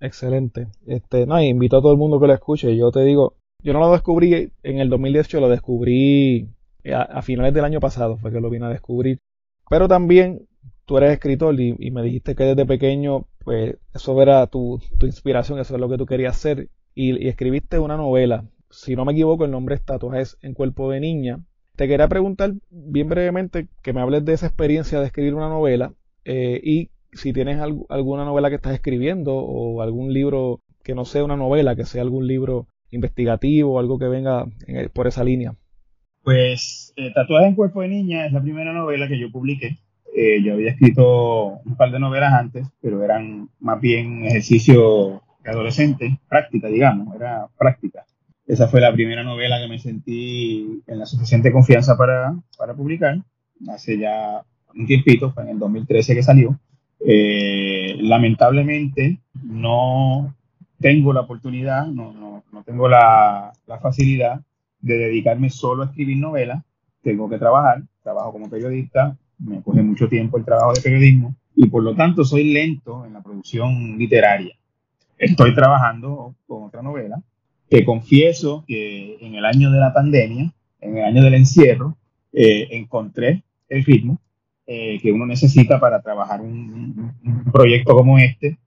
Excelente. 0.00 0.66
Este, 0.86 1.26
no, 1.26 1.40
invito 1.40 1.78
a 1.78 1.80
todo 1.80 1.92
el 1.92 1.98
mundo 1.98 2.20
que 2.20 2.26
lo 2.26 2.34
escuche. 2.34 2.76
Yo 2.76 2.90
te 2.90 3.00
digo, 3.00 3.36
yo 3.62 3.72
no 3.72 3.78
lo 3.78 3.92
descubrí 3.92 4.52
en 4.62 4.78
el 4.78 4.90
2018, 4.90 5.40
lo 5.40 5.48
descubrí 5.48 6.48
a, 6.92 7.22
finales 7.22 7.54
del 7.54 7.64
año 7.64 7.80
pasado, 7.80 8.18
fue 8.18 8.30
que 8.30 8.40
lo 8.40 8.50
vine 8.50 8.66
a 8.66 8.70
descubrir. 8.70 9.20
Pero 9.70 9.88
también 9.88 10.46
tú 10.84 10.98
eres 10.98 11.12
escritor 11.12 11.58
y, 11.58 11.90
me 11.90 12.02
dijiste 12.02 12.34
que 12.34 12.44
desde 12.44 12.66
pequeño, 12.66 13.26
pues 13.44 13.78
eso 13.94 14.20
era 14.20 14.46
tu, 14.48 14.80
inspiración, 15.00 15.58
eso 15.58 15.74
es 15.74 15.80
lo 15.80 15.88
que 15.88 15.96
tú 15.96 16.04
querías 16.04 16.36
hacer. 16.36 16.68
Y, 16.94 17.28
escribiste 17.28 17.78
una 17.78 17.96
novela, 17.96 18.44
si 18.70 18.96
no 18.96 19.04
me 19.04 19.12
equivoco, 19.12 19.44
el 19.44 19.52
nombre 19.52 19.76
es 19.76 19.84
Tatuajes 19.84 20.36
en 20.42 20.52
Cuerpo 20.52 20.90
de 20.90 21.00
Niña. 21.00 21.38
Te 21.76 21.88
quería 21.88 22.08
preguntar 22.08 22.52
bien 22.70 23.08
brevemente 23.08 23.66
que 23.82 23.92
me 23.92 24.00
hables 24.00 24.24
de 24.24 24.32
esa 24.32 24.46
experiencia 24.46 25.00
de 25.00 25.06
escribir 25.06 25.34
una 25.34 25.48
novela 25.48 25.92
eh, 26.24 26.60
y 26.62 26.90
si 27.12 27.32
tienes 27.32 27.60
alguna 27.60 28.24
novela 28.24 28.48
que 28.48 28.56
estás 28.56 28.74
escribiendo 28.74 29.34
o 29.34 29.82
algún 29.82 30.12
libro 30.12 30.60
que 30.82 30.94
no 30.94 31.04
sea 31.04 31.24
una 31.24 31.36
novela, 31.36 31.76
que 31.76 31.84
sea 31.84 32.02
algún 32.02 32.26
libro 32.26 32.68
investigativo, 32.90 33.78
algo 33.78 33.98
que 33.98 34.08
venga 34.08 34.46
por 34.92 35.06
esa 35.06 35.24
línea? 35.24 35.54
Pues 36.22 36.92
eh, 36.96 37.12
Tatuaje 37.12 37.48
en 37.48 37.54
Cuerpo 37.54 37.82
de 37.82 37.88
Niña 37.88 38.26
es 38.26 38.32
la 38.32 38.40
primera 38.40 38.72
novela 38.72 39.08
que 39.08 39.18
yo 39.18 39.30
publiqué. 39.30 39.78
Eh, 40.16 40.42
yo 40.42 40.54
había 40.54 40.70
escrito 40.70 41.58
un 41.64 41.76
par 41.76 41.90
de 41.90 41.98
novelas 41.98 42.32
antes, 42.32 42.66
pero 42.80 43.02
eran 43.02 43.48
más 43.58 43.80
bien 43.80 44.24
ejercicio 44.24 45.22
de 45.42 45.50
adolescente, 45.50 46.18
práctica, 46.28 46.68
digamos, 46.68 47.14
era 47.16 47.48
práctica. 47.58 48.04
Esa 48.46 48.68
fue 48.68 48.80
la 48.80 48.92
primera 48.92 49.24
novela 49.24 49.58
que 49.58 49.68
me 49.68 49.78
sentí 49.78 50.82
en 50.86 50.98
la 50.98 51.06
suficiente 51.06 51.50
confianza 51.50 51.96
para, 51.96 52.34
para 52.58 52.74
publicar, 52.74 53.18
hace 53.68 53.98
ya 53.98 54.42
un 54.74 54.86
tiempito, 54.86 55.32
fue 55.32 55.44
en 55.44 55.50
el 55.50 55.58
2013 55.58 56.14
que 56.14 56.22
salió. 56.22 56.58
Eh, 57.00 57.96
lamentablemente 58.00 59.20
no 59.42 60.34
tengo 60.78 61.12
la 61.14 61.20
oportunidad, 61.20 61.86
no, 61.86 62.12
no, 62.12 62.44
no 62.52 62.62
tengo 62.64 62.88
la, 62.88 63.52
la, 63.66 63.78
facilidad 63.78 64.40
de 64.80 64.98
dedicarme 64.98 65.48
solo 65.48 65.82
a 65.82 65.86
escribir 65.86 66.18
novelas. 66.18 66.62
Tengo 67.02 67.28
que 67.30 67.38
trabajar, 67.38 67.82
trabajo 68.02 68.32
como 68.32 68.50
periodista, 68.50 69.16
me 69.38 69.62
coge 69.62 69.82
mucho 69.82 70.08
tiempo 70.08 70.36
el 70.36 70.44
trabajo 70.44 70.74
de 70.74 70.82
periodismo 70.82 71.34
y 71.56 71.66
por 71.68 71.82
lo 71.82 71.94
tanto 71.94 72.24
soy 72.24 72.52
lento 72.52 73.06
en 73.06 73.14
la 73.14 73.22
producción 73.22 73.96
literaria. 73.96 74.54
Estoy 75.16 75.54
trabajando 75.54 76.34
con 76.46 76.64
otra 76.64 76.82
novela 76.82 77.22
que 77.70 77.84
confieso 77.84 78.64
que 78.66 79.16
en 79.20 79.34
el 79.34 79.44
año 79.44 79.70
de 79.70 79.80
la 79.80 79.92
pandemia, 79.92 80.52
en 80.80 80.98
el 80.98 81.04
año 81.04 81.22
del 81.22 81.34
encierro, 81.34 81.96
eh, 82.32 82.68
encontré 82.72 83.42
el 83.68 83.84
ritmo 83.84 84.20
eh, 84.66 84.98
que 85.00 85.12
uno 85.12 85.26
necesita 85.26 85.78
para 85.80 86.00
trabajar 86.02 86.40
un, 86.40 87.12
un 87.24 87.52
proyecto 87.52 87.94
como 87.94 88.18
este 88.18 88.58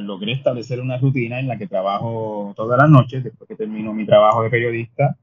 logré 0.00 0.32
establecer 0.32 0.80
una 0.80 0.98
rutina 0.98 1.38
en 1.40 1.48
la 1.48 1.58
que 1.58 1.66
trabajo 1.66 2.52
todas 2.56 2.78
las 2.78 2.88
noches, 2.88 3.24
después 3.24 3.48
que 3.48 3.56
termino 3.56 3.92
mi 3.92 4.06
trabajo 4.06 4.42
de 4.42 4.50
periodista, 4.50 5.16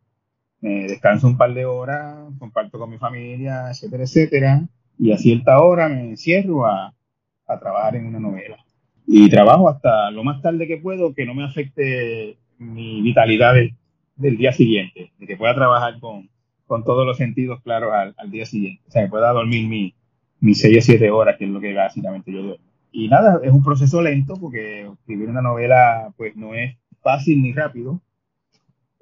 me 0.62 0.88
descanso 0.88 1.28
un 1.28 1.38
par 1.38 1.54
de 1.54 1.66
horas, 1.66 2.18
comparto 2.38 2.78
con 2.78 2.90
mi 2.90 2.98
familia, 2.98 3.70
etcétera, 3.70 4.04
etcétera, 4.04 4.62
y 4.98 5.12
a 5.12 5.18
cierta 5.18 5.62
hora 5.62 5.88
me 5.88 6.02
encierro 6.02 6.66
a, 6.66 6.94
a 7.48 7.60
trabajar 7.60 7.96
en 7.96 8.08
una 8.08 8.20
novela. 8.20 8.58
Y 9.08 9.30
trabajo 9.30 9.70
hasta 9.70 10.12
lo 10.12 10.24
más 10.24 10.42
tarde 10.42 10.68
que 10.68 10.78
puedo, 10.78 11.14
que 11.14 11.26
no 11.26 11.34
me 11.34 11.44
afecte 11.44 12.38
mi 12.60 13.02
vitalidad 13.02 13.56
del 14.16 14.38
día 14.38 14.52
siguiente, 14.52 15.12
de 15.18 15.28
que 15.28 15.38
pueda 15.38 15.56
trabajar 15.56 16.00
con, 16.00 16.30
con 16.68 16.84
todos 16.84 17.06
los 17.06 17.18
sentidos 17.18 17.62
claros 17.62 17.92
al, 17.94 18.14
al, 18.18 18.30
día 18.30 18.46
siguiente. 18.46 18.84
O 18.88 18.92
sea, 18.92 19.04
que 19.04 19.10
pueda 19.10 19.32
dormir 19.32 19.68
mis 19.68 19.94
mi 20.42 20.54
6 20.54 20.78
o 20.78 20.82
7 20.82 21.12
horas, 21.12 21.38
que 21.38 21.46
es 21.46 21.52
lo 21.52 21.60
que 21.60 21.74
básicamente 21.74 22.32
yo 22.32 22.44
duermo 22.44 22.70
y 22.92 23.08
nada, 23.08 23.40
es 23.44 23.52
un 23.52 23.64
proceso 23.64 24.02
lento 24.02 24.36
porque 24.40 24.88
escribir 24.88 25.30
una 25.30 25.42
novela 25.42 26.12
pues 26.18 26.36
no 26.36 26.56
es 26.56 26.76
fácil 27.02 27.42
ni 27.42 27.54
rápido. 27.54 28.02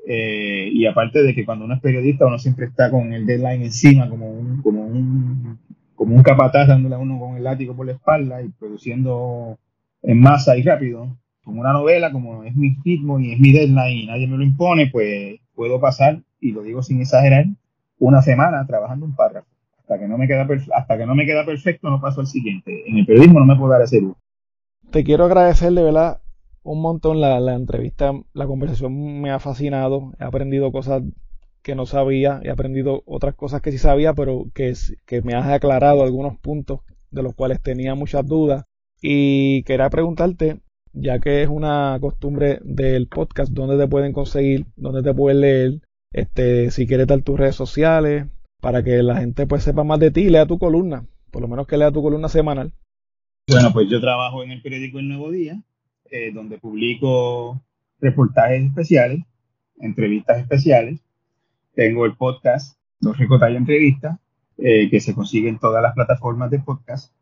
Eh, 0.10 0.70
y 0.72 0.86
aparte 0.86 1.22
de 1.22 1.36
que 1.36 1.46
cuando 1.46 1.66
uno 1.66 1.74
es 1.74 1.82
periodista 1.82 2.26
uno 2.26 2.40
siempre 2.40 2.66
está 2.66 2.90
con 2.90 3.12
el 3.12 3.26
deadline 3.26 3.64
encima 3.64 4.10
como 4.10 4.30
un, 4.30 4.62
como 4.62 4.86
un, 4.86 5.60
como 5.96 6.16
un 6.16 6.24
capataz 6.24 6.68
dándole 6.68 6.96
a 6.96 6.98
uno 6.98 7.20
con 7.20 7.36
el 7.36 7.44
látigo 7.44 7.76
por 7.76 7.86
la 7.86 7.92
espalda 7.94 8.42
y 8.42 8.48
produciendo 8.50 9.58
en 10.02 10.20
masa 10.20 10.58
y 10.58 10.64
rápido. 10.64 11.18
Como 11.48 11.62
una 11.62 11.72
novela, 11.72 12.12
como 12.12 12.44
es 12.44 12.54
mi 12.58 12.76
ritmo 12.84 13.22
y 13.22 13.32
es 13.32 13.40
mi 13.40 13.54
deadline 13.54 14.00
y 14.00 14.06
nadie 14.06 14.28
me 14.28 14.36
lo 14.36 14.44
impone, 14.44 14.90
pues 14.92 15.40
puedo 15.56 15.80
pasar, 15.80 16.22
y 16.42 16.52
lo 16.52 16.62
digo 16.62 16.84
sin 16.84 17.00
exagerar, 17.00 17.46
una 18.00 18.22
semana 18.22 18.68
trabajando 18.68 19.06
un 19.06 19.16
párrafo 19.16 19.48
hasta 19.80 19.98
que 19.98 20.10
no 20.10 20.18
me 20.18 20.28
queda 20.28 20.46
hasta 20.76 20.98
que 20.98 21.06
no 21.06 21.16
me 21.16 21.26
queda 21.26 21.46
perfecto 21.46 21.90
no 21.90 22.02
paso 22.02 22.20
al 22.20 22.28
siguiente. 22.28 22.84
En 22.86 22.98
el 22.98 23.06
periodismo 23.06 23.40
no 23.40 23.46
me 23.46 23.56
puedo 23.56 23.72
dar 23.72 23.82
ese 23.82 24.02
lujo. 24.02 24.18
Te 24.92 25.06
quiero 25.06 25.24
agradecer 25.24 25.72
de 25.72 25.84
verdad 25.84 26.20
un 26.64 26.82
montón 26.82 27.22
la, 27.22 27.40
la 27.40 27.54
entrevista, 27.54 28.12
la 28.34 28.46
conversación 28.46 29.22
me 29.22 29.32
ha 29.32 29.40
fascinado, 29.40 30.12
he 30.20 30.26
aprendido 30.26 30.74
cosas 30.74 31.02
que 31.62 31.76
no 31.76 31.86
sabía, 31.86 32.42
he 32.44 32.50
aprendido 32.50 33.04
otras 33.06 33.36
cosas 33.36 33.62
que 33.62 33.72
sí 33.72 33.78
sabía, 33.78 34.14
pero 34.14 34.48
que, 34.54 34.74
que 35.06 35.22
me 35.22 35.34
has 35.34 35.48
aclarado 35.48 36.04
algunos 36.04 36.38
puntos 36.40 36.82
de 37.10 37.24
los 37.24 37.34
cuales 37.36 37.62
tenía 37.62 37.96
muchas 37.96 38.28
dudas. 38.28 38.66
Y 39.02 39.64
quería 39.64 39.90
preguntarte, 39.90 40.60
ya 41.00 41.20
que 41.20 41.44
es 41.44 41.50
una 41.50 41.98
costumbre 42.02 42.60
del 42.64 43.08
podcast, 43.08 43.52
¿dónde 43.52 43.78
te 43.78 43.88
pueden 43.88 44.14
conseguir? 44.14 44.66
¿Dónde 44.76 45.04
te 45.04 45.14
pueden 45.14 45.42
leer? 45.42 45.82
Este, 46.12 46.72
si 46.72 46.88
quieres 46.88 47.08
dar 47.08 47.22
tus 47.22 47.40
redes 47.40 47.56
sociales, 47.56 48.26
para 48.62 48.84
que 48.84 49.04
la 49.04 49.18
gente 49.18 49.46
pues 49.46 49.64
sepa 49.64 49.84
más 49.84 50.00
de 50.00 50.12
ti 50.12 50.30
lea 50.30 50.46
tu 50.46 50.58
columna, 50.58 51.06
por 51.32 51.42
lo 51.42 51.48
menos 51.48 51.68
que 51.68 51.78
lea 51.78 51.92
tu 51.92 52.02
columna 52.02 52.30
semanal. 52.30 52.74
Bueno, 53.48 53.72
pues 53.72 53.90
yo 53.90 54.02
trabajo 54.02 54.44
en 54.44 54.52
el 54.52 54.62
periódico 54.62 55.00
El 55.00 55.10
Nuevo 55.10 55.32
Día, 55.32 55.62
eh, 56.12 56.32
donde 56.34 56.58
publico 56.58 57.62
reportajes 58.00 58.64
especiales, 58.64 59.24
entrevistas 59.80 60.40
especiales. 60.40 61.00
Tengo 61.76 62.06
el 62.06 62.16
podcast 62.16 62.78
Dos 63.00 63.18
Recotay 63.18 63.56
Entrevistas, 63.56 64.18
eh, 64.58 64.90
que 64.90 65.00
se 65.00 65.14
consigue 65.14 65.50
en 65.50 65.60
todas 65.60 65.82
las 65.84 65.94
plataformas 65.94 66.50
de 66.50 66.60
podcast. 66.60 67.14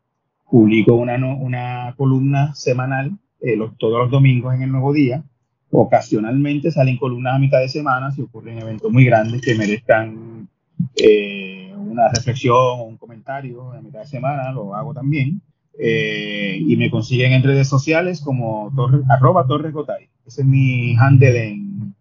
Publico 0.50 0.94
una, 0.94 1.16
una 1.16 1.94
columna 1.96 2.54
semanal 2.54 3.18
eh, 3.40 3.58
todos 3.78 3.98
los 3.98 4.10
domingos 4.10 4.54
en 4.54 4.62
El 4.62 4.72
Nuevo 4.72 4.92
Día. 4.92 5.22
Ocasionalmente 5.70 6.70
salen 6.70 6.96
columnas 6.96 7.34
a 7.34 7.38
mitad 7.38 7.60
de 7.60 7.68
semana 7.68 8.10
si 8.10 8.22
ocurren 8.22 8.58
eventos 8.58 8.90
muy 8.90 9.04
grandes 9.04 9.42
que 9.42 9.54
merezcan 9.54 10.48
eh, 10.96 11.72
una 11.76 12.08
reflexión 12.08 12.56
o 12.56 12.84
un 12.84 12.96
comentario 12.96 13.74
en 13.74 13.84
mitad 13.84 14.00
de 14.00 14.06
semana, 14.06 14.52
lo 14.52 14.74
hago 14.74 14.94
también. 14.94 15.40
Eh, 15.78 16.58
y 16.58 16.76
me 16.76 16.90
consiguen 16.90 17.32
en 17.32 17.42
redes 17.42 17.68
sociales 17.68 18.22
como 18.22 18.72
torre, 18.74 19.00
arroba 19.10 19.46
torresgotay. 19.46 20.08
Ese 20.26 20.40
es 20.40 20.46
mi 20.46 20.96
handle 20.96 21.48
en, 21.48 21.94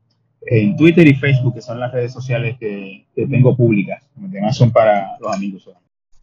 en, 0.46 0.76
Twitter 0.78 1.06
y 1.08 1.16
Facebook, 1.16 1.56
que 1.56 1.62
son 1.62 1.80
las 1.80 1.92
redes 1.92 2.14
sociales 2.14 2.58
que, 2.58 3.06
tengo 3.16 3.56
públicas. 3.56 4.04
Los 4.20 4.32
demás 4.32 4.56
son 4.56 4.72
para 4.72 5.18
los 5.20 5.36
amigos. 5.36 5.70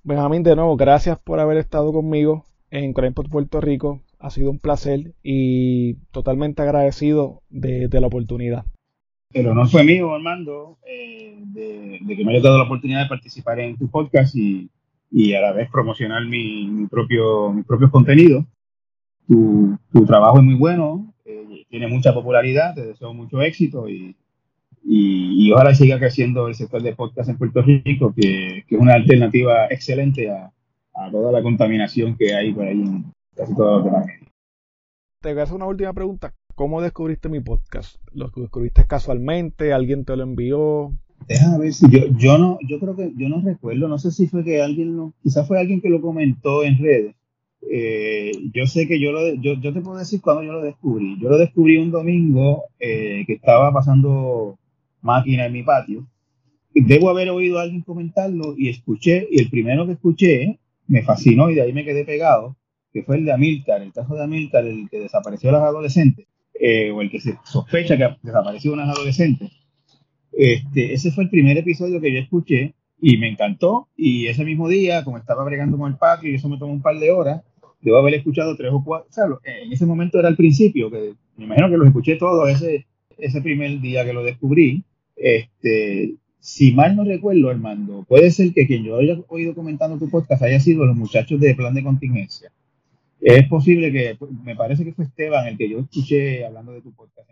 Benjamín, 0.02 0.42
de 0.42 0.56
nuevo, 0.56 0.76
gracias 0.76 1.18
por 1.18 1.40
haber 1.40 1.58
estado 1.58 1.92
conmigo 1.92 2.44
en 2.70 2.92
Crempot, 2.94 3.28
Puerto 3.28 3.60
Rico. 3.60 4.00
Ha 4.22 4.30
sido 4.30 4.52
un 4.52 4.60
placer 4.60 5.14
y 5.24 5.94
totalmente 6.12 6.62
agradecido 6.62 7.42
de 7.50 8.00
la 8.00 8.06
oportunidad. 8.06 8.64
el 9.34 9.48
honor 9.48 9.68
fue 9.68 9.82
mío, 9.82 10.14
Armando, 10.14 10.78
eh, 10.86 11.36
de, 11.40 12.16
que 12.16 12.24
me 12.24 12.30
hayas 12.30 12.44
dado 12.44 12.58
la 12.58 12.64
oportunidad 12.64 13.02
de 13.02 13.08
participar 13.08 13.58
en 13.58 13.76
tu 13.76 13.88
podcast 13.88 14.36
y, 14.36 14.70
y 15.10 15.34
a 15.34 15.40
la 15.40 15.52
vez 15.52 15.68
promocionar 15.70 16.24
mi, 16.24 16.68
mi 16.68 16.86
propio, 16.86 17.52
mis 17.52 17.66
propios 17.66 17.90
contenidos. 17.90 18.44
Tu, 19.26 19.76
tu, 19.92 20.06
trabajo 20.06 20.38
es 20.38 20.44
muy 20.44 20.54
bueno, 20.54 21.12
eh, 21.24 21.64
tiene 21.68 21.88
mucha 21.88 22.14
popularidad, 22.14 22.76
te 22.76 22.86
deseo 22.86 23.12
mucho 23.12 23.42
éxito 23.42 23.88
y, 23.88 24.14
y, 24.84 25.46
y, 25.46 25.52
ojalá 25.52 25.74
siga 25.74 25.98
creciendo 25.98 26.46
el 26.46 26.54
sector 26.54 26.80
de 26.80 26.94
podcast 26.94 27.28
en 27.28 27.38
Puerto 27.38 27.60
Rico, 27.62 28.14
que, 28.14 28.64
que 28.68 28.76
es 28.76 28.80
una 28.80 28.94
alternativa 28.94 29.66
excelente 29.66 30.30
a, 30.30 30.52
a, 30.94 31.10
toda 31.10 31.32
la 31.32 31.42
contaminación 31.42 32.16
que 32.16 32.34
hay 32.34 32.52
por 32.52 32.66
ahí 32.66 32.82
en 32.82 33.12
casi 33.36 33.54
todos 33.54 33.76
los 33.76 33.84
demás 33.84 34.06
Te 35.20 35.32
voy 35.32 35.40
a 35.40 35.42
hacer 35.44 35.56
una 35.56 35.66
última 35.66 35.92
pregunta. 35.92 36.34
¿Cómo 36.54 36.82
descubriste 36.82 37.28
mi 37.28 37.40
podcast? 37.40 37.96
¿Lo 38.12 38.28
descubriste 38.28 38.86
casualmente? 38.86 39.72
¿Alguien 39.72 40.04
te 40.04 40.16
lo 40.16 40.22
envió? 40.22 40.92
Déjame 41.26 41.58
ver 41.58 41.72
si 41.72 41.88
yo, 41.90 42.00
yo 42.16 42.36
no, 42.36 42.58
yo 42.68 42.78
creo 42.78 42.96
que 42.96 43.12
yo 43.16 43.28
no 43.28 43.40
recuerdo, 43.40 43.88
no 43.88 43.98
sé 43.98 44.10
si 44.10 44.26
fue 44.26 44.44
que 44.44 44.60
alguien 44.60 44.96
lo, 44.96 45.14
quizás 45.22 45.46
fue 45.46 45.58
alguien 45.58 45.80
que 45.80 45.88
lo 45.88 46.00
comentó 46.00 46.64
en 46.64 46.78
redes. 46.78 47.14
Eh, 47.70 48.32
yo 48.52 48.66
sé 48.66 48.88
que 48.88 49.00
yo 49.00 49.12
lo, 49.12 49.34
yo, 49.34 49.54
yo 49.54 49.72
te 49.72 49.80
puedo 49.80 49.98
decir 49.98 50.20
cuando 50.20 50.42
yo 50.42 50.52
lo 50.52 50.62
descubrí. 50.62 51.18
Yo 51.20 51.28
lo 51.30 51.38
descubrí 51.38 51.78
un 51.78 51.90
domingo 51.90 52.64
eh, 52.78 53.24
que 53.26 53.34
estaba 53.34 53.72
pasando 53.72 54.58
máquina 55.00 55.46
en 55.46 55.52
mi 55.52 55.62
patio. 55.62 56.06
Debo 56.74 57.08
haber 57.08 57.30
oído 57.30 57.58
a 57.58 57.62
alguien 57.62 57.82
comentarlo 57.82 58.54
y 58.56 58.68
escuché, 58.68 59.28
y 59.30 59.40
el 59.40 59.50
primero 59.50 59.86
que 59.86 59.92
escuché 59.92 60.58
me 60.86 61.02
fascinó 61.02 61.50
y 61.50 61.54
de 61.54 61.62
ahí 61.62 61.72
me 61.72 61.84
quedé 61.84 62.04
pegado, 62.04 62.56
que 62.92 63.02
fue 63.02 63.16
el 63.16 63.24
de 63.24 63.32
Amilcar, 63.32 63.82
el 63.82 63.92
caso 63.92 64.14
de 64.14 64.24
Amilcar, 64.24 64.66
el 64.66 64.88
que 64.90 65.00
desapareció 65.00 65.50
a 65.50 65.52
las 65.52 65.62
adolescentes. 65.62 66.26
Eh, 66.64 66.92
o 66.92 67.02
el 67.02 67.10
que 67.10 67.20
se 67.20 67.36
sospecha 67.44 67.96
que 67.96 68.16
desapareció 68.22 68.72
unas 68.72 68.88
adolescentes. 68.88 69.50
Este, 70.32 70.92
ese 70.92 71.10
fue 71.10 71.24
el 71.24 71.30
primer 71.30 71.58
episodio 71.58 72.00
que 72.00 72.12
yo 72.12 72.20
escuché 72.20 72.74
y 73.00 73.16
me 73.16 73.28
encantó. 73.28 73.88
Y 73.96 74.26
ese 74.26 74.44
mismo 74.44 74.68
día, 74.68 75.02
como 75.02 75.18
estaba 75.18 75.44
bregando 75.44 75.76
con 75.76 75.90
el 75.90 75.98
patio 75.98 76.30
y 76.30 76.36
eso 76.36 76.48
me 76.48 76.58
tomó 76.58 76.72
un 76.72 76.82
par 76.82 76.98
de 76.98 77.10
horas, 77.10 77.42
debo 77.80 77.96
haber 77.96 78.14
escuchado 78.14 78.56
tres 78.56 78.70
o 78.72 78.82
cuatro. 78.84 79.10
Sea, 79.10 79.24
en 79.44 79.72
ese 79.72 79.86
momento 79.86 80.18
era 80.18 80.28
el 80.28 80.36
principio, 80.36 80.90
que 80.90 81.14
me 81.36 81.46
imagino 81.46 81.68
que 81.68 81.76
los 81.76 81.88
escuché 81.88 82.16
todos 82.16 82.48
ese, 82.48 82.86
ese 83.18 83.40
primer 83.40 83.80
día 83.80 84.04
que 84.04 84.12
lo 84.12 84.22
descubrí. 84.22 84.84
Este, 85.16 86.14
si 86.38 86.72
mal 86.72 86.94
no 86.94 87.04
recuerdo, 87.04 87.50
Armando, 87.50 88.04
puede 88.08 88.30
ser 88.30 88.52
que 88.52 88.66
quien 88.66 88.84
yo 88.84 88.98
haya 88.98 89.16
oído 89.28 89.54
comentando 89.54 89.98
tu 89.98 90.08
podcast 90.08 90.42
haya 90.42 90.60
sido 90.60 90.86
los 90.86 90.96
muchachos 90.96 91.40
de 91.40 91.54
plan 91.54 91.74
de 91.74 91.82
contingencia. 91.82 92.52
Es 93.24 93.46
posible 93.46 93.92
que, 93.92 94.18
me 94.42 94.56
parece 94.56 94.84
que 94.84 94.92
fue 94.92 95.04
Esteban 95.04 95.46
el 95.46 95.56
que 95.56 95.68
yo 95.68 95.78
escuché 95.78 96.44
hablando 96.44 96.72
de 96.72 96.82
tu 96.82 96.92
podcast. 96.92 97.30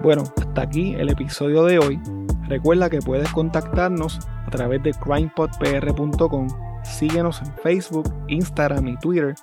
Bueno, 0.00 0.22
hasta 0.36 0.62
aquí 0.62 0.94
el 0.94 1.08
episodio 1.08 1.64
de 1.64 1.80
hoy. 1.80 1.98
Recuerda 2.46 2.88
que 2.88 3.00
puedes 3.00 3.28
contactarnos 3.32 4.20
a 4.46 4.50
través 4.50 4.80
de 4.84 4.92
crimepodpr.com 4.92 6.67
Síguenos 6.88 7.40
en 7.42 7.52
Facebook, 7.62 8.12
Instagram 8.28 8.88
y 8.88 8.96
Twitter 8.96 9.34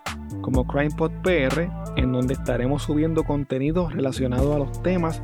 como 0.42 0.68
CrimePodPR, 0.68 1.70
en 1.96 2.12
donde 2.12 2.34
estaremos 2.34 2.84
subiendo 2.84 3.24
contenido 3.24 3.90
relacionado 3.90 4.54
a 4.54 4.60
los 4.60 4.82
temas 4.84 5.22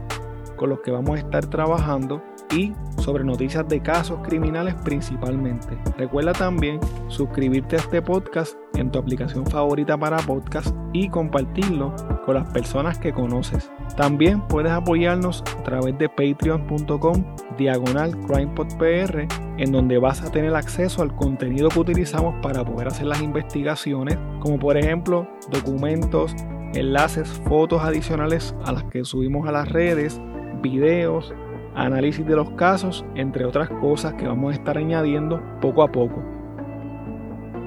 con 0.56 0.70
los 0.70 0.80
que 0.82 0.92
vamos 0.92 1.18
a 1.18 1.20
estar 1.20 1.46
trabajando 1.48 2.24
y 2.52 2.74
sobre 2.98 3.24
noticias 3.24 3.68
de 3.68 3.82
casos 3.82 4.20
criminales 4.24 4.76
principalmente. 4.84 5.78
Recuerda 5.98 6.34
también 6.34 6.80
suscribirte 7.08 7.76
a 7.76 7.80
este 7.80 8.02
podcast 8.02 8.56
en 8.76 8.92
tu 8.92 9.00
aplicación 9.00 9.46
favorita 9.46 9.98
para 9.98 10.18
podcast 10.18 10.76
y 10.94 11.10
compartirlo 11.10 11.96
con 12.26 12.36
las 12.36 12.52
personas 12.52 13.00
que 13.00 13.12
conoces. 13.12 13.72
También 13.98 14.42
puedes 14.48 14.72
apoyarnos 14.72 15.44
a 15.60 15.64
través 15.64 15.98
de 15.98 16.10
patreon.com 16.10 17.24
diagonal 17.58 18.18
crimepodpr 18.28 19.28
en 19.58 19.72
donde 19.72 19.98
vas 19.98 20.22
a 20.22 20.32
tener 20.32 20.56
acceso 20.56 21.02
al 21.02 21.16
contenido 21.16 21.70
que 21.70 21.80
utilizamos 21.80 22.36
para 22.42 22.64
poder 22.64 22.88
hacer 22.88 23.08
las 23.08 23.22
investigaciones, 23.22 24.18
como 24.40 24.58
por 24.60 24.78
ejemplo 24.78 25.28
documentos, 25.52 26.36
enlaces, 26.74 27.28
fotos 27.48 27.82
adicionales 27.84 28.56
a 28.66 28.72
las 28.72 28.84
que 28.86 29.04
subimos 29.04 29.48
a 29.48 29.52
las 29.52 29.70
redes, 29.70 30.22
videos, 30.62 31.34
análisis 31.76 32.26
de 32.26 32.36
los 32.36 32.50
casos, 32.52 33.06
entre 33.16 33.46
otras 33.46 33.70
cosas 33.70 34.14
que 34.16 34.28
vamos 34.28 34.52
a 34.52 34.56
estar 34.56 34.78
añadiendo 34.78 35.42
poco 35.62 35.84
a 35.84 35.92
poco. 35.92 36.22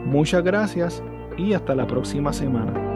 Muchas 0.05 0.45
gracias 0.45 1.03
y 1.37 1.55
hasta 1.55 1.75
la 1.75 1.87
próxima 1.87 2.33
semana. 2.33 2.94